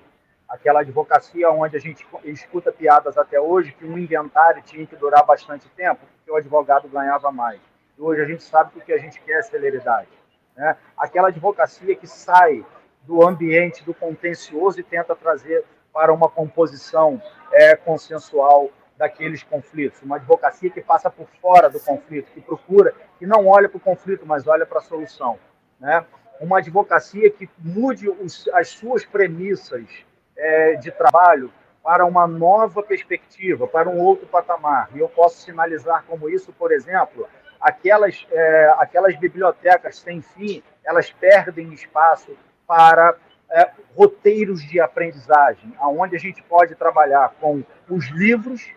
aquela 0.51 0.81
advocacia 0.81 1.49
onde 1.49 1.77
a 1.77 1.81
gente 1.81 2.05
escuta 2.25 2.73
piadas 2.73 3.17
até 3.17 3.41
hoje 3.41 3.73
que 3.73 3.85
um 3.85 3.97
inventário 3.97 4.61
tinha 4.63 4.85
que 4.85 4.97
durar 4.97 5.25
bastante 5.25 5.69
tempo, 5.71 6.01
porque 6.17 6.31
o 6.31 6.37
advogado 6.37 6.89
ganhava 6.89 7.31
mais. 7.31 7.61
E 7.97 8.03
hoje 8.03 8.21
a 8.21 8.25
gente 8.25 8.43
sabe 8.43 8.73
que 8.73 8.79
o 8.81 8.83
que 8.83 8.93
a 8.93 8.99
gente 8.99 9.21
quer 9.21 9.39
é 9.39 9.43
celeridade. 9.43 10.09
Né? 10.57 10.77
Aquela 10.97 11.29
advocacia 11.29 11.95
que 11.95 12.07
sai 12.07 12.67
do 13.03 13.27
ambiente 13.27 13.85
do 13.85 13.95
contencioso 13.95 14.81
e 14.81 14.83
tenta 14.83 15.15
trazer 15.15 15.65
para 15.93 16.13
uma 16.13 16.29
composição 16.29 17.23
é, 17.53 17.77
consensual 17.77 18.71
daqueles 18.97 19.45
conflitos. 19.45 20.03
Uma 20.03 20.17
advocacia 20.17 20.69
que 20.69 20.81
passa 20.81 21.09
por 21.09 21.29
fora 21.41 21.71
do 21.71 21.79
conflito, 21.79 22.33
que 22.33 22.41
procura, 22.41 22.93
que 23.19 23.27
não 23.27 23.47
olha 23.47 23.69
para 23.69 23.79
o 23.79 23.81
conflito, 23.81 24.27
mas 24.27 24.49
olha 24.49 24.67
para 24.67 24.79
a 24.79 24.83
solução. 24.83 25.39
Né? 25.79 26.05
Uma 26.41 26.59
advocacia 26.59 27.31
que 27.31 27.49
mude 27.59 28.09
os, 28.09 28.49
as 28.49 28.69
suas 28.69 29.05
premissas 29.05 30.05
é, 30.41 30.75
de 30.77 30.91
trabalho 30.91 31.53
para 31.83 32.05
uma 32.05 32.27
nova 32.27 32.83
perspectiva, 32.83 33.67
para 33.67 33.89
um 33.89 33.99
outro 33.99 34.27
patamar. 34.27 34.89
E 34.95 34.99
eu 34.99 35.09
posso 35.09 35.43
sinalizar 35.43 36.05
como 36.07 36.29
isso, 36.29 36.53
por 36.53 36.73
exemplo, 36.73 37.29
aquelas, 37.61 38.27
é, 38.31 38.75
aquelas 38.79 39.17
bibliotecas 39.17 39.99
sem 39.99 40.21
fim, 40.21 40.63
elas 40.85 41.11
perdem 41.11 41.73
espaço 41.73 42.37
para 42.67 43.15
é, 43.51 43.71
roteiros 43.97 44.63
de 44.63 44.81
aprendizagem, 44.81 45.75
aonde 45.79 46.17
a 46.17 46.19
gente 46.19 46.43
pode 46.43 46.75
trabalhar 46.75 47.35
com 47.41 47.63
os 47.89 48.09
livros, 48.11 48.71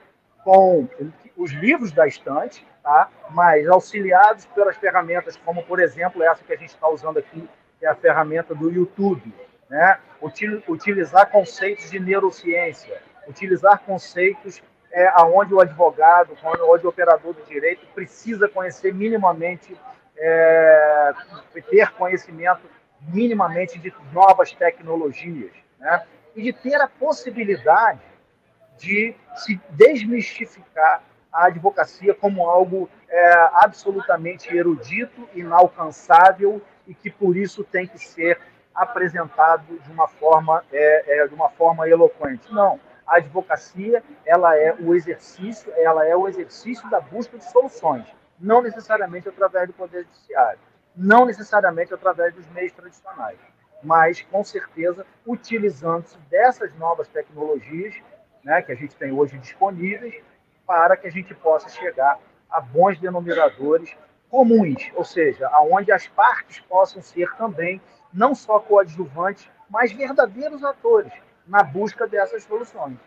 com 0.44 0.88
os 1.38 1.52
livros 1.52 1.92
da 1.92 2.08
estante, 2.08 2.66
tá? 2.82 3.10
mas 3.30 3.68
auxiliados 3.68 4.46
pelas 4.48 4.76
ferramentas 4.78 5.38
como, 5.38 5.64
por 5.64 5.80
exemplo, 5.80 6.24
essa 6.24 6.44
que 6.44 6.54
a 6.54 6.58
gente 6.58 6.70
está 6.70 6.90
usando 6.90 7.20
aqui, 7.20 7.48
que 7.80 7.86
é 7.86 7.90
a 7.90 7.96
ferramenta 7.96 8.54
do 8.56 8.70
YouTube 8.70 9.34
né? 9.70 10.00
utilizar 10.68 11.30
conceitos 11.30 11.90
de 11.90 12.00
neurociência, 12.00 13.02
utilizar 13.28 13.80
conceitos 13.80 14.62
é, 14.92 15.08
aonde 15.08 15.54
o 15.54 15.60
advogado, 15.60 16.38
onde 16.44 16.86
o 16.86 16.90
operador 16.90 17.34
do 17.34 17.44
direito 17.44 17.86
precisa 17.94 18.48
conhecer 18.48 18.94
minimamente, 18.94 19.76
é, 20.16 21.14
ter 21.70 21.92
conhecimento 21.94 22.62
minimamente 23.02 23.80
de 23.80 23.94
novas 24.14 24.54
tecnologias, 24.54 25.52
né? 25.80 26.06
e 26.36 26.44
de 26.44 26.54
ter 26.54 26.80
a 26.80 26.88
possibilidade 26.88 28.02
de 28.78 29.16
se 29.36 29.60
desmistificar 29.72 31.04
a 31.32 31.48
advocacia 31.48 32.14
como 32.14 32.48
algo 32.48 32.90
é, 33.10 33.34
absolutamente 33.54 34.56
erudito, 34.56 35.28
inalcançável 35.34 36.62
e 36.88 36.94
que 36.94 37.10
por 37.10 37.36
isso 37.36 37.64
tem 37.64 37.88
que 37.88 37.98
ser 37.98 38.40
apresentado 38.74 39.80
de 39.80 39.92
uma 39.92 40.08
forma, 40.08 40.64
é, 40.72 41.20
é, 41.20 41.28
de 41.28 41.34
uma 41.34 41.50
forma 41.50 41.88
eloquente. 41.88 42.52
Não, 42.52 42.80
a 43.06 43.18
advocacia 43.18 44.04
ela 44.26 44.58
é 44.58 44.74
o 44.74 44.96
exercício, 44.96 45.72
ela 45.78 46.06
é 46.06 46.16
o 46.16 46.28
exercício 46.28 46.90
da 46.90 47.00
busca 47.00 47.38
de 47.38 47.46
soluções, 47.52 48.06
não 48.40 48.62
necessariamente 48.62 49.30
através 49.30 49.68
do 49.68 49.74
poder 49.74 50.04
judiciário, 50.04 50.60
não 50.96 51.26
necessariamente 51.26 51.94
através 51.94 52.34
dos 52.34 52.48
meios 52.50 52.72
tradicionais, 52.72 53.38
mas 53.84 54.22
com 54.22 54.44
certeza 54.44 55.06
utilizando-se 55.26 56.18
dessas 56.30 56.74
novas 56.76 57.08
tecnologias, 57.08 57.96
né, 58.44 58.62
que 58.62 58.72
a 58.72 58.76
gente 58.76 58.96
tem 58.96 59.12
hoje 59.12 59.38
disponíveis, 59.38 60.16
para 60.66 60.96
que 60.96 61.08
a 61.08 61.12
gente 61.12 61.34
possa 61.36 61.70
chegar 61.70 62.20
a 62.50 62.62
bons 62.62 63.00
denominadores 63.00 63.96
comuns, 64.30 64.92
ou 64.96 65.04
seja, 65.04 65.48
aonde 65.50 65.92
as 65.92 66.08
partes 66.08 66.60
possam 66.62 67.02
ser 67.02 67.32
também 67.36 67.82
não 68.14 68.36
só 68.36 68.60
coadjuvantes, 68.60 69.48
mas 69.70 69.92
verdadeiros 69.92 70.64
atores 70.64 71.12
na 71.48 71.64
busca 71.64 72.08
dessas 72.08 72.44
soluções. 72.44 72.98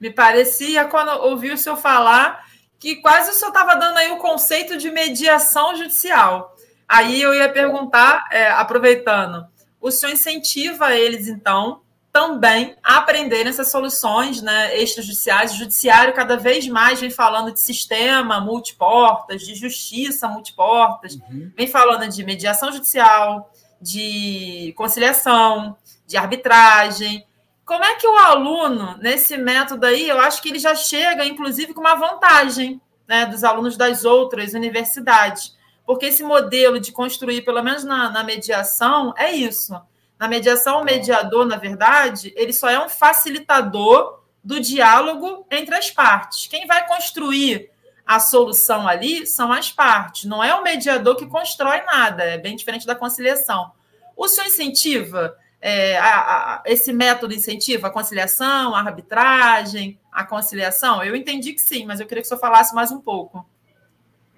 Me 0.00 0.10
parecia, 0.10 0.84
quando 0.84 1.10
ouvi 1.24 1.50
o 1.50 1.58
senhor 1.58 1.76
falar, 1.76 2.44
que 2.78 2.96
quase 2.96 3.30
o 3.30 3.34
senhor 3.34 3.48
estava 3.48 3.74
dando 3.74 3.96
aí 3.96 4.10
o 4.12 4.18
conceito 4.18 4.76
de 4.76 4.90
mediação 4.90 5.74
judicial. 5.74 6.54
Aí 6.86 7.20
eu 7.20 7.34
ia 7.34 7.52
perguntar, 7.52 8.26
é, 8.30 8.48
aproveitando, 8.50 9.46
o 9.80 9.90
senhor 9.90 10.12
incentiva 10.12 10.94
eles, 10.94 11.26
então, 11.26 11.82
também 12.12 12.74
a 12.82 12.96
aprenderem 12.98 13.48
essas 13.48 13.70
soluções 13.70 14.40
né, 14.40 14.76
extrajudiciais. 14.76 15.52
O 15.52 15.56
judiciário 15.56 16.14
cada 16.14 16.36
vez 16.36 16.66
mais 16.66 17.00
vem 17.00 17.10
falando 17.10 17.52
de 17.52 17.60
sistema 17.60 18.40
multiportas, 18.40 19.42
de 19.42 19.54
justiça 19.54 20.26
multiportas, 20.26 21.14
uhum. 21.14 21.52
vem 21.56 21.66
falando 21.66 22.08
de 22.08 22.24
mediação 22.24 22.72
judicial, 22.72 23.52
de 23.80 24.72
conciliação, 24.76 25.76
de 26.06 26.16
arbitragem. 26.16 27.26
Como 27.64 27.84
é 27.84 27.94
que 27.96 28.06
o 28.06 28.16
aluno, 28.16 28.96
nesse 28.98 29.36
método 29.36 29.86
aí, 29.86 30.08
eu 30.08 30.18
acho 30.20 30.40
que 30.42 30.48
ele 30.48 30.58
já 30.58 30.74
chega, 30.74 31.24
inclusive, 31.24 31.74
com 31.74 31.80
uma 31.80 31.94
vantagem 31.94 32.80
né, 33.06 33.26
dos 33.26 33.44
alunos 33.44 33.76
das 33.76 34.04
outras 34.04 34.54
universidades. 34.54 35.56
Porque 35.86 36.06
esse 36.06 36.22
modelo 36.22 36.78
de 36.78 36.92
construir, 36.92 37.42
pelo 37.42 37.62
menos 37.62 37.84
na, 37.84 38.10
na 38.10 38.22
mediação, 38.22 39.14
é 39.16 39.32
isso. 39.32 39.74
Na 40.18 40.28
mediação, 40.28 40.80
o 40.80 40.84
mediador, 40.84 41.46
na 41.46 41.56
verdade, 41.56 42.32
ele 42.36 42.52
só 42.52 42.68
é 42.68 42.78
um 42.78 42.88
facilitador 42.88 44.20
do 44.42 44.60
diálogo 44.60 45.46
entre 45.50 45.74
as 45.74 45.90
partes. 45.90 46.46
Quem 46.46 46.66
vai 46.66 46.86
construir 46.86 47.70
a 48.08 48.18
solução 48.18 48.88
ali 48.88 49.26
são 49.26 49.52
as 49.52 49.70
partes, 49.70 50.24
não 50.24 50.42
é 50.42 50.54
o 50.54 50.62
mediador 50.62 51.14
que 51.14 51.26
constrói 51.26 51.82
nada, 51.82 52.24
é 52.24 52.38
bem 52.38 52.56
diferente 52.56 52.86
da 52.86 52.94
conciliação. 52.94 53.70
O 54.16 54.26
senhor 54.26 54.46
incentiva, 54.46 55.36
é, 55.60 55.98
a, 55.98 56.54
a, 56.54 56.62
esse 56.64 56.90
método 56.90 57.34
incentiva 57.34 57.88
a 57.88 57.90
conciliação, 57.90 58.74
a 58.74 58.80
arbitragem, 58.80 60.00
a 60.10 60.24
conciliação? 60.24 61.04
Eu 61.04 61.14
entendi 61.14 61.52
que 61.52 61.60
sim, 61.60 61.84
mas 61.84 62.00
eu 62.00 62.06
queria 62.06 62.22
que 62.22 62.26
o 62.26 62.28
senhor 62.30 62.40
falasse 62.40 62.74
mais 62.74 62.90
um 62.90 62.98
pouco. 62.98 63.46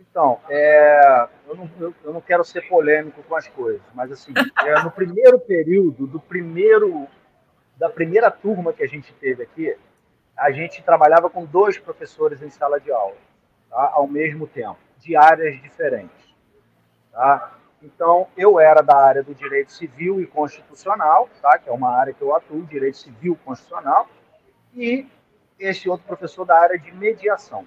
Então, 0.00 0.40
é, 0.48 1.28
eu, 1.46 1.54
não, 1.54 1.70
eu, 1.78 1.94
eu, 2.02 2.12
não, 2.12 2.20
quero 2.20 2.44
ser 2.44 2.66
polêmico 2.68 3.22
com 3.22 3.36
as 3.36 3.46
coisas, 3.46 3.82
mas 3.94 4.10
assim, 4.10 4.34
é, 4.66 4.82
no 4.82 4.90
primeiro 4.90 5.38
período, 5.38 6.08
do 6.08 6.18
primeiro, 6.18 7.06
da 7.76 7.88
primeira 7.88 8.32
turma 8.32 8.72
que 8.72 8.82
a 8.82 8.88
gente 8.88 9.12
teve 9.14 9.44
aqui, 9.44 9.76
a 10.36 10.50
gente 10.50 10.82
trabalhava 10.82 11.30
com 11.30 11.44
dois 11.44 11.78
professores 11.78 12.42
em 12.42 12.50
sala 12.50 12.80
de 12.80 12.90
aula 12.90 13.29
tá? 13.70 13.90
ao 13.94 14.06
mesmo 14.06 14.46
tempo, 14.46 14.78
de 14.98 15.16
áreas 15.16 15.60
diferentes. 15.62 16.34
Tá? 17.12 17.54
Então, 17.82 18.26
eu 18.36 18.60
era 18.60 18.82
da 18.82 18.96
área 18.96 19.22
do 19.22 19.34
direito 19.34 19.72
civil 19.72 20.20
e 20.20 20.26
constitucional, 20.26 21.30
tá? 21.40 21.56
que 21.58 21.68
é 21.68 21.72
uma 21.72 21.90
área 21.90 22.12
que 22.12 22.20
eu 22.20 22.34
atuo, 22.34 22.66
direito 22.66 22.98
civil 22.98 23.38
constitucional, 23.44 24.08
e 24.74 25.06
esse 25.58 25.88
outro 25.88 26.06
professor 26.06 26.44
da 26.44 26.58
área 26.58 26.78
de 26.78 26.92
mediação. 26.92 27.66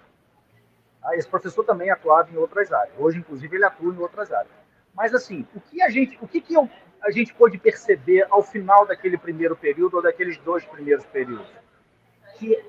Tá? 1.02 1.16
Esse 1.16 1.28
professor 1.28 1.64
também 1.64 1.90
atuava 1.90 2.30
em 2.32 2.38
outras 2.38 2.72
áreas. 2.72 2.96
Hoje, 3.00 3.20
inclusive, 3.20 3.56
ele 3.56 3.66
atua 3.66 3.94
em 3.94 3.98
outras 3.98 4.32
áreas. 4.32 4.54
Mas, 4.94 5.14
assim, 5.16 5.48
o 5.56 5.60
que 5.60 5.82
a 5.82 5.90
gente, 5.90 6.18
o 6.22 6.28
que, 6.28 6.40
que 6.40 6.54
eu, 6.54 6.70
a 7.02 7.10
gente 7.10 7.34
pôde 7.34 7.58
perceber 7.58 8.28
ao 8.30 8.44
final 8.44 8.86
daquele 8.86 9.18
primeiro 9.18 9.56
período 9.56 9.96
ou 9.96 10.04
daqueles 10.04 10.38
dois 10.38 10.64
primeiros 10.64 11.06
períodos? 11.08 11.52
Que 12.36 12.64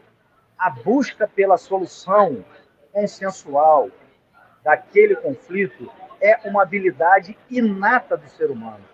a 0.59 0.70
busca 0.70 1.28
pela 1.28 1.59
solução 1.59 2.45
consensual 2.95 3.90
daquele 4.62 5.16
conflito 5.16 5.90
é 6.20 6.38
uma 6.49 6.62
habilidade 6.62 7.36
inata 7.51 8.16
do 8.16 8.28
ser 8.28 8.51
humano. 8.51 8.84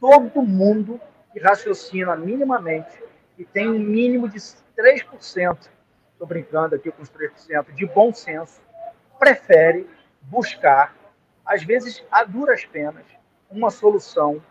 Todo 0.00 0.40
mundo 0.40 1.00
que 1.32 1.40
raciocina 1.40 2.16
minimamente 2.16 3.02
e 3.36 3.44
tem 3.44 3.68
um 3.68 3.78
mínimo 3.78 4.28
de 4.28 4.38
3%, 4.38 5.68
estou 6.12 6.26
brincando 6.26 6.76
aqui 6.76 6.90
com 6.90 7.02
os 7.02 7.10
3%, 7.10 7.72
de 7.74 7.84
bom 7.86 8.14
senso, 8.14 8.62
prefere 9.18 9.88
buscar, 10.22 10.94
às 11.44 11.62
vezes 11.62 12.04
a 12.10 12.24
duras 12.24 12.64
penas, 12.64 13.04
uma 13.50 13.70
solução 13.70 14.42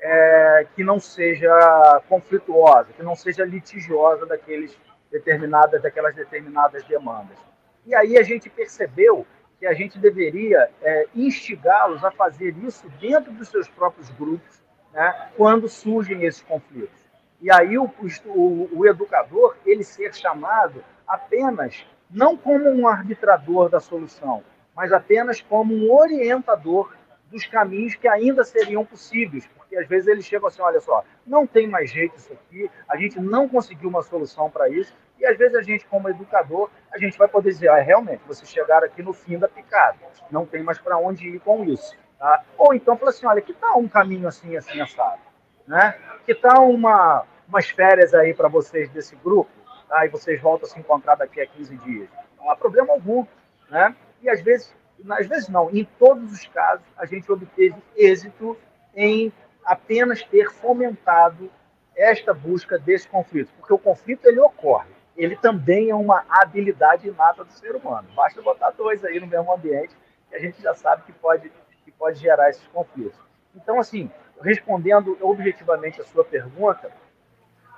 é, 0.00 0.66
que 0.74 0.82
não 0.82 0.98
seja 1.00 2.02
conflituosa, 2.08 2.92
que 2.92 3.02
não 3.02 3.14
seja 3.14 3.44
litigiosa 3.44 4.26
daqueles 4.26 4.76
determinadas, 5.10 5.80
daquelas 5.80 6.14
determinadas 6.14 6.84
demandas. 6.84 7.38
E 7.86 7.94
aí 7.94 8.16
a 8.16 8.22
gente 8.22 8.48
percebeu 8.48 9.26
que 9.58 9.66
a 9.66 9.74
gente 9.74 9.98
deveria 9.98 10.70
é, 10.82 11.06
instigá-los 11.14 12.04
a 12.04 12.10
fazer 12.10 12.56
isso 12.58 12.88
dentro 13.00 13.32
dos 13.32 13.48
seus 13.48 13.68
próprios 13.68 14.10
grupos, 14.10 14.62
né, 14.92 15.30
quando 15.36 15.68
surgem 15.68 16.24
esses 16.24 16.42
conflitos. 16.42 17.04
E 17.40 17.50
aí 17.52 17.76
o, 17.78 17.90
o, 18.26 18.68
o 18.72 18.86
educador 18.86 19.56
ele 19.66 19.84
ser 19.84 20.14
chamado 20.14 20.84
apenas 21.06 21.84
não 22.10 22.36
como 22.36 22.68
um 22.68 22.86
arbitrador 22.86 23.68
da 23.68 23.80
solução, 23.80 24.42
mas 24.74 24.92
apenas 24.92 25.40
como 25.40 25.74
um 25.74 25.92
orientador 25.92 26.94
dos 27.30 27.46
caminhos 27.46 27.94
que 27.94 28.06
ainda 28.06 28.44
seriam 28.44 28.84
possíveis, 28.84 29.46
porque 29.56 29.76
às 29.76 29.88
vezes 29.88 30.06
eles 30.06 30.24
chegam 30.24 30.48
assim, 30.48 30.62
olha 30.62 30.80
só, 30.80 31.04
não 31.26 31.46
tem 31.46 31.66
mais 31.66 31.90
jeito 31.90 32.16
isso 32.16 32.32
aqui, 32.32 32.70
a 32.88 32.96
gente 32.96 33.18
não 33.20 33.48
conseguiu 33.48 33.88
uma 33.88 34.02
solução 34.02 34.50
para 34.50 34.68
isso, 34.68 34.94
e 35.18 35.26
às 35.26 35.36
vezes 35.36 35.56
a 35.56 35.62
gente, 35.62 35.86
como 35.86 36.08
educador, 36.08 36.70
a 36.92 36.98
gente 36.98 37.16
vai 37.16 37.28
poder 37.28 37.50
dizer, 37.50 37.68
ah, 37.68 37.80
realmente, 37.80 38.22
vocês 38.26 38.50
chegaram 38.50 38.86
aqui 38.86 39.02
no 39.02 39.12
fim 39.12 39.38
da 39.38 39.48
picada, 39.48 39.98
não 40.30 40.46
tem 40.46 40.62
mais 40.62 40.78
para 40.78 40.98
onde 40.98 41.28
ir 41.28 41.40
com 41.40 41.64
isso. 41.64 41.96
Tá? 42.18 42.42
Ou 42.56 42.74
então 42.74 42.96
fala 42.96 43.10
assim, 43.10 43.26
olha, 43.26 43.42
que 43.42 43.52
tal 43.52 43.78
um 43.78 43.88
caminho 43.88 44.26
assim, 44.26 44.56
assim, 44.56 44.80
assado? 44.80 45.20
Né? 45.66 45.94
Que 46.24 46.34
tal 46.34 46.70
uma, 46.70 47.24
umas 47.48 47.68
férias 47.68 48.14
aí 48.14 48.32
para 48.32 48.48
vocês 48.48 48.88
desse 48.90 49.16
grupo? 49.16 49.50
Tá? 49.88 50.06
E 50.06 50.08
vocês 50.08 50.40
voltam 50.40 50.66
a 50.66 50.70
se 50.72 50.78
encontrar 50.78 51.16
daqui 51.16 51.40
a 51.40 51.46
15 51.46 51.76
dias. 51.78 52.08
Não 52.38 52.50
há 52.50 52.56
problema 52.56 52.92
algum. 52.92 53.26
Né? 53.68 53.94
E 54.22 54.30
às 54.30 54.40
vezes, 54.40 54.74
às 55.10 55.26
vezes 55.26 55.48
não, 55.48 55.70
em 55.70 55.84
todos 55.98 56.32
os 56.32 56.46
casos, 56.46 56.84
a 56.96 57.06
gente 57.06 57.30
obteve 57.30 57.76
êxito 57.96 58.56
em 58.94 59.32
apenas 59.64 60.22
ter 60.22 60.50
fomentado 60.50 61.50
esta 61.96 62.34
busca 62.34 62.78
desse 62.78 63.08
conflito, 63.08 63.52
porque 63.58 63.72
o 63.72 63.78
conflito 63.78 64.26
ele 64.26 64.40
ocorre 64.40 64.94
ele 65.16 65.36
também 65.36 65.90
é 65.90 65.94
uma 65.94 66.24
habilidade 66.28 67.08
inata 67.08 67.44
do 67.44 67.52
ser 67.52 67.74
humano. 67.76 68.08
Basta 68.14 68.42
botar 68.42 68.70
dois 68.70 69.04
aí 69.04 69.20
no 69.20 69.26
mesmo 69.26 69.52
ambiente 69.52 69.96
que 70.28 70.34
a 70.34 70.38
gente 70.38 70.60
já 70.60 70.74
sabe 70.74 71.02
que 71.04 71.12
pode, 71.12 71.52
que 71.84 71.92
pode 71.92 72.18
gerar 72.18 72.50
esses 72.50 72.66
conflitos. 72.68 73.18
Então, 73.54 73.78
assim, 73.78 74.10
respondendo 74.42 75.16
objetivamente 75.20 76.00
a 76.00 76.04
sua 76.04 76.24
pergunta, 76.24 76.90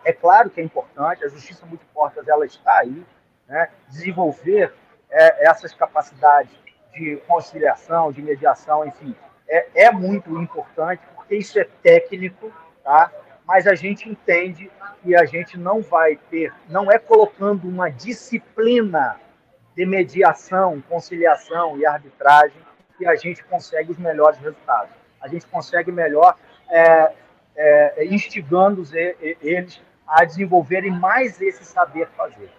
é 0.04 0.12
claro 0.12 0.48
que 0.48 0.60
é 0.60 0.64
importante, 0.64 1.24
a 1.24 1.28
Justiça 1.28 1.66
Multiportas 1.66 2.26
ela 2.26 2.46
está 2.46 2.78
aí, 2.78 3.04
né, 3.46 3.70
desenvolver 3.88 4.72
é, 5.10 5.46
essas 5.46 5.74
capacidades 5.74 6.56
de 6.96 7.16
conciliação, 7.28 8.10
de 8.10 8.22
mediação, 8.22 8.86
enfim, 8.86 9.14
é, 9.48 9.66
é 9.86 9.92
muito 9.92 10.40
importante, 10.40 11.02
porque 11.14 11.36
isso 11.36 11.58
é 11.58 11.64
técnico, 11.82 12.50
tá? 12.82 13.10
mas 13.46 13.66
a 13.66 13.74
gente 13.74 14.08
entende 14.08 14.70
que 15.02 15.14
a 15.14 15.24
gente 15.24 15.58
não 15.58 15.82
vai 15.82 16.16
ter, 16.30 16.52
não 16.68 16.90
é 16.90 16.98
colocando 16.98 17.68
uma 17.68 17.88
disciplina 17.90 19.20
de 19.76 19.84
mediação, 19.84 20.82
conciliação 20.88 21.78
e 21.78 21.86
arbitragem 21.86 22.60
que 22.96 23.06
a 23.06 23.14
gente 23.14 23.44
consegue 23.44 23.92
os 23.92 23.98
melhores 23.98 24.38
resultados. 24.38 24.90
A 25.20 25.28
gente 25.28 25.46
consegue 25.46 25.92
melhor 25.92 26.36
é, 26.70 27.12
é, 27.54 28.04
instigando 28.06 28.82
eles 28.94 29.80
a 30.06 30.24
desenvolverem 30.24 30.90
mais 30.90 31.40
esse 31.40 31.64
saber 31.64 32.08
fazer. 32.16 32.50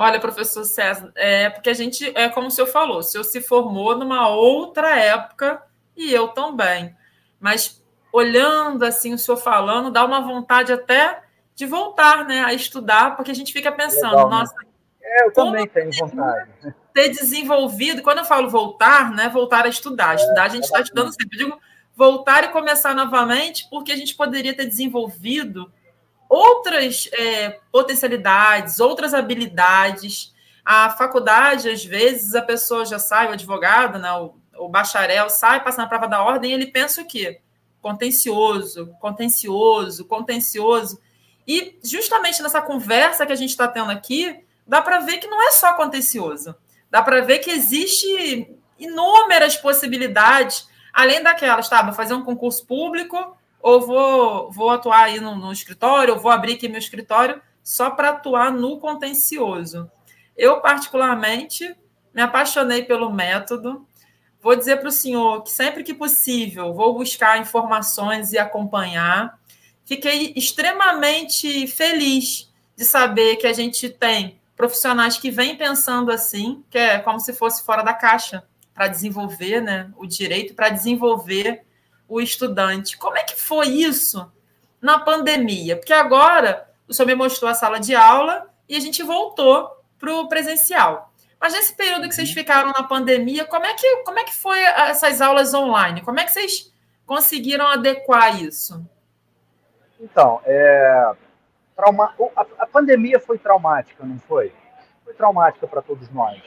Olha, 0.00 0.20
professor 0.20 0.64
César, 0.64 1.10
é 1.16 1.50
porque 1.50 1.68
a 1.68 1.74
gente, 1.74 2.12
é 2.16 2.28
como 2.28 2.46
o 2.46 2.50
senhor 2.52 2.68
falou, 2.68 2.98
o 2.98 3.02
senhor 3.02 3.24
se 3.24 3.40
formou 3.40 3.96
numa 3.96 4.28
outra 4.28 4.96
época 4.96 5.60
e 5.96 6.14
eu 6.14 6.28
também. 6.28 6.94
Mas 7.40 7.82
olhando 8.12 8.84
assim 8.84 9.12
o 9.12 9.18
senhor 9.18 9.36
falando, 9.36 9.90
dá 9.90 10.04
uma 10.04 10.20
vontade 10.20 10.72
até 10.72 11.20
de 11.52 11.66
voltar, 11.66 12.24
né, 12.24 12.44
a 12.44 12.54
estudar, 12.54 13.16
porque 13.16 13.32
a 13.32 13.34
gente 13.34 13.52
fica 13.52 13.72
pensando, 13.72 14.12
Legal, 14.12 14.30
né? 14.30 14.36
nossa, 14.36 14.54
é, 15.02 15.26
eu 15.26 15.32
também 15.32 15.66
tenho 15.66 15.90
vontade. 15.90 16.48
Ter 16.94 17.08
desenvolvido, 17.08 18.00
quando 18.00 18.18
eu 18.18 18.24
falo 18.24 18.48
voltar, 18.48 19.10
né, 19.10 19.28
voltar 19.28 19.64
a 19.64 19.68
estudar, 19.68 20.14
estudar 20.14 20.44
a 20.44 20.48
gente 20.48 20.62
está 20.62 20.80
estudando 20.80 21.10
sempre. 21.10 21.40
Eu 21.40 21.46
digo 21.46 21.60
voltar 21.96 22.44
e 22.44 22.48
começar 22.50 22.94
novamente, 22.94 23.66
porque 23.68 23.90
a 23.90 23.96
gente 23.96 24.14
poderia 24.14 24.54
ter 24.54 24.66
desenvolvido 24.66 25.72
outras 26.28 27.08
é, 27.12 27.58
potencialidades, 27.72 28.80
outras 28.80 29.14
habilidades. 29.14 30.34
A 30.64 30.90
faculdade, 30.90 31.70
às 31.70 31.84
vezes, 31.84 32.34
a 32.34 32.42
pessoa 32.42 32.84
já 32.84 32.98
sai, 32.98 33.28
o 33.28 33.32
advogado, 33.32 33.98
né, 33.98 34.12
o, 34.12 34.34
o 34.58 34.68
bacharel 34.68 35.30
sai, 35.30 35.62
passa 35.62 35.80
na 35.80 35.88
prova 35.88 36.06
da 36.06 36.22
ordem 36.22 36.50
e 36.50 36.54
ele 36.54 36.66
pensa 36.66 37.00
o 37.00 37.06
quê? 37.06 37.40
contencioso, 37.80 38.94
contencioso, 39.00 40.04
contencioso. 40.04 41.00
E 41.46 41.78
justamente 41.82 42.42
nessa 42.42 42.60
conversa 42.60 43.24
que 43.24 43.32
a 43.32 43.36
gente 43.36 43.50
está 43.50 43.66
tendo 43.66 43.90
aqui, 43.90 44.44
dá 44.66 44.82
para 44.82 45.00
ver 45.00 45.18
que 45.18 45.26
não 45.26 45.42
é 45.48 45.52
só 45.52 45.74
contencioso. 45.74 46.54
Dá 46.90 47.02
para 47.02 47.22
ver 47.22 47.38
que 47.38 47.50
existe 47.50 48.54
inúmeras 48.78 49.56
possibilidades, 49.56 50.68
além 50.92 51.22
daquelas, 51.22 51.68
tá? 51.68 51.82
Vou 51.82 51.94
fazer 51.94 52.14
um 52.14 52.24
concurso 52.24 52.66
público, 52.66 53.36
ou 53.60 53.80
vou, 53.80 54.50
vou 54.50 54.70
atuar 54.70 55.04
aí 55.04 55.20
no, 55.20 55.34
no 55.34 55.52
escritório, 55.52 56.14
ou 56.14 56.20
vou 56.20 56.30
abrir 56.30 56.54
aqui 56.54 56.68
meu 56.68 56.78
escritório 56.78 57.40
só 57.62 57.90
para 57.90 58.10
atuar 58.10 58.52
no 58.52 58.78
contencioso. 58.78 59.90
Eu, 60.36 60.60
particularmente, 60.60 61.76
me 62.14 62.22
apaixonei 62.22 62.82
pelo 62.82 63.10
método, 63.12 63.86
Vou 64.40 64.54
dizer 64.54 64.76
para 64.76 64.88
o 64.88 64.92
senhor 64.92 65.42
que 65.42 65.50
sempre 65.50 65.82
que 65.82 65.92
possível 65.92 66.72
vou 66.72 66.94
buscar 66.94 67.40
informações 67.40 68.32
e 68.32 68.38
acompanhar. 68.38 69.38
Fiquei 69.84 70.32
extremamente 70.36 71.66
feliz 71.66 72.52
de 72.76 72.84
saber 72.84 73.36
que 73.36 73.46
a 73.46 73.52
gente 73.52 73.88
tem 73.88 74.40
profissionais 74.56 75.18
que 75.18 75.30
vêm 75.30 75.56
pensando 75.56 76.10
assim, 76.10 76.62
que 76.70 76.78
é 76.78 76.98
como 76.98 77.18
se 77.18 77.32
fosse 77.32 77.64
fora 77.64 77.82
da 77.82 77.94
caixa, 77.94 78.44
para 78.72 78.88
desenvolver 78.88 79.60
né, 79.60 79.90
o 79.96 80.06
direito, 80.06 80.54
para 80.54 80.68
desenvolver 80.68 81.64
o 82.08 82.20
estudante. 82.20 82.96
Como 82.96 83.16
é 83.16 83.22
que 83.22 83.40
foi 83.40 83.68
isso 83.68 84.30
na 84.80 84.98
pandemia? 84.98 85.76
Porque 85.76 85.92
agora 85.92 86.68
o 86.88 86.94
senhor 86.94 87.06
me 87.06 87.14
mostrou 87.14 87.50
a 87.50 87.54
sala 87.54 87.78
de 87.78 87.94
aula 87.94 88.48
e 88.68 88.76
a 88.76 88.80
gente 88.80 89.02
voltou 89.02 89.70
para 89.98 90.12
o 90.14 90.28
presencial. 90.28 91.12
Mas 91.40 91.52
nesse 91.52 91.74
período 91.76 92.08
que 92.08 92.14
vocês 92.14 92.28
uhum. 92.28 92.34
ficaram 92.34 92.72
na 92.72 92.82
pandemia, 92.82 93.44
como 93.44 93.64
é 93.64 93.74
que, 93.74 93.96
como 93.98 94.18
é 94.18 94.24
que 94.24 94.34
foi 94.34 94.58
essas 94.60 95.20
aulas 95.20 95.54
online? 95.54 96.00
Como 96.00 96.18
é 96.18 96.24
que 96.24 96.32
vocês 96.32 96.72
conseguiram 97.06 97.66
adequar 97.66 98.42
isso? 98.42 98.84
Então, 100.00 100.40
é, 100.44 101.12
trauma, 101.76 102.14
a, 102.36 102.46
a, 102.58 102.66
pandemia 102.66 103.18
foi 103.20 103.38
traumática, 103.38 104.04
não 104.04 104.18
foi? 104.20 104.52
Foi 105.04 105.14
traumática 105.14 105.66
para 105.66 105.82
todos 105.82 106.08
nós. 106.10 106.40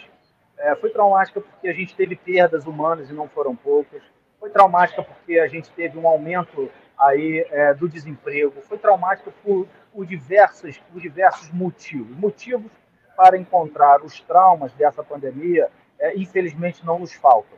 É, 0.57 0.75
foi 0.75 0.89
traumática 0.89 1.41
porque 1.41 1.67
a 1.67 1.73
gente 1.73 1.95
teve 1.95 2.15
perdas 2.15 2.65
humanas 2.65 3.09
e 3.09 3.13
não 3.13 3.27
foram 3.27 3.55
poucas. 3.55 4.01
Foi 4.41 4.49
traumática 4.49 5.03
porque 5.03 5.37
a 5.37 5.47
gente 5.47 5.69
teve 5.69 5.99
um 5.99 6.07
aumento 6.07 6.67
aí 6.97 7.45
é, 7.51 7.75
do 7.75 7.87
desemprego. 7.87 8.59
Foi 8.63 8.75
traumática 8.75 9.31
por, 9.43 9.67
por, 9.93 10.03
diversos, 10.03 10.79
por 10.91 10.99
diversos 10.99 11.51
motivos. 11.51 12.17
Motivos 12.17 12.71
para 13.15 13.37
encontrar 13.37 14.01
os 14.01 14.19
traumas 14.21 14.73
dessa 14.73 15.03
pandemia, 15.03 15.69
é, 15.99 16.17
infelizmente, 16.17 16.83
não 16.83 16.97
nos 16.97 17.13
faltam. 17.13 17.55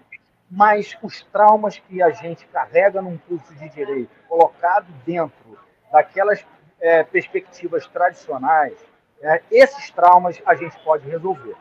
Mas 0.51 0.97
os 1.01 1.23
traumas 1.23 1.79
que 1.79 2.01
a 2.01 2.09
gente 2.09 2.45
carrega 2.47 3.01
num 3.01 3.17
curso 3.17 3.55
de 3.55 3.69
direito, 3.69 4.11
colocado 4.27 4.87
dentro 5.05 5.57
daquelas 5.89 6.45
é, 6.81 7.01
perspectivas 7.01 7.87
tradicionais, 7.87 8.77
é, 9.21 9.41
esses 9.49 9.89
traumas 9.89 10.41
a 10.45 10.53
gente 10.53 10.77
pode 10.83 11.09
resolver. 11.09 11.55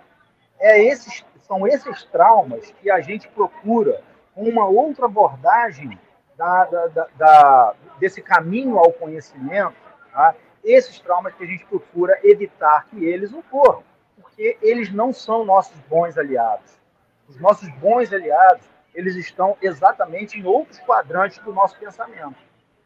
É 0.59 0.83
esses, 0.83 1.25
são 1.43 1.65
esses 1.65 2.03
traumas 2.07 2.73
que 2.83 2.91
a 2.91 3.01
gente 3.01 3.29
procura 3.29 4.03
uma 4.37 4.67
outra 4.67 5.07
abordagem 5.07 5.99
da, 6.37 6.65
da, 6.65 7.07
da, 7.17 7.75
desse 7.99 8.23
caminho 8.23 8.79
ao 8.79 8.93
conhecimento, 8.93 9.75
tá? 10.13 10.35
esses 10.65 10.99
traumas 11.01 11.35
que 11.35 11.45
a 11.45 11.47
gente 11.47 11.65
procura 11.67 12.19
evitar 12.23 12.87
que 12.87 13.05
eles 13.05 13.33
ocorram, 13.33 13.83
porque 14.21 14.57
eles 14.63 14.93
não 14.93 15.13
são 15.13 15.45
nossos 15.45 15.79
bons 15.89 16.17
aliados. 16.17 16.81
Os 17.29 17.39
nossos 17.41 17.69
bons 17.77 18.13
aliados, 18.13 18.67
eles 18.95 19.17
estão 19.17 19.57
exatamente 19.61 20.39
em 20.39 20.45
outros 20.45 20.79
quadrantes 20.81 21.39
do 21.39 21.53
nosso 21.53 21.79
pensamento. 21.79 22.37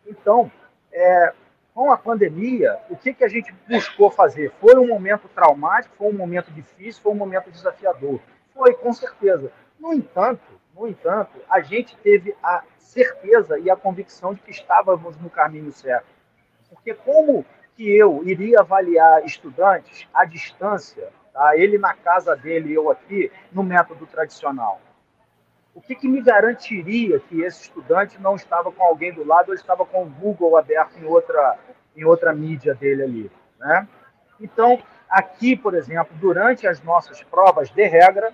Então, 0.06 0.50
é, 0.92 1.32
com 1.74 1.92
a 1.92 1.96
pandemia, 1.96 2.78
o 2.88 2.96
que, 2.96 3.12
que 3.12 3.24
a 3.24 3.28
gente 3.28 3.54
buscou 3.68 4.10
fazer? 4.10 4.52
Foi 4.60 4.76
um 4.76 4.86
momento 4.86 5.28
traumático, 5.28 5.94
foi 5.96 6.08
um 6.08 6.16
momento 6.16 6.50
difícil, 6.50 7.02
foi 7.02 7.12
um 7.12 7.16
momento 7.16 7.50
desafiador. 7.50 8.20
Foi, 8.54 8.72
com 8.72 8.92
certeza. 8.92 9.52
No 9.78 9.92
entanto, 9.92 10.40
no 10.76 10.86
entanto, 10.86 11.40
a 11.48 11.60
gente 11.60 11.96
teve 11.96 12.36
a 12.42 12.62
certeza 12.78 13.58
e 13.58 13.70
a 13.70 13.76
convicção 13.76 14.34
de 14.34 14.40
que 14.40 14.50
estávamos 14.50 15.16
no 15.16 15.30
caminho 15.30 15.72
certo. 15.72 16.06
Porque 16.68 16.94
como 16.94 17.44
que 17.74 17.88
eu 17.90 18.22
iria 18.24 18.60
avaliar 18.60 19.24
estudantes 19.24 20.06
à 20.12 20.24
distância, 20.24 21.10
tá? 21.32 21.56
ele 21.56 21.78
na 21.78 21.94
casa 21.94 22.36
dele 22.36 22.74
eu 22.74 22.90
aqui, 22.90 23.30
no 23.52 23.62
método 23.62 24.06
tradicional? 24.06 24.80
o 25.76 25.80
que, 25.82 25.94
que, 25.94 26.08
me 26.08 26.22
garantiria 26.22 27.20
que 27.20 27.42
esse 27.42 27.64
estudante 27.64 28.18
não 28.18 28.34
estava 28.34 28.72
com 28.72 28.82
alguém 28.82 29.12
do 29.12 29.22
lado 29.22 29.50
ou 29.50 29.54
estava 29.54 29.84
com 29.84 30.04
o 30.04 30.08
Google 30.08 30.56
aberto 30.56 30.98
em 30.98 31.04
outra, 31.04 31.58
em 31.94 32.02
outra 32.02 32.32
mídia 32.32 32.74
dele 32.74 33.02
ali? 33.02 33.30
Né? 33.58 33.86
Então, 34.40 34.82
aqui, 35.06 35.54
por 35.54 35.74
exemplo, 35.74 36.16
durante 36.18 36.66
as 36.66 36.82
nossas 36.82 37.22
provas 37.24 37.68
de 37.68 37.86
regra, 37.86 38.32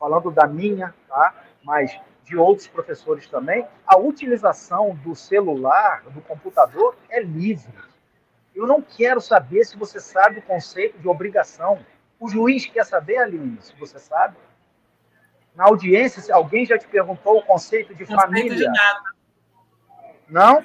falando 0.00 0.32
da 0.32 0.48
minha, 0.48 0.92
tá? 1.08 1.32
Mas 1.62 1.98
de 2.24 2.36
outros 2.36 2.68
professores 2.68 3.26
também, 3.26 3.66
a 3.86 3.98
utilização 3.98 4.94
do 5.02 5.14
celular, 5.16 6.02
do 6.04 6.20
computador, 6.20 6.96
é 7.08 7.20
livre. 7.20 7.72
Eu 8.54 8.66
não 8.66 8.80
quero 8.80 9.20
saber 9.20 9.64
se 9.64 9.76
você 9.76 9.98
sabe 9.98 10.38
o 10.38 10.42
conceito 10.42 10.98
de 10.98 11.08
obrigação. 11.08 11.78
O 12.18 12.28
juiz 12.28 12.66
quer 12.66 12.84
saber, 12.84 13.18
Aline, 13.18 13.58
se 13.60 13.74
você 13.76 13.98
sabe 13.98 14.36
na 15.54 15.64
audiência, 15.64 16.22
se 16.22 16.30
alguém 16.30 16.64
já 16.64 16.78
te 16.78 16.86
perguntou 16.86 17.38
o 17.38 17.42
conceito 17.42 17.94
de 17.94 18.06
conceito 18.06 18.20
família? 18.20 18.56
De 18.56 18.66
nada. 18.66 19.02
Não? 20.28 20.64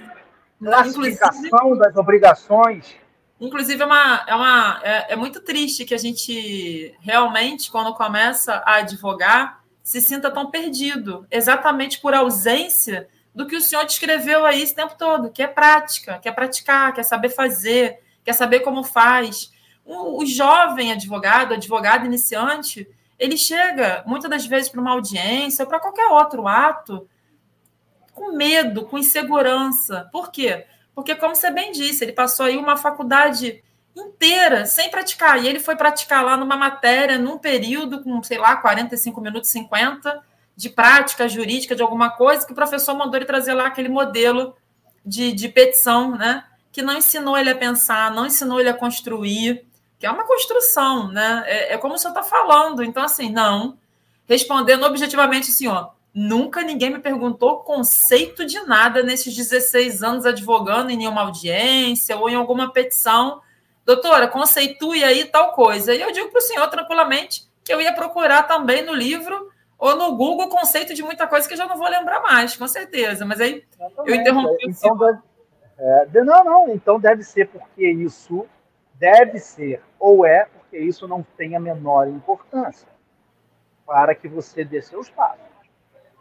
Classificação 0.59 1.77
das 1.77 1.95
obrigações. 1.95 2.95
Inclusive, 3.39 3.81
é, 3.81 3.85
uma, 3.85 4.23
é, 4.27 4.35
uma, 4.35 4.81
é, 4.83 5.13
é, 5.13 5.15
muito 5.15 5.41
triste 5.41 5.83
que 5.83 5.93
a 5.93 5.97
gente 5.97 6.95
realmente, 7.01 7.69
quando 7.69 7.93
começa 7.93 8.63
a 8.65 8.75
advogar, 8.75 9.64
se 9.85 10.01
sinta 10.01 10.31
tão 10.31 10.49
perdido, 10.49 11.27
exatamente 11.29 11.99
por 12.01 12.15
ausência 12.15 13.07
do 13.35 13.45
que 13.45 13.55
o 13.55 13.61
senhor 13.61 13.85
descreveu 13.85 14.43
aí 14.43 14.63
esse 14.63 14.73
tempo 14.73 14.95
todo, 14.97 15.29
que 15.29 15.43
é 15.43 15.47
prática, 15.47 16.17
quer 16.17 16.31
praticar, 16.31 16.91
quer 16.91 17.03
saber 17.03 17.29
fazer, 17.29 17.99
quer 18.23 18.33
saber 18.33 18.61
como 18.61 18.83
faz. 18.83 19.53
O, 19.85 20.23
o 20.23 20.25
jovem 20.25 20.91
advogado, 20.91 21.53
advogado 21.53 22.03
iniciante, 22.03 22.89
ele 23.19 23.37
chega 23.37 24.03
muitas 24.07 24.27
das 24.27 24.47
vezes 24.47 24.69
para 24.69 24.81
uma 24.81 24.91
audiência 24.91 25.61
ou 25.61 25.69
para 25.69 25.79
qualquer 25.79 26.07
outro 26.07 26.47
ato 26.47 27.07
com 28.11 28.31
medo, 28.31 28.85
com 28.85 28.97
insegurança. 28.97 30.09
Por 30.11 30.31
quê? 30.31 30.65
Porque, 30.95 31.13
como 31.13 31.35
você 31.35 31.51
bem 31.51 31.71
disse, 31.71 32.03
ele 32.03 32.13
passou 32.13 32.47
aí 32.47 32.57
uma 32.57 32.75
faculdade 32.75 33.63
inteira 33.95 34.65
sem 34.65 34.89
praticar. 34.89 35.43
E 35.43 35.47
ele 35.47 35.59
foi 35.59 35.75
praticar 35.75 36.23
lá 36.23 36.35
numa 36.35 36.55
matéria, 36.57 37.17
num 37.17 37.37
período 37.37 38.03
com, 38.03 38.21
sei 38.23 38.37
lá, 38.37 38.55
45 38.57 39.21
minutos, 39.21 39.49
50, 39.49 40.21
de 40.55 40.69
prática 40.69 41.27
jurídica 41.27 41.75
de 41.75 41.81
alguma 41.81 42.09
coisa, 42.09 42.45
que 42.45 42.51
o 42.51 42.55
professor 42.55 42.95
mandou 42.95 43.15
ele 43.15 43.25
trazer 43.25 43.53
lá 43.53 43.67
aquele 43.67 43.89
modelo 43.89 44.55
de, 45.05 45.31
de 45.31 45.49
petição, 45.49 46.15
né? 46.15 46.43
Que 46.71 46.81
não 46.81 46.97
ensinou 46.97 47.37
ele 47.37 47.49
a 47.49 47.55
pensar, 47.55 48.11
não 48.11 48.25
ensinou 48.25 48.59
ele 48.59 48.69
a 48.69 48.73
construir 48.73 49.65
que 49.97 50.05
é 50.05 50.11
uma 50.11 50.25
construção, 50.25 51.11
né? 51.11 51.43
É, 51.45 51.73
é 51.73 51.77
como 51.77 51.95
o 51.95 51.97
senhor 51.97 52.11
está 52.11 52.23
falando. 52.23 52.83
Então, 52.83 53.03
assim, 53.03 53.31
não. 53.31 53.77
Respondendo 54.27 54.83
objetivamente, 54.83 55.49
assim, 55.49 55.67
ó, 55.67 55.89
nunca 56.13 56.61
ninguém 56.61 56.91
me 56.91 56.99
perguntou 56.99 57.59
conceito 57.59 58.45
de 58.45 58.59
nada 58.61 59.03
nesses 59.03 59.35
16 59.35 60.03
anos 60.03 60.25
advogando 60.25 60.91
em 60.91 60.97
nenhuma 60.97 61.21
audiência 61.21 62.17
ou 62.17 62.29
em 62.29 62.35
alguma 62.35 62.71
petição. 62.71 63.41
Doutora, 63.85 64.27
conceitue 64.27 65.03
aí 65.03 65.25
tal 65.25 65.51
coisa. 65.53 65.93
E 65.93 66.01
eu 66.01 66.11
digo 66.11 66.29
para 66.29 66.39
o 66.39 66.41
senhor 66.41 66.67
tranquilamente 66.69 67.47
que 67.63 67.73
eu 67.73 67.79
ia 67.79 67.93
procurar 67.93 68.43
também 68.43 68.83
no 68.83 68.93
livro 68.93 69.51
ou 69.77 69.95
no 69.95 70.15
Google 70.15 70.49
conceito 70.49 70.93
de 70.93 71.03
muita 71.03 71.27
coisa 71.27 71.47
que 71.47 71.53
eu 71.53 71.57
já 71.57 71.67
não 71.67 71.77
vou 71.77 71.87
lembrar 71.87 72.21
mais, 72.21 72.55
com 72.55 72.67
certeza. 72.67 73.25
Mas 73.25 73.39
aí 73.39 73.63
eu 74.05 74.15
interrompi 74.15 74.65
então, 74.67 74.97
deve, 74.97 75.19
é, 75.77 76.23
Não, 76.23 76.43
não, 76.43 76.69
então 76.69 76.99
deve 76.99 77.23
ser 77.23 77.47
porque 77.47 77.87
isso 77.87 78.47
deve 78.95 79.39
ser 79.39 79.81
ou 79.99 80.25
é 80.25 80.45
porque 80.45 80.77
isso 80.77 81.07
não 81.07 81.21
tem 81.37 81.55
a 81.55 81.59
menor 81.59 82.07
importância 82.07 82.87
para 83.85 84.15
que 84.15 84.27
você 84.27 84.63
dê 84.63 84.81
seus 84.81 85.09
passos. 85.09 85.54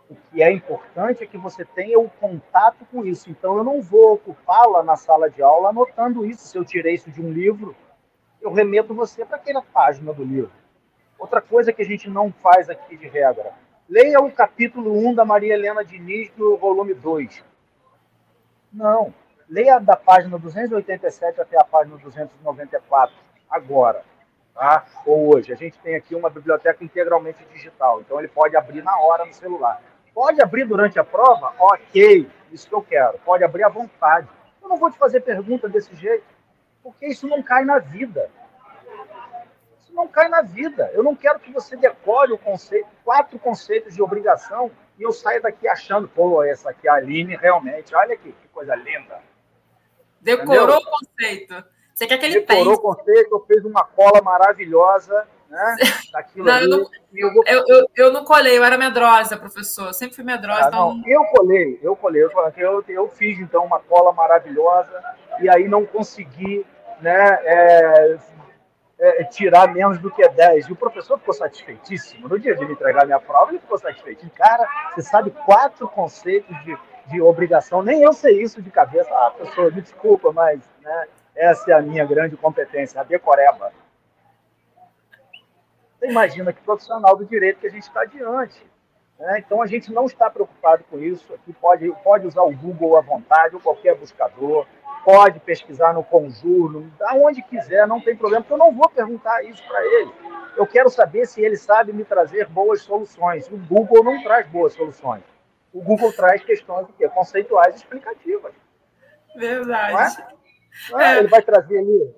O 0.09 0.15
que 0.15 0.43
é 0.43 0.53
importante 0.53 1.25
é 1.25 1.27
que 1.27 1.39
você 1.39 1.65
tenha 1.65 1.99
o 1.99 2.11
contato 2.11 2.85
com 2.93 3.05
isso. 3.05 3.31
Então, 3.31 3.57
eu 3.57 3.65
não 3.65 3.81
vou 3.81 4.15
ocupá-la 4.15 4.83
na 4.83 4.97
sala 4.97 5.31
de 5.31 5.43
aula 5.43 5.71
anotando 5.71 6.27
isso. 6.27 6.47
Se 6.47 6.59
eu 6.59 6.65
tirei 6.65 6.95
isso 6.95 7.11
de 7.11 7.23
um 7.23 7.33
livro, 7.33 7.75
eu 8.41 8.53
remeto 8.53 8.95
você 8.95 9.25
para 9.25 9.37
aquela 9.37 9.63
página 9.63 10.13
do 10.13 10.23
livro. 10.23 10.53
Outra 11.19 11.41
coisa 11.41 11.73
que 11.73 11.83
a 11.83 11.87
gente 11.87 12.09
não 12.11 12.31
faz 12.31 12.69
aqui 12.69 12.97
de 12.97 13.07
regra. 13.07 13.53
Leia 13.89 14.21
o 14.21 14.31
capítulo 14.31 14.93
1 15.09 15.15
da 15.15 15.25
Maria 15.25 15.55
Helena 15.55 15.85
Diniz 15.85 16.31
do 16.33 16.57
volume 16.57 16.95
2. 16.95 17.43
Não 18.73 19.15
leia 19.49 19.79
da 19.79 19.97
página 19.97 20.39
287 20.39 21.41
até 21.41 21.59
a 21.59 21.65
página 21.65 21.97
294, 21.99 23.15
agora, 23.49 24.03
tá? 24.55 24.85
ou 25.07 25.35
hoje. 25.35 25.53
A 25.53 25.57
gente 25.57 25.79
tem 25.79 25.95
aqui 25.95 26.15
uma 26.15 26.31
biblioteca 26.31 26.83
integralmente 26.83 27.45
digital, 27.53 28.01
então 28.01 28.19
ele 28.19 28.29
pode 28.29 28.57
abrir 28.57 28.83
na 28.83 28.99
hora 28.99 29.25
no 29.25 29.33
celular. 29.33 29.81
Pode 30.15 30.41
abrir 30.41 30.65
durante 30.65 30.99
a 30.99 31.05
prova? 31.05 31.53
Ok, 31.59 32.31
isso 32.53 32.69
que 32.69 32.75
eu 32.75 32.83
quero. 32.83 33.19
Pode 33.25 33.43
abrir 33.43 33.65
à 33.65 33.69
vontade. 33.69 34.29
Eu 34.63 34.69
não 34.69 34.77
vou 34.77 34.91
te 34.91 34.97
fazer 34.97 35.21
pergunta 35.21 35.69
desse 35.69 35.95
jeito, 35.97 36.25
porque 36.83 37.07
isso 37.07 37.27
não 37.27 37.43
cai 37.43 37.65
na 37.65 37.79
vida. 37.79 38.31
Isso 39.81 39.93
não 39.93 40.07
cai 40.07 40.29
na 40.29 40.41
vida. 40.41 40.91
Eu 40.95 41.03
não 41.03 41.17
quero 41.17 41.41
que 41.41 41.53
você 41.53 41.77
decore 41.77 42.33
o 42.33 42.39
conceito, 42.39 42.87
quatro 43.05 43.39
conceitos 43.39 43.95
de 43.95 44.01
obrigação 44.01 44.71
e 44.99 45.03
eu 45.03 45.13
saia 45.13 45.41
daqui 45.41 45.67
achando, 45.67 46.09
pô, 46.09 46.43
essa 46.43 46.71
aqui, 46.71 46.89
a 46.89 46.95
Aline, 46.95 47.37
realmente, 47.37 47.95
olha 47.95 48.15
aqui, 48.15 48.33
que 48.33 48.49
coisa 48.49 48.75
linda. 48.77 49.21
Decorou 50.21 50.63
Entendeu? 50.63 50.79
o 50.79 50.91
conceito. 50.91 51.65
Você 51.93 52.07
quer 52.07 52.19
que 52.19 52.27
ele 52.27 52.41
Decorou 52.41 52.65
pense. 52.65 52.79
o 52.79 52.83
conceito, 52.83 53.45
fez 53.47 53.65
uma 53.65 53.85
cola 53.85 54.23
maravilhosa, 54.23 55.27
né? 55.55 55.77
Daquilo 56.13 56.45
não, 56.45 56.59
eu, 56.59 56.69
não, 56.69 56.91
eu, 57.15 57.33
vou... 57.33 57.45
eu, 57.47 57.65
eu, 57.67 57.87
eu, 57.97 58.13
não 58.13 58.25
colei, 58.25 58.59
eu 58.59 58.65
era 58.65 58.77
medrosa, 58.77 59.37
professor. 59.37 59.87
Eu 59.87 59.93
sempre 59.93 60.17
fui 60.17 60.25
medrosa. 60.25 60.65
Ah, 60.65 60.69
então... 60.69 60.95
não, 60.95 61.09
eu 61.09 61.25
colei, 61.27 61.79
eu 61.83 61.97
colei. 61.97 62.23
Eu, 62.23 62.85
eu, 62.89 63.09
fiz, 63.09 63.39
então, 63.39 63.65
uma 63.65 63.81
cola 63.81 64.13
maravilhosa 64.13 65.03
e 65.41 65.49
aí 65.49 65.69
não 65.69 65.87
consegui 65.87 66.67
né, 67.01 67.39
é, 67.43 68.19
é, 68.99 69.25
tirar 69.25 69.73
menos 69.73 69.99
do 69.99 70.11
que 70.11 70.27
10. 70.29 70.67
E 70.67 70.73
o 70.73 70.77
professor 70.77 71.19
ficou 71.19 71.35
satisfeitíssimo. 71.35 72.29
No 72.29 72.39
dia 72.39 72.55
de 72.55 72.65
me 72.65 72.73
entregar 72.73 73.07
minha 73.07 73.21
prova, 73.21 73.51
ele 73.51 73.61
ficou 73.61 73.79
satisfeito. 73.79 74.29
Cara, 74.31 74.67
você 74.95 75.03
sabe 75.03 75.31
quatro 75.31 75.89
conceitos 75.89 76.57
de 76.65 76.77
de 77.07 77.21
obrigação, 77.21 77.83
nem 77.83 78.03
eu 78.03 78.13
sei 78.13 78.43
isso 78.43 78.63
de 78.63 78.71
cabeça. 78.71 79.11
Ah, 79.13 79.31
professor, 79.31 79.73
me 79.73 79.83
desculpa, 79.83 80.33
mas 80.33 80.61
né, 80.83 81.07
essa 81.35 81.71
é 81.71 81.75
a 81.75 81.83
minha 81.83 82.05
grande 82.05 82.37
competência, 82.37 83.01
a 83.01 83.05
decoreba. 83.05 83.73
Você 86.05 86.11
imagina 86.11 86.53
que 86.53 86.61
profissional 86.61 87.17
do 87.17 87.25
direito 87.25 87.61
que 87.61 87.67
a 87.67 87.71
gente 87.71 87.85
está 87.85 88.05
diante. 88.05 88.61
Né? 89.19 89.39
Então 89.39 89.63
a 89.63 89.67
gente 89.67 89.91
não 89.91 90.05
está 90.05 90.29
preocupado 90.29 90.85
com 90.91 90.99
isso. 90.99 91.33
Aqui 91.33 91.51
pode, 91.55 91.91
pode 92.05 92.27
usar 92.27 92.43
o 92.43 92.55
Google 92.55 92.99
à 92.99 93.01
vontade, 93.01 93.55
ou 93.55 93.61
qualquer 93.61 93.97
buscador, 93.97 94.67
pode 95.03 95.41
pesquisar 95.41 95.95
no 95.95 96.05
Conjuro, 96.05 96.93
aonde 97.01 97.41
quiser, 97.41 97.87
não 97.87 98.03
tem 98.03 98.15
problema, 98.15 98.43
porque 98.43 98.53
eu 98.53 98.59
não 98.59 98.71
vou 98.71 98.89
perguntar 98.91 99.43
isso 99.45 99.67
para 99.67 99.83
ele. 99.83 100.13
Eu 100.59 100.67
quero 100.67 100.91
saber 100.91 101.25
se 101.27 101.41
ele 101.41 101.57
sabe 101.57 101.91
me 101.93 102.05
trazer 102.05 102.49
boas 102.49 102.83
soluções. 102.83 103.49
O 103.49 103.57
Google 103.57 104.05
não 104.05 104.23
traz 104.23 104.47
boas 104.49 104.75
soluções. 104.75 105.23
O 105.73 105.81
Google 105.81 106.13
traz 106.13 106.45
questões 106.45 106.87
quê? 106.99 107.09
conceituais 107.09 107.77
explicativas. 107.77 108.53
Verdade. 109.35 109.93
Não 109.93 110.01
é? 110.01 110.17
Não 110.91 111.01
é? 111.01 111.15
É. 111.15 111.19
Ele 111.21 111.29
vai 111.29 111.41
trazer 111.41 111.79
ali 111.79 112.15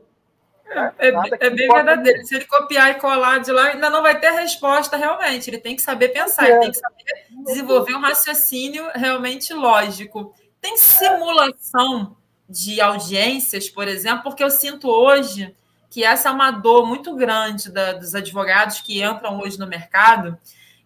é, 0.69 1.09
é, 1.41 1.51
bem 1.51 1.69
verdadeiro. 1.69 2.27
Se 2.27 2.35
ele 2.35 2.45
copiar 2.45 2.91
e 2.91 2.95
colar 2.95 3.39
de 3.39 3.53
lá, 3.53 3.67
ainda 3.67 3.89
não 3.89 4.03
vai 4.03 4.19
ter 4.19 4.31
resposta 4.31 4.97
realmente. 4.97 5.49
Ele 5.49 5.59
tem 5.59 5.77
que 5.77 5.83
saber 5.83 6.09
pensar, 6.09 6.49
ele 6.49 6.61
tem 6.61 6.71
que 6.71 6.79
saber 6.79 7.27
desenvolver 7.45 7.95
um 7.95 8.01
raciocínio 8.01 8.89
realmente 8.95 9.53
lógico. 9.55 10.35
Tem 10.61 10.77
simulação 10.77 12.17
de 12.49 12.81
audiências, 12.81 13.69
por 13.69 13.89
exemplo, 13.89 14.25
porque 14.25 14.43
eu 14.43 14.51
sinto 14.51 14.89
hoje 14.89 15.55
que 15.91 16.05
essa 16.05 16.29
é 16.29 16.33
uma 16.33 16.51
dor 16.51 16.87
muito 16.87 17.15
grande 17.15 17.71
da, 17.71 17.93
dos 17.93 18.15
advogados 18.15 18.81
que 18.81 19.03
entram 19.03 19.39
hoje 19.41 19.59
no 19.59 19.67
mercado. 19.67 20.37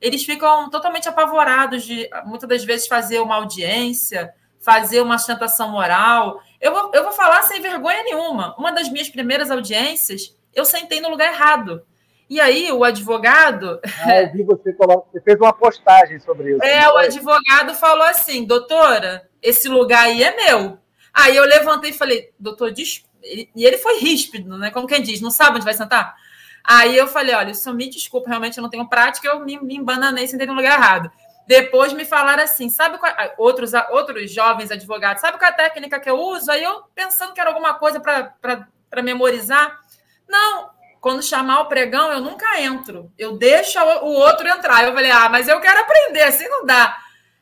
Eles 0.01 0.25
ficam 0.25 0.71
totalmente 0.71 1.09
apavorados 1.09 1.85
de, 1.85 2.09
muitas 2.25 2.49
das 2.49 2.65
vezes, 2.65 2.87
fazer 2.87 3.21
uma 3.21 3.37
audiência, 3.37 4.33
fazer 4.61 5.01
uma 5.01 5.19
sustentação 5.19 5.75
oral 5.75 6.41
eu 6.61 6.73
vou, 6.73 6.91
eu 6.93 7.03
vou 7.03 7.13
falar 7.13 7.43
sem 7.43 7.61
vergonha 7.61 8.03
nenhuma. 8.03 8.55
Uma 8.59 8.71
das 8.71 8.91
minhas 8.91 9.09
primeiras 9.09 9.51
audiências, 9.51 10.37
eu 10.55 10.65
sentei 10.65 11.01
no 11.01 11.09
lugar 11.09 11.33
errado. 11.33 11.83
E 12.29 12.39
aí, 12.39 12.71
o 12.71 12.85
advogado. 12.85 13.81
Ah, 14.05 14.23
eu 14.23 14.33
vi 14.33 14.43
você, 14.45 14.73
você 14.73 15.21
fez 15.23 15.41
uma 15.41 15.53
postagem 15.53 16.21
sobre 16.21 16.53
isso. 16.53 16.63
É, 16.63 16.89
o 16.93 16.99
advogado 16.99 17.75
falou 17.75 18.05
assim: 18.05 18.45
doutora, 18.45 19.27
esse 19.43 19.69
lugar 19.69 20.05
aí 20.05 20.23
é 20.23 20.37
meu. 20.37 20.79
Aí 21.13 21.35
eu 21.35 21.45
levantei 21.45 21.91
e 21.91 21.95
falei, 21.95 22.31
doutor, 22.39 22.71
desculpa. 22.71 23.11
E 23.25 23.49
ele 23.57 23.79
foi 23.79 23.99
ríspido, 23.99 24.57
né? 24.57 24.71
Como 24.71 24.87
quem 24.87 25.03
diz, 25.03 25.21
não 25.21 25.31
sabe 25.31 25.57
onde 25.57 25.65
vai 25.65 25.75
sentar? 25.75 26.15
Aí 26.63 26.97
eu 26.97 27.09
falei: 27.09 27.35
olha, 27.35 27.51
isso 27.51 27.73
me 27.75 27.89
desculpa, 27.89 28.29
realmente 28.29 28.59
eu 28.59 28.63
não 28.63 28.71
tenho 28.71 28.89
prática, 28.89 29.27
eu 29.27 29.41
me, 29.41 29.59
me 29.61 29.77
embananei 29.77 30.29
sentei 30.29 30.47
no 30.47 30.55
lugar 30.55 30.79
errado. 30.79 31.11
Depois 31.47 31.93
me 31.93 32.05
falaram 32.05 32.43
assim, 32.43 32.69
sabe 32.69 32.99
qual, 32.99 33.13
ah, 33.17 33.33
outros, 33.37 33.73
outros 33.91 34.31
jovens 34.33 34.71
advogados, 34.71 35.21
sabe 35.21 35.37
qual 35.39 35.51
é 35.51 35.53
a 35.53 35.57
técnica 35.57 35.99
que 35.99 36.09
eu 36.09 36.17
uso? 36.17 36.51
Aí 36.51 36.63
eu 36.63 36.85
pensando 36.95 37.33
que 37.33 37.41
era 37.41 37.51
alguma 37.51 37.75
coisa 37.75 37.99
para 38.01 39.03
memorizar. 39.03 39.81
Não, 40.29 40.71
quando 41.01 41.23
chamar 41.23 41.61
o 41.63 41.67
pregão, 41.67 42.13
eu 42.13 42.21
nunca 42.21 42.61
entro. 42.61 43.11
Eu 43.19 43.37
deixo 43.37 43.81
o 43.81 44.11
outro 44.11 44.47
entrar. 44.47 44.85
Eu 44.85 44.93
falei, 44.93 45.11
ah, 45.11 45.29
mas 45.29 45.49
eu 45.49 45.61
quero 45.61 45.81
aprender, 45.81 46.23
assim 46.23 46.49
não 46.49 46.65
dá. 46.65 46.97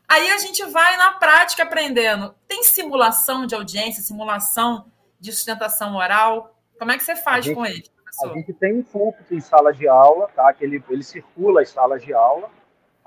Aí 0.08 0.30
a 0.30 0.38
gente 0.38 0.64
vai 0.64 0.96
na 0.96 1.12
prática 1.12 1.64
aprendendo. 1.64 2.34
Tem 2.46 2.62
simulação 2.62 3.44
de 3.46 3.54
audiência, 3.54 4.02
simulação 4.02 4.90
de 5.20 5.32
sustentação 5.32 5.96
oral? 5.96 6.56
Como 6.78 6.90
é 6.90 6.96
que 6.96 7.04
você 7.04 7.14
faz 7.14 7.44
gente, 7.44 7.54
com 7.54 7.66
ele, 7.66 7.84
professor? 7.94 8.30
A 8.30 8.34
gente 8.34 8.54
tem 8.54 8.78
um 8.78 8.82
púlpito 8.82 9.34
em 9.34 9.40
sala 9.40 9.70
de 9.70 9.86
aula, 9.86 10.28
tá? 10.34 10.50
Que 10.54 10.64
ele, 10.64 10.82
ele 10.88 11.02
circula 11.02 11.60
as 11.60 11.68
salas 11.68 12.02
de 12.02 12.14
aula 12.14 12.48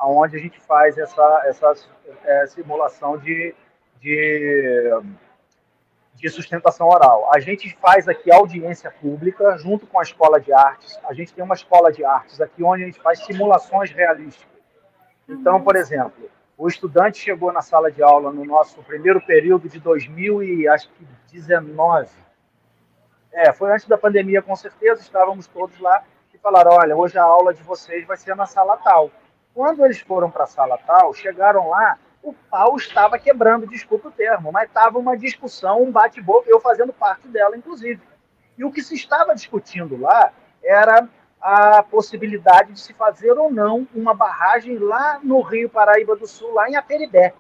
onde 0.09 0.37
a 0.37 0.39
gente 0.39 0.59
faz 0.61 0.97
essa, 0.97 1.43
essa 1.45 1.73
é, 2.23 2.47
simulação 2.47 3.17
de, 3.17 3.53
de, 3.99 4.89
de, 6.15 6.29
sustentação 6.29 6.87
oral. 6.87 7.29
A 7.33 7.39
gente 7.39 7.75
faz 7.77 8.07
aqui 8.07 8.31
audiência 8.31 8.91
pública 8.91 9.57
junto 9.57 9.85
com 9.85 9.99
a 9.99 10.03
escola 10.03 10.39
de 10.39 10.51
artes. 10.51 10.99
A 11.03 11.13
gente 11.13 11.33
tem 11.33 11.43
uma 11.43 11.55
escola 11.55 11.91
de 11.91 12.03
artes 12.03 12.41
aqui 12.41 12.63
onde 12.63 12.83
a 12.83 12.85
gente 12.87 13.01
faz 13.01 13.23
simulações 13.25 13.91
realísticas. 13.91 14.49
Então, 15.27 15.61
por 15.61 15.75
exemplo, 15.75 16.29
o 16.57 16.67
estudante 16.67 17.17
chegou 17.17 17.51
na 17.51 17.61
sala 17.61 17.91
de 17.91 18.03
aula 18.03 18.31
no 18.31 18.45
nosso 18.45 18.81
primeiro 18.83 19.21
período 19.21 19.69
de 19.69 19.79
2019. 19.79 22.09
É, 23.31 23.53
foi 23.53 23.71
antes 23.71 23.87
da 23.87 23.97
pandemia, 23.97 24.41
com 24.41 24.55
certeza, 24.55 25.01
estávamos 25.01 25.47
todos 25.47 25.79
lá 25.79 26.03
e 26.33 26.37
falaram: 26.37 26.71
olha, 26.73 26.95
hoje 26.95 27.17
a 27.17 27.23
aula 27.23 27.53
de 27.53 27.63
vocês 27.63 28.05
vai 28.05 28.17
ser 28.17 28.35
na 28.35 28.45
sala 28.45 28.77
tal. 28.77 29.09
Quando 29.53 29.83
eles 29.83 29.99
foram 29.99 30.31
para 30.31 30.45
a 30.45 30.47
sala 30.47 30.77
tal, 30.85 31.13
chegaram 31.13 31.69
lá, 31.69 31.97
o 32.23 32.33
pau 32.33 32.77
estava 32.77 33.17
quebrando, 33.17 33.67
desculpa 33.67 34.07
o 34.07 34.11
termo, 34.11 34.51
mas 34.51 34.67
estava 34.67 34.97
uma 34.97 35.17
discussão, 35.17 35.81
um 35.81 35.91
bate-boca, 35.91 36.49
eu 36.49 36.59
fazendo 36.59 36.93
parte 36.93 37.27
dela, 37.27 37.57
inclusive. 37.57 38.01
E 38.57 38.63
o 38.63 38.71
que 38.71 38.81
se 38.81 38.95
estava 38.95 39.33
discutindo 39.33 39.99
lá 39.99 40.31
era 40.63 41.07
a 41.41 41.81
possibilidade 41.81 42.73
de 42.73 42.79
se 42.79 42.93
fazer 42.93 43.31
ou 43.31 43.51
não 43.51 43.87
uma 43.95 44.13
barragem 44.13 44.77
lá 44.77 45.19
no 45.23 45.41
Rio 45.41 45.69
Paraíba 45.69 46.15
do 46.15 46.27
Sul, 46.27 46.53
lá 46.53 46.69
em 46.69 46.75
Aperibé. 46.75 47.33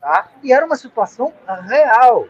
Tá? 0.00 0.28
E 0.42 0.52
era 0.52 0.64
uma 0.64 0.76
situação 0.76 1.32
real, 1.68 2.26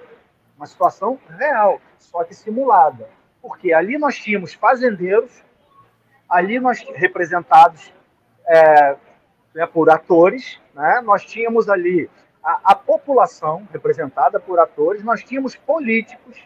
uma 0.57 0.67
situação 0.67 1.19
real, 1.29 1.81
só 1.99 2.25
que 2.25 2.35
simulada. 2.35 3.09
Porque 3.41 3.73
ali 3.73 3.97
nós 3.97 4.17
tínhamos 4.17 4.53
fazendeiros, 4.53 5.43
ali 6.29 6.59
nós 6.59 6.85
representados 6.95 7.93
é, 8.47 8.97
né, 9.55 9.67
por 9.67 9.91
atores, 9.91 10.61
né? 10.75 11.01
nós 11.05 11.25
tínhamos 11.25 11.69
ali 11.69 12.11
a, 12.43 12.73
a, 12.73 12.75
população 12.75 13.67
representada 13.73 14.41
por 14.41 14.59
atores, 14.59 15.03
nós 15.03 15.23
tínhamos 15.23 15.55
políticos, 15.55 16.39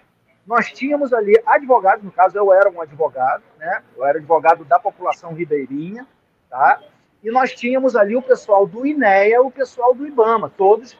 nós 0.47 0.71
tínhamos 0.71 1.13
ali 1.13 1.41
advogados, 1.47 2.05
no 2.05 2.11
caso 2.11 2.37
eu 2.37 2.53
era 2.53 2.71
um 2.71 2.81
advogado, 2.81 3.43
né? 3.59 3.83
eu 3.97 4.05
era 4.05 4.19
advogado 4.19 4.65
da 4.65 4.79
população 4.79 5.33
ribeirinha, 5.33 6.07
tá? 6.49 6.81
e 7.23 7.31
nós 7.31 7.53
tínhamos 7.53 7.97
ali 7.97 8.15
o 8.15 8.23
pessoal 8.23 8.67
do 8.67 8.87
INEA, 8.87 9.43
o 9.43 9.51
pessoal 9.51 9.95
do 9.95 10.07
IBAMA, 10.07 10.53
todos, 10.57 10.99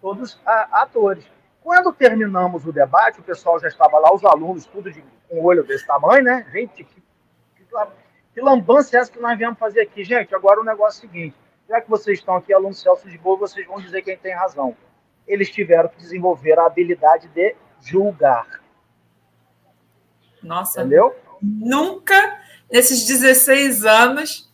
todos 0.00 0.40
a, 0.44 0.82
atores. 0.82 1.24
Quando 1.62 1.92
terminamos 1.92 2.66
o 2.66 2.72
debate, 2.72 3.20
o 3.20 3.22
pessoal 3.22 3.60
já 3.60 3.68
estava 3.68 3.98
lá, 3.98 4.12
os 4.12 4.24
alunos, 4.24 4.64
tudo 4.64 4.90
de 4.90 5.04
um 5.30 5.44
olho 5.44 5.62
desse 5.62 5.86
tamanho, 5.86 6.24
né? 6.24 6.46
Gente, 6.50 6.82
que, 6.82 7.02
que 7.56 7.64
que 8.38 8.44
lambança 8.44 8.96
é 8.96 9.00
essa 9.00 9.10
que 9.10 9.18
nós 9.18 9.36
viemos 9.36 9.58
fazer 9.58 9.80
aqui? 9.80 10.04
Gente, 10.04 10.32
agora 10.32 10.60
o 10.60 10.64
negócio 10.64 11.04
é 11.04 11.08
o 11.08 11.10
seguinte: 11.10 11.34
já 11.68 11.80
que 11.80 11.90
vocês 11.90 12.20
estão 12.20 12.36
aqui, 12.36 12.54
alunos 12.54 12.80
Celso 12.80 13.10
de 13.10 13.18
Boa, 13.18 13.36
vocês 13.36 13.66
vão 13.66 13.80
dizer 13.80 14.00
quem 14.02 14.16
tem 14.16 14.32
razão. 14.32 14.76
Eles 15.26 15.50
tiveram 15.50 15.88
que 15.88 15.96
desenvolver 15.96 16.56
a 16.56 16.66
habilidade 16.66 17.26
de 17.28 17.56
julgar. 17.80 18.46
Nossa, 20.40 20.80
entendeu? 20.80 21.16
Nunca, 21.42 22.40
nesses 22.70 23.04
16 23.06 23.84
anos, 23.84 24.48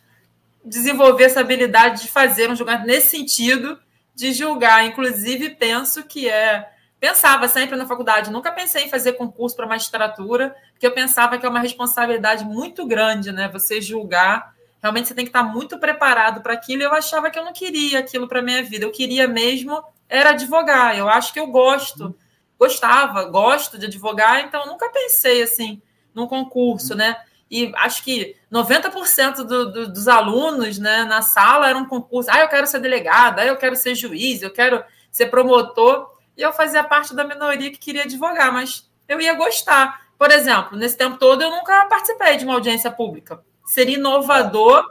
desenvolver 0.63 1.25
essa 1.25 1.41
habilidade 1.41 2.01
de 2.01 2.11
fazer 2.11 2.49
um 2.49 2.55
julgamento 2.55 2.87
nesse 2.87 3.09
sentido, 3.09 3.79
de 4.15 4.33
julgar. 4.33 4.83
Inclusive, 4.83 5.51
penso 5.51 6.03
que 6.03 6.27
é 6.27 6.71
Pensava 6.99 7.47
sempre 7.47 7.75
na 7.75 7.85
faculdade, 7.85 8.31
nunca 8.31 8.51
pensei 8.51 8.85
em 8.85 8.89
fazer 8.89 9.13
concurso 9.13 9.55
para 9.55 9.67
magistratura, 9.67 10.55
porque 10.71 10.87
eu 10.87 10.91
pensava 10.91 11.37
que 11.37 11.45
é 11.45 11.49
uma 11.49 11.59
responsabilidade 11.59 12.45
muito 12.45 12.85
grande, 12.85 13.31
né? 13.31 13.49
Você 13.49 13.81
julgar, 13.81 14.55
realmente 14.81 15.09
você 15.09 15.13
tem 15.13 15.25
que 15.25 15.29
estar 15.29 15.43
muito 15.43 15.77
preparado 15.77 16.41
para 16.41 16.53
aquilo. 16.53 16.81
E 16.81 16.85
eu 16.85 16.93
achava 16.93 17.29
que 17.29 17.37
eu 17.37 17.43
não 17.43 17.53
queria 17.53 17.99
aquilo 17.99 18.27
para 18.27 18.41
minha 18.41 18.63
vida. 18.63 18.85
Eu 18.85 18.91
queria 18.91 19.27
mesmo 19.27 19.83
era 20.07 20.31
advogar. 20.31 20.97
Eu 20.97 21.09
acho 21.09 21.33
que 21.33 21.39
eu 21.39 21.47
gosto, 21.47 22.15
gostava, 22.57 23.25
gosto 23.25 23.77
de 23.77 23.87
advogar, 23.87 24.41
então 24.41 24.65
nunca 24.65 24.89
pensei 24.89 25.41
assim 25.41 25.81
num 26.13 26.27
concurso, 26.27 26.95
né? 26.95 27.17
E 27.49 27.71
acho 27.75 28.03
que 28.03 28.35
90% 28.51 29.43
do, 29.43 29.71
do, 29.71 29.87
dos 29.91 30.07
alunos 30.07 30.79
né, 30.79 31.03
na 31.03 31.21
sala 31.21 31.69
eram 31.69 31.81
um 31.81 31.85
concurso. 31.85 32.29
Ah, 32.31 32.39
eu 32.39 32.47
quero 32.47 32.65
ser 32.65 32.79
delegado, 32.79 33.39
ah, 33.39 33.45
eu 33.45 33.57
quero 33.57 33.75
ser 33.75 33.93
juiz, 33.93 34.41
eu 34.41 34.51
quero 34.51 34.83
ser 35.11 35.27
promotor 35.27 36.14
e 36.37 36.41
eu 36.41 36.51
fazia 36.53 36.83
parte 36.83 37.15
da 37.15 37.23
minoria 37.23 37.71
que 37.71 37.77
queria 37.77 38.03
advogar, 38.03 38.51
mas 38.51 38.89
eu 39.07 39.19
ia 39.19 39.33
gostar. 39.33 40.05
Por 40.17 40.31
exemplo, 40.31 40.77
nesse 40.77 40.97
tempo 40.97 41.17
todo 41.17 41.41
eu 41.41 41.51
nunca 41.51 41.85
participei 41.85 42.37
de 42.37 42.45
uma 42.45 42.55
audiência 42.55 42.91
pública. 42.91 43.41
Seria 43.65 43.97
inovador 43.97 44.85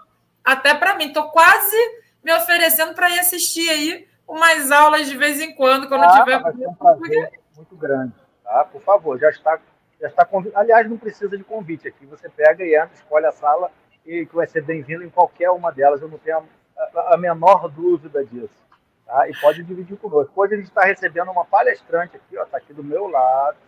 até 0.44 0.74
para 0.74 0.96
mim. 0.96 1.06
Estou 1.06 1.30
quase 1.30 1.76
me 2.22 2.32
oferecendo 2.32 2.94
para 2.94 3.10
ir 3.10 3.18
assistir 3.18 3.68
aí 3.68 4.08
umas 4.26 4.70
aulas 4.70 5.06
de 5.06 5.16
vez 5.16 5.40
em 5.40 5.54
quando, 5.54 5.88
quando 5.88 6.04
ah, 6.04 6.18
tiver. 6.18 6.40
Vai 6.40 6.52
ser 6.54 6.66
um 6.66 6.74
prazer 6.74 7.30
muito 7.56 7.76
grande, 7.76 8.12
tá? 8.42 8.64
Por 8.64 8.82
favor, 8.82 9.18
já 9.18 9.30
está, 9.30 9.58
já 10.00 10.08
está. 10.08 10.28
Aliás, 10.54 10.88
não 10.88 10.98
precisa 10.98 11.36
de 11.36 11.44
convite 11.44 11.88
aqui. 11.88 12.06
Você 12.06 12.28
pega 12.28 12.64
e 12.64 12.74
entra, 12.74 12.90
escolhe 12.94 13.26
a 13.26 13.32
sala 13.32 13.70
e 14.04 14.26
que 14.26 14.34
vai 14.34 14.46
ser 14.46 14.62
bem-vindo 14.62 15.04
em 15.04 15.10
qualquer 15.10 15.50
uma 15.50 15.70
delas. 15.70 16.02
Eu 16.02 16.08
não 16.08 16.18
tenho 16.18 16.42
a, 16.76 17.14
a 17.14 17.16
menor 17.16 17.68
dúvida 17.68 18.24
disso. 18.24 18.63
Tá? 19.06 19.28
E 19.28 19.36
pode 19.40 19.62
dividir 19.62 19.96
conosco. 19.98 20.32
Hoje 20.34 20.54
a 20.54 20.56
gente 20.56 20.68
está 20.68 20.84
recebendo 20.84 21.30
uma 21.30 21.44
palestrante 21.44 22.16
aqui, 22.16 22.36
está 22.36 22.56
aqui 22.56 22.72
do 22.72 22.82
meu 22.82 23.06
lado, 23.06 23.58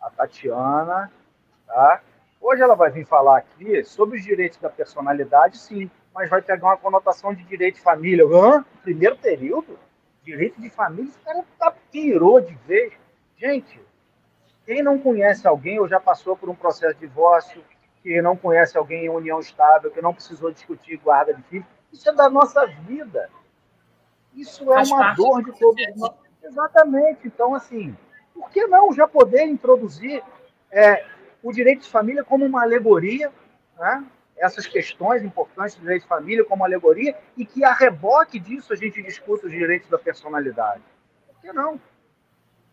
a 0.00 0.10
Tatiana. 0.10 1.10
Tá? 1.66 2.00
Hoje 2.40 2.62
ela 2.62 2.74
vai 2.74 2.90
vir 2.90 3.06
falar 3.06 3.38
aqui 3.38 3.82
sobre 3.84 4.18
os 4.18 4.24
direitos 4.24 4.58
da 4.58 4.68
personalidade, 4.68 5.58
sim, 5.58 5.90
mas 6.14 6.30
vai 6.30 6.42
pegar 6.42 6.68
uma 6.68 6.76
conotação 6.76 7.34
de 7.34 7.44
direito 7.44 7.76
de 7.76 7.80
família. 7.80 8.24
Hã? 8.26 8.64
Primeiro 8.82 9.16
período? 9.16 9.78
Direito 10.22 10.60
de 10.60 10.68
família, 10.70 11.08
esse 11.08 11.18
cara 11.18 11.44
tá, 11.58 11.72
pirou 11.90 12.40
de 12.40 12.54
vez. 12.66 12.92
Gente, 13.36 13.80
quem 14.64 14.82
não 14.82 14.98
conhece 14.98 15.46
alguém 15.46 15.78
ou 15.78 15.86
já 15.86 16.00
passou 16.00 16.36
por 16.36 16.48
um 16.48 16.54
processo 16.54 16.94
de 16.94 17.00
divórcio, 17.00 17.62
que 18.02 18.20
não 18.22 18.36
conhece 18.36 18.76
alguém 18.76 19.06
em 19.06 19.08
união 19.08 19.38
estável, 19.40 19.90
que 19.90 20.02
não 20.02 20.14
precisou 20.14 20.50
discutir 20.50 20.96
guarda 20.96 21.34
de 21.34 21.42
filho, 21.42 21.66
isso 21.92 22.08
é 22.08 22.12
da 22.12 22.28
nossa 22.28 22.66
vida. 22.66 23.28
Isso 24.36 24.62
é 24.70 24.74
Faz 24.74 24.90
uma 24.90 25.14
dor 25.14 25.42
de 25.42 25.58
todo 25.58 25.76
mundo. 25.96 26.14
Exatamente. 26.42 27.26
Então, 27.26 27.54
assim, 27.54 27.96
por 28.34 28.50
que 28.50 28.66
não 28.66 28.92
já 28.92 29.08
poder 29.08 29.44
introduzir 29.44 30.22
é, 30.70 31.04
o 31.42 31.52
direito 31.52 31.82
de 31.82 31.88
família 31.88 32.22
como 32.22 32.44
uma 32.44 32.62
alegoria, 32.62 33.32
né? 33.78 34.04
essas 34.36 34.66
questões 34.66 35.22
importantes 35.24 35.76
do 35.76 35.80
direito 35.80 36.02
de 36.02 36.08
família 36.08 36.44
como 36.44 36.64
alegoria, 36.64 37.16
e 37.36 37.46
que 37.46 37.64
a 37.64 37.72
reboque 37.72 38.38
disso 38.38 38.72
a 38.72 38.76
gente 38.76 39.02
discuta 39.02 39.46
os 39.46 39.52
direitos 39.52 39.88
da 39.88 39.98
personalidade? 39.98 40.82
Por 41.26 41.40
que 41.40 41.52
não? 41.52 41.80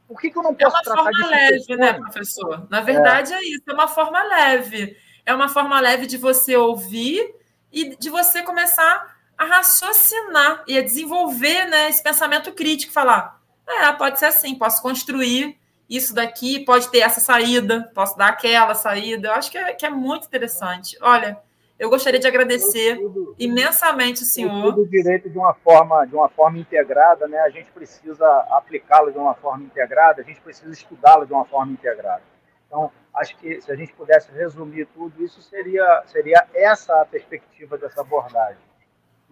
Por 0.08 0.20
que, 0.20 0.30
que 0.30 0.38
eu 0.38 0.44
não 0.44 0.54
posso 0.54 0.84
tratar 0.84 1.00
É 1.00 1.02
uma 1.02 1.12
forma 1.12 1.28
leve, 1.30 1.76
né, 1.78 1.94
professor? 1.94 2.68
Na 2.70 2.82
verdade 2.82 3.34
é. 3.34 3.38
é 3.38 3.42
isso, 3.42 3.64
é 3.70 3.74
uma 3.74 3.88
forma 3.88 4.22
leve. 4.22 4.98
É 5.26 5.34
uma 5.34 5.48
forma 5.48 5.80
leve 5.80 6.06
de 6.06 6.18
você 6.18 6.56
ouvir 6.58 7.34
e 7.72 7.96
de 7.96 8.10
você 8.10 8.44
começar 8.44 9.13
a 9.44 9.58
raciocinar 9.58 10.64
e 10.68 10.78
a 10.78 10.82
desenvolver 10.82 11.66
né, 11.66 11.90
esse 11.90 12.02
pensamento 12.02 12.52
crítico, 12.54 12.94
falar, 12.94 13.40
é, 13.68 13.92
pode 13.94 14.20
ser 14.20 14.26
assim, 14.26 14.56
posso 14.56 14.82
construir 14.82 15.58
isso 15.90 16.16
daqui, 16.16 16.64
pode 16.66 16.90
ter 16.90 17.00
essa 17.00 17.20
saída, 17.20 17.92
posso 17.94 18.18
dar 18.18 18.30
aquela 18.30 18.74
saída. 18.74 19.28
Eu 19.28 19.34
acho 19.34 19.52
que 19.52 19.58
é, 19.58 19.74
que 19.74 19.86
é 19.86 19.90
muito 19.90 20.28
interessante. 20.28 20.98
Olha, 21.02 21.38
eu 21.78 21.90
gostaria 21.90 22.20
de 22.20 22.28
agradecer 22.28 22.98
tudo, 22.98 23.36
imensamente 23.38 24.24
o 24.24 24.26
senhor. 24.26 24.74
Tudo 24.74 24.90
direito 24.90 25.30
de 25.30 25.38
uma 25.38 25.54
forma, 25.54 26.06
de 26.06 26.16
uma 26.16 26.30
forma 26.30 26.58
integrada, 26.58 27.28
né? 27.28 27.40
A 27.40 27.50
gente 27.50 27.70
precisa 27.72 28.26
aplicá-lo 28.52 29.12
de 29.12 29.18
uma 29.18 29.36
forma 29.36 29.66
integrada, 29.66 30.22
a 30.22 30.26
gente 30.26 30.40
precisa 30.42 30.72
estudá-lo 30.72 31.26
de 31.26 31.34
uma 31.34 31.46
forma 31.46 31.72
integrada. 31.74 32.24
Então, 32.68 32.92
acho 33.14 33.38
que 33.38 33.62
se 33.62 33.72
a 33.72 33.76
gente 33.76 33.94
pudesse 33.94 34.32
resumir 34.32 34.88
tudo 34.94 35.24
isso, 35.24 35.42
seria, 35.42 36.04
seria 36.08 36.48
essa 36.54 37.02
a 37.02 37.06
perspectiva 37.06 37.78
dessa 37.78 38.02
abordagem. 38.02 38.73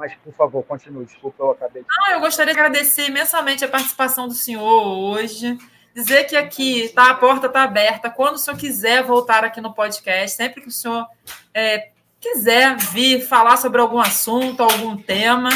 Mas, 0.02 0.16
por 0.16 0.34
favor, 0.34 0.64
continue. 0.64 1.06
Desculpa, 1.06 1.44
eu 1.44 1.52
acabei 1.52 1.84
de... 1.84 1.88
Ah, 1.92 2.14
eu 2.14 2.20
gostaria 2.20 2.56
de 2.56 2.60
agradecer 2.60 3.06
imensamente 3.06 3.64
a 3.64 3.68
participação 3.68 4.28
do 4.28 4.34
senhor 4.34 4.66
hoje. 4.66 5.60
Dizer 5.94 6.24
que 6.24 6.36
aqui 6.36 6.90
tá, 6.90 7.12
a 7.12 7.14
porta 7.14 7.46
está 7.46 7.62
aberta. 7.62 8.10
Quando 8.10 8.34
o 8.34 8.38
senhor 8.40 8.58
quiser 8.58 9.04
voltar 9.04 9.44
aqui 9.44 9.62
no 9.62 9.76
podcast, 9.76 10.36
sempre 10.36 10.60
que 10.60 10.70
o 10.70 10.72
senhor 10.72 11.06
é, 11.54 11.92
quiser 12.20 12.78
vir 12.78 13.22
falar 13.28 13.58
sobre 13.58 13.80
algum 13.80 14.00
assunto, 14.00 14.64
algum 14.64 14.98
tema, 14.98 15.52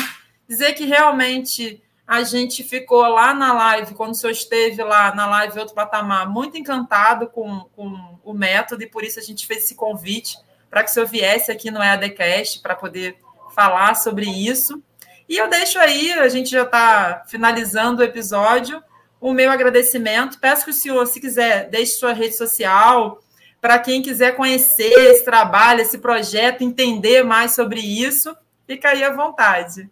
dizer 0.48 0.74
que 0.74 0.86
realmente 0.86 1.82
a 2.06 2.22
gente 2.22 2.64
ficou 2.64 3.02
lá 3.02 3.34
na 3.34 3.52
live, 3.52 3.96
quando 3.96 4.12
o 4.12 4.16
senhor 4.16 4.32
esteve 4.32 4.84
lá 4.84 5.16
na 5.16 5.26
live 5.26 5.58
Outro 5.58 5.74
Patamar, 5.74 6.30
muito 6.30 6.56
encantado 6.56 7.30
com, 7.30 7.62
com 7.76 8.20
o 8.24 8.32
método, 8.32 8.84
e 8.84 8.88
por 8.88 9.04
isso 9.04 9.18
a 9.18 9.24
gente 9.24 9.48
fez 9.48 9.64
esse 9.64 9.74
convite 9.74 10.38
para 10.70 10.84
que 10.84 10.92
o 10.92 10.94
senhor 10.94 11.08
viesse 11.08 11.52
aqui 11.52 11.72
no 11.72 11.82
EADcast 11.82 12.62
para 12.62 12.76
poder 12.76 13.25
falar 13.56 13.96
sobre 13.96 14.26
isso. 14.26 14.84
E 15.28 15.38
eu 15.38 15.50
deixo 15.50 15.80
aí, 15.80 16.12
a 16.14 16.30
gente 16.30 16.52
já 16.52 16.64
está 16.64 17.24
finalizando 17.28 18.02
o 18.02 18.06
episódio, 18.06 18.84
o 19.20 19.34
meu 19.34 19.50
agradecimento. 19.50 20.40
Peço 20.40 20.66
que 20.66 20.72
o 20.72 20.74
senhor, 20.74 21.08
se 21.08 21.20
quiser, 21.20 21.70
deixe 21.70 21.94
sua 21.94 22.14
rede 22.14 22.36
social, 22.36 23.20
para 23.60 23.80
quem 23.80 24.04
quiser 24.04 24.36
conhecer 24.36 24.92
esse 25.10 25.26
trabalho, 25.26 25.82
esse 25.82 25.98
projeto, 25.98 26.64
entender 26.64 27.24
mais 27.24 27.56
sobre 27.56 27.80
isso, 27.80 28.38
fica 28.68 28.90
aí 28.90 29.04
à 29.04 29.12
vontade. 29.12 29.90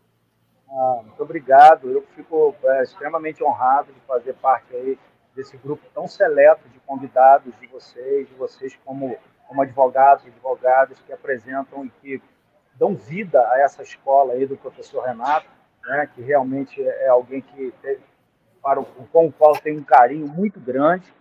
Ah, 0.70 1.02
muito 1.04 1.24
obrigado. 1.24 1.90
Eu 1.90 2.06
fico 2.16 2.56
é, 2.64 2.84
extremamente 2.84 3.44
honrado 3.44 3.92
de 3.92 4.00
fazer 4.02 4.34
parte 4.36 4.76
aí 4.76 5.00
desse 5.36 5.58
grupo 5.58 5.84
tão 5.94 6.08
seleto 6.08 6.70
de 6.70 6.80
convidados 6.82 7.52
de 7.60 7.66
vocês, 7.68 8.28
de 8.28 8.36
vocês 8.36 8.78
como, 8.86 9.18
como 9.48 9.62
advogados 9.64 10.24
e 10.26 10.28
advogadas 10.28 11.00
que 11.00 11.12
apresentam 11.12 11.86
e 11.86 11.90
que 12.02 12.22
dão 12.76 12.96
vida 12.96 13.40
a 13.52 13.62
essa 13.62 13.82
escola 13.82 14.34
aí 14.34 14.46
do 14.46 14.58
professor 14.58 15.04
Renato, 15.04 15.48
né, 15.86 16.10
que 16.14 16.22
realmente 16.22 16.82
é 16.82 17.08
alguém 17.08 17.42
que 17.42 17.74
para 18.62 18.80
o, 18.80 18.86
com 18.86 19.28
o 19.28 19.32
qual 19.32 19.54
tem 19.54 19.78
um 19.78 19.84
carinho 19.84 20.28
muito 20.28 20.60
grande. 20.60 21.14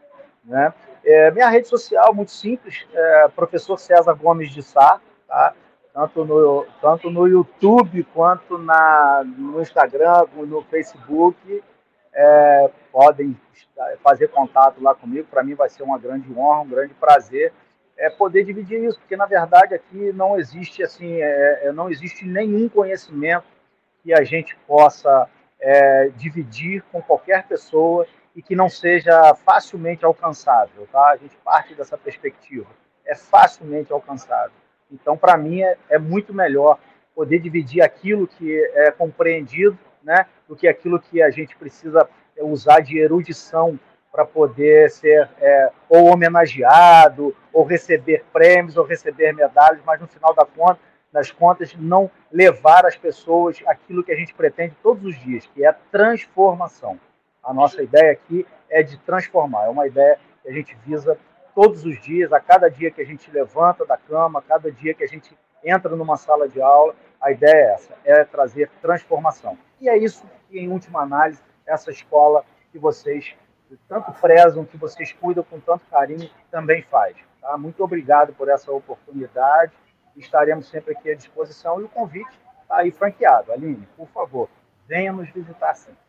Né? 0.45 0.73
É, 1.05 1.31
minha 1.31 1.49
rede 1.49 1.69
social, 1.69 2.15
muito 2.15 2.31
simples, 2.31 2.87
é 2.93 3.29
professor 3.29 3.79
César 3.79 4.15
Gomes 4.15 4.51
de 4.51 4.63
Sá, 4.63 5.01
tá? 5.27 5.55
tanto 5.93 6.25
no, 6.25 6.67
tanto 6.81 7.11
no 7.11 7.27
YouTube 7.27 8.05
quanto 8.15 8.57
na, 8.59 9.23
no 9.25 9.61
Instagram, 9.61 10.27
no 10.35 10.63
Facebook. 10.63 11.63
É, 12.15 12.71
podem 12.93 13.35
fazer 14.03 14.29
contato 14.29 14.83
lá 14.83 14.95
comigo. 14.95 15.27
Para 15.31 15.43
mim 15.43 15.55
vai 15.55 15.71
ser 15.71 15.83
uma 15.83 15.99
grande 15.99 16.31
honra, 16.33 16.61
um 16.61 16.69
grande 16.69 16.93
prazer 16.95 17.53
é, 17.97 18.11
poder 18.11 18.45
dividir 18.45 18.83
isso, 18.85 18.99
porque 18.99 19.17
na 19.17 19.27
verdade 19.27 19.75
aqui 19.75 20.13
não 20.13 20.39
existe 20.39 20.83
assim, 20.83 21.21
é, 21.21 21.67
é 21.67 21.73
não 21.73 21.91
existe 21.91 22.27
nenhum 22.27 22.69
conhecimento 22.69 23.45
que 24.03 24.13
a 24.13 24.25
gente 24.25 24.57
possa 24.67 25.29
é, 25.61 26.09
dividir 26.17 26.83
com 26.91 27.01
qualquer 27.01 27.47
pessoa 27.47 28.07
e 28.35 28.43
que 28.43 28.57
não 28.57 28.69
seja 28.69 29.35
facilmente 29.35 30.05
alcançável, 30.05 30.89
tá? 30.91 31.11
A 31.11 31.17
gente 31.17 31.37
parte 31.45 31.75
dessa 31.75 31.97
perspectiva, 31.97 32.67
é 33.05 33.15
facilmente 33.15 33.93
alcançável. 33.93 34.53
Então, 34.91 35.17
para 35.17 35.37
mim, 35.37 35.63
é, 35.63 35.77
é, 35.89 35.99
muito 35.99 36.35
melhor 36.35 36.79
poder 37.15 37.39
dividir 37.39 37.83
aquilo 37.83 38.27
que 38.27 38.59
é 38.75 38.91
compreendido, 38.91 39.79
né, 40.03 40.27
do 40.49 40.57
que 40.57 40.67
aquilo 40.67 40.99
que 40.99 41.23
a 41.23 41.31
gente 41.31 41.57
precisa 41.57 42.09
usar 42.41 42.81
de 42.81 42.99
erudição 42.99 43.79
para 44.13 44.27
poder 44.27 44.91
ser 44.91 45.29
é, 45.41 45.73
ou 45.89 46.13
homenageado, 46.13 47.35
ou 47.51 47.65
receber 47.65 48.23
prêmios, 48.31 48.77
ou 48.77 48.85
receber 48.85 49.33
medalhas, 49.33 49.81
mas 49.87 49.99
no 49.99 50.07
final 50.07 50.35
da 50.35 50.45
conta, 50.45 50.79
das 51.11 51.31
contas, 51.31 51.75
não 51.75 52.11
levar 52.31 52.87
as 52.87 52.97
pessoas 52.97 53.63
aquilo 53.67 54.05
que 54.05 54.13
a 54.13 54.17
gente 54.17 54.35
pretende 54.35 54.77
todos 54.83 55.05
os 55.05 55.19
dias, 55.19 55.47
que 55.47 55.65
é 55.65 55.69
a 55.69 55.73
transformação. 55.73 57.01
A 57.43 57.53
nossa 57.53 57.83
ideia 57.83 58.13
aqui 58.13 58.47
é 58.69 58.83
de 58.83 58.99
transformar, 58.99 59.65
é 59.65 59.69
uma 59.69 59.87
ideia 59.87 60.19
que 60.43 60.49
a 60.49 60.53
gente 60.53 60.77
visa 60.87 61.19
todos 61.55 61.85
os 61.85 62.01
dias, 62.01 62.33
a 62.33 62.41
cada 62.41 62.71
dia 62.71 62.91
que 62.91 63.01
a 63.01 63.05
gente 63.05 63.31
levanta 63.31 63.85
da 63.85 63.97
cama, 63.97 64.39
a 64.39 64.43
cada 64.43 64.71
dia 64.71 64.95
que 64.95 65.05
a 65.05 65.09
gente 65.09 65.37
entra 65.65 65.95
numa 65.95 66.17
sala 66.17 66.49
de 66.49 66.61
aula, 66.61 66.95
a 67.21 67.31
ideia 67.31 67.55
é 67.55 67.75
essa, 67.75 67.95
é 68.05 68.25
trazer 68.25 68.71
transformação. 68.81 69.57
E 69.81 69.89
é 69.89 69.97
isso 69.97 70.25
que, 70.49 70.59
em 70.59 70.69
última 70.69 71.03
análise, 71.03 71.43
essa 71.67 71.91
escola 71.91 72.45
que 72.73 72.79
vocês 72.79 73.35
tanto 73.89 74.13
prezam, 74.13 74.65
que 74.65 74.77
vocês 74.77 75.13
cuidam 75.13 75.45
com 75.45 75.61
tanto 75.61 75.85
carinho, 75.91 76.31
também 76.51 76.83
faz. 76.83 77.17
Tá? 77.41 77.57
Muito 77.57 77.83
obrigado 77.83 78.33
por 78.33 78.49
essa 78.49 78.71
oportunidade. 78.73 79.73
Estaremos 80.17 80.69
sempre 80.69 80.93
aqui 80.93 81.11
à 81.11 81.15
disposição 81.15 81.81
e 81.81 81.85
o 81.85 81.89
convite 81.89 82.31
está 82.63 82.79
aí 82.79 82.91
franqueado. 82.91 83.53
Aline, 83.53 83.89
por 83.97 84.09
favor, 84.09 84.49
venha 84.87 85.13
nos 85.13 85.29
visitar 85.31 85.75
sempre. 85.75 86.03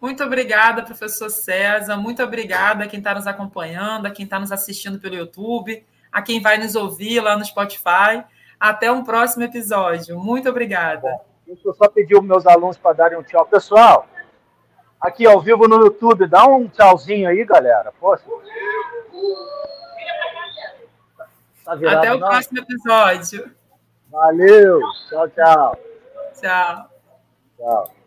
Muito 0.00 0.24
obrigada, 0.24 0.82
professor 0.82 1.30
César. 1.30 1.96
Muito 1.96 2.22
obrigada 2.22 2.84
a 2.84 2.88
quem 2.88 2.98
está 2.98 3.14
nos 3.14 3.26
acompanhando, 3.26 4.06
a 4.06 4.10
quem 4.10 4.24
está 4.24 4.40
nos 4.40 4.50
assistindo 4.50 4.98
pelo 4.98 5.14
YouTube, 5.14 5.86
a 6.10 6.20
quem 6.20 6.42
vai 6.42 6.58
nos 6.58 6.74
ouvir 6.74 7.20
lá 7.20 7.36
no 7.36 7.44
Spotify. 7.44 8.24
Até 8.58 8.90
um 8.90 9.04
próximo 9.04 9.44
episódio. 9.44 10.18
Muito 10.18 10.48
obrigada. 10.48 11.02
Bom, 11.02 11.24
deixa 11.46 11.68
eu 11.68 11.74
só 11.74 11.88
pedir 11.88 12.16
aos 12.16 12.24
meus 12.24 12.46
alunos 12.46 12.76
para 12.76 12.94
darem 12.94 13.18
um 13.18 13.22
tchau. 13.22 13.46
Pessoal, 13.46 14.08
aqui 15.02 15.26
ao 15.26 15.40
vivo 15.40 15.66
no 15.66 15.84
YouTube, 15.84 16.26
dá 16.28 16.46
um 16.46 16.68
tchauzinho 16.68 17.28
aí, 17.28 17.44
galera. 17.44 17.92
Poxa. 18.00 18.22
Tá 21.64 21.74
virado, 21.74 21.98
Até 21.98 22.14
o 22.14 22.18
não? 22.18 22.28
próximo 22.28 22.58
episódio. 22.60 23.50
Valeu. 24.10 24.80
Tchau, 25.08 25.28
tchau. 25.30 25.78
Tchau. 26.40 26.90
Tchau. 27.58 28.01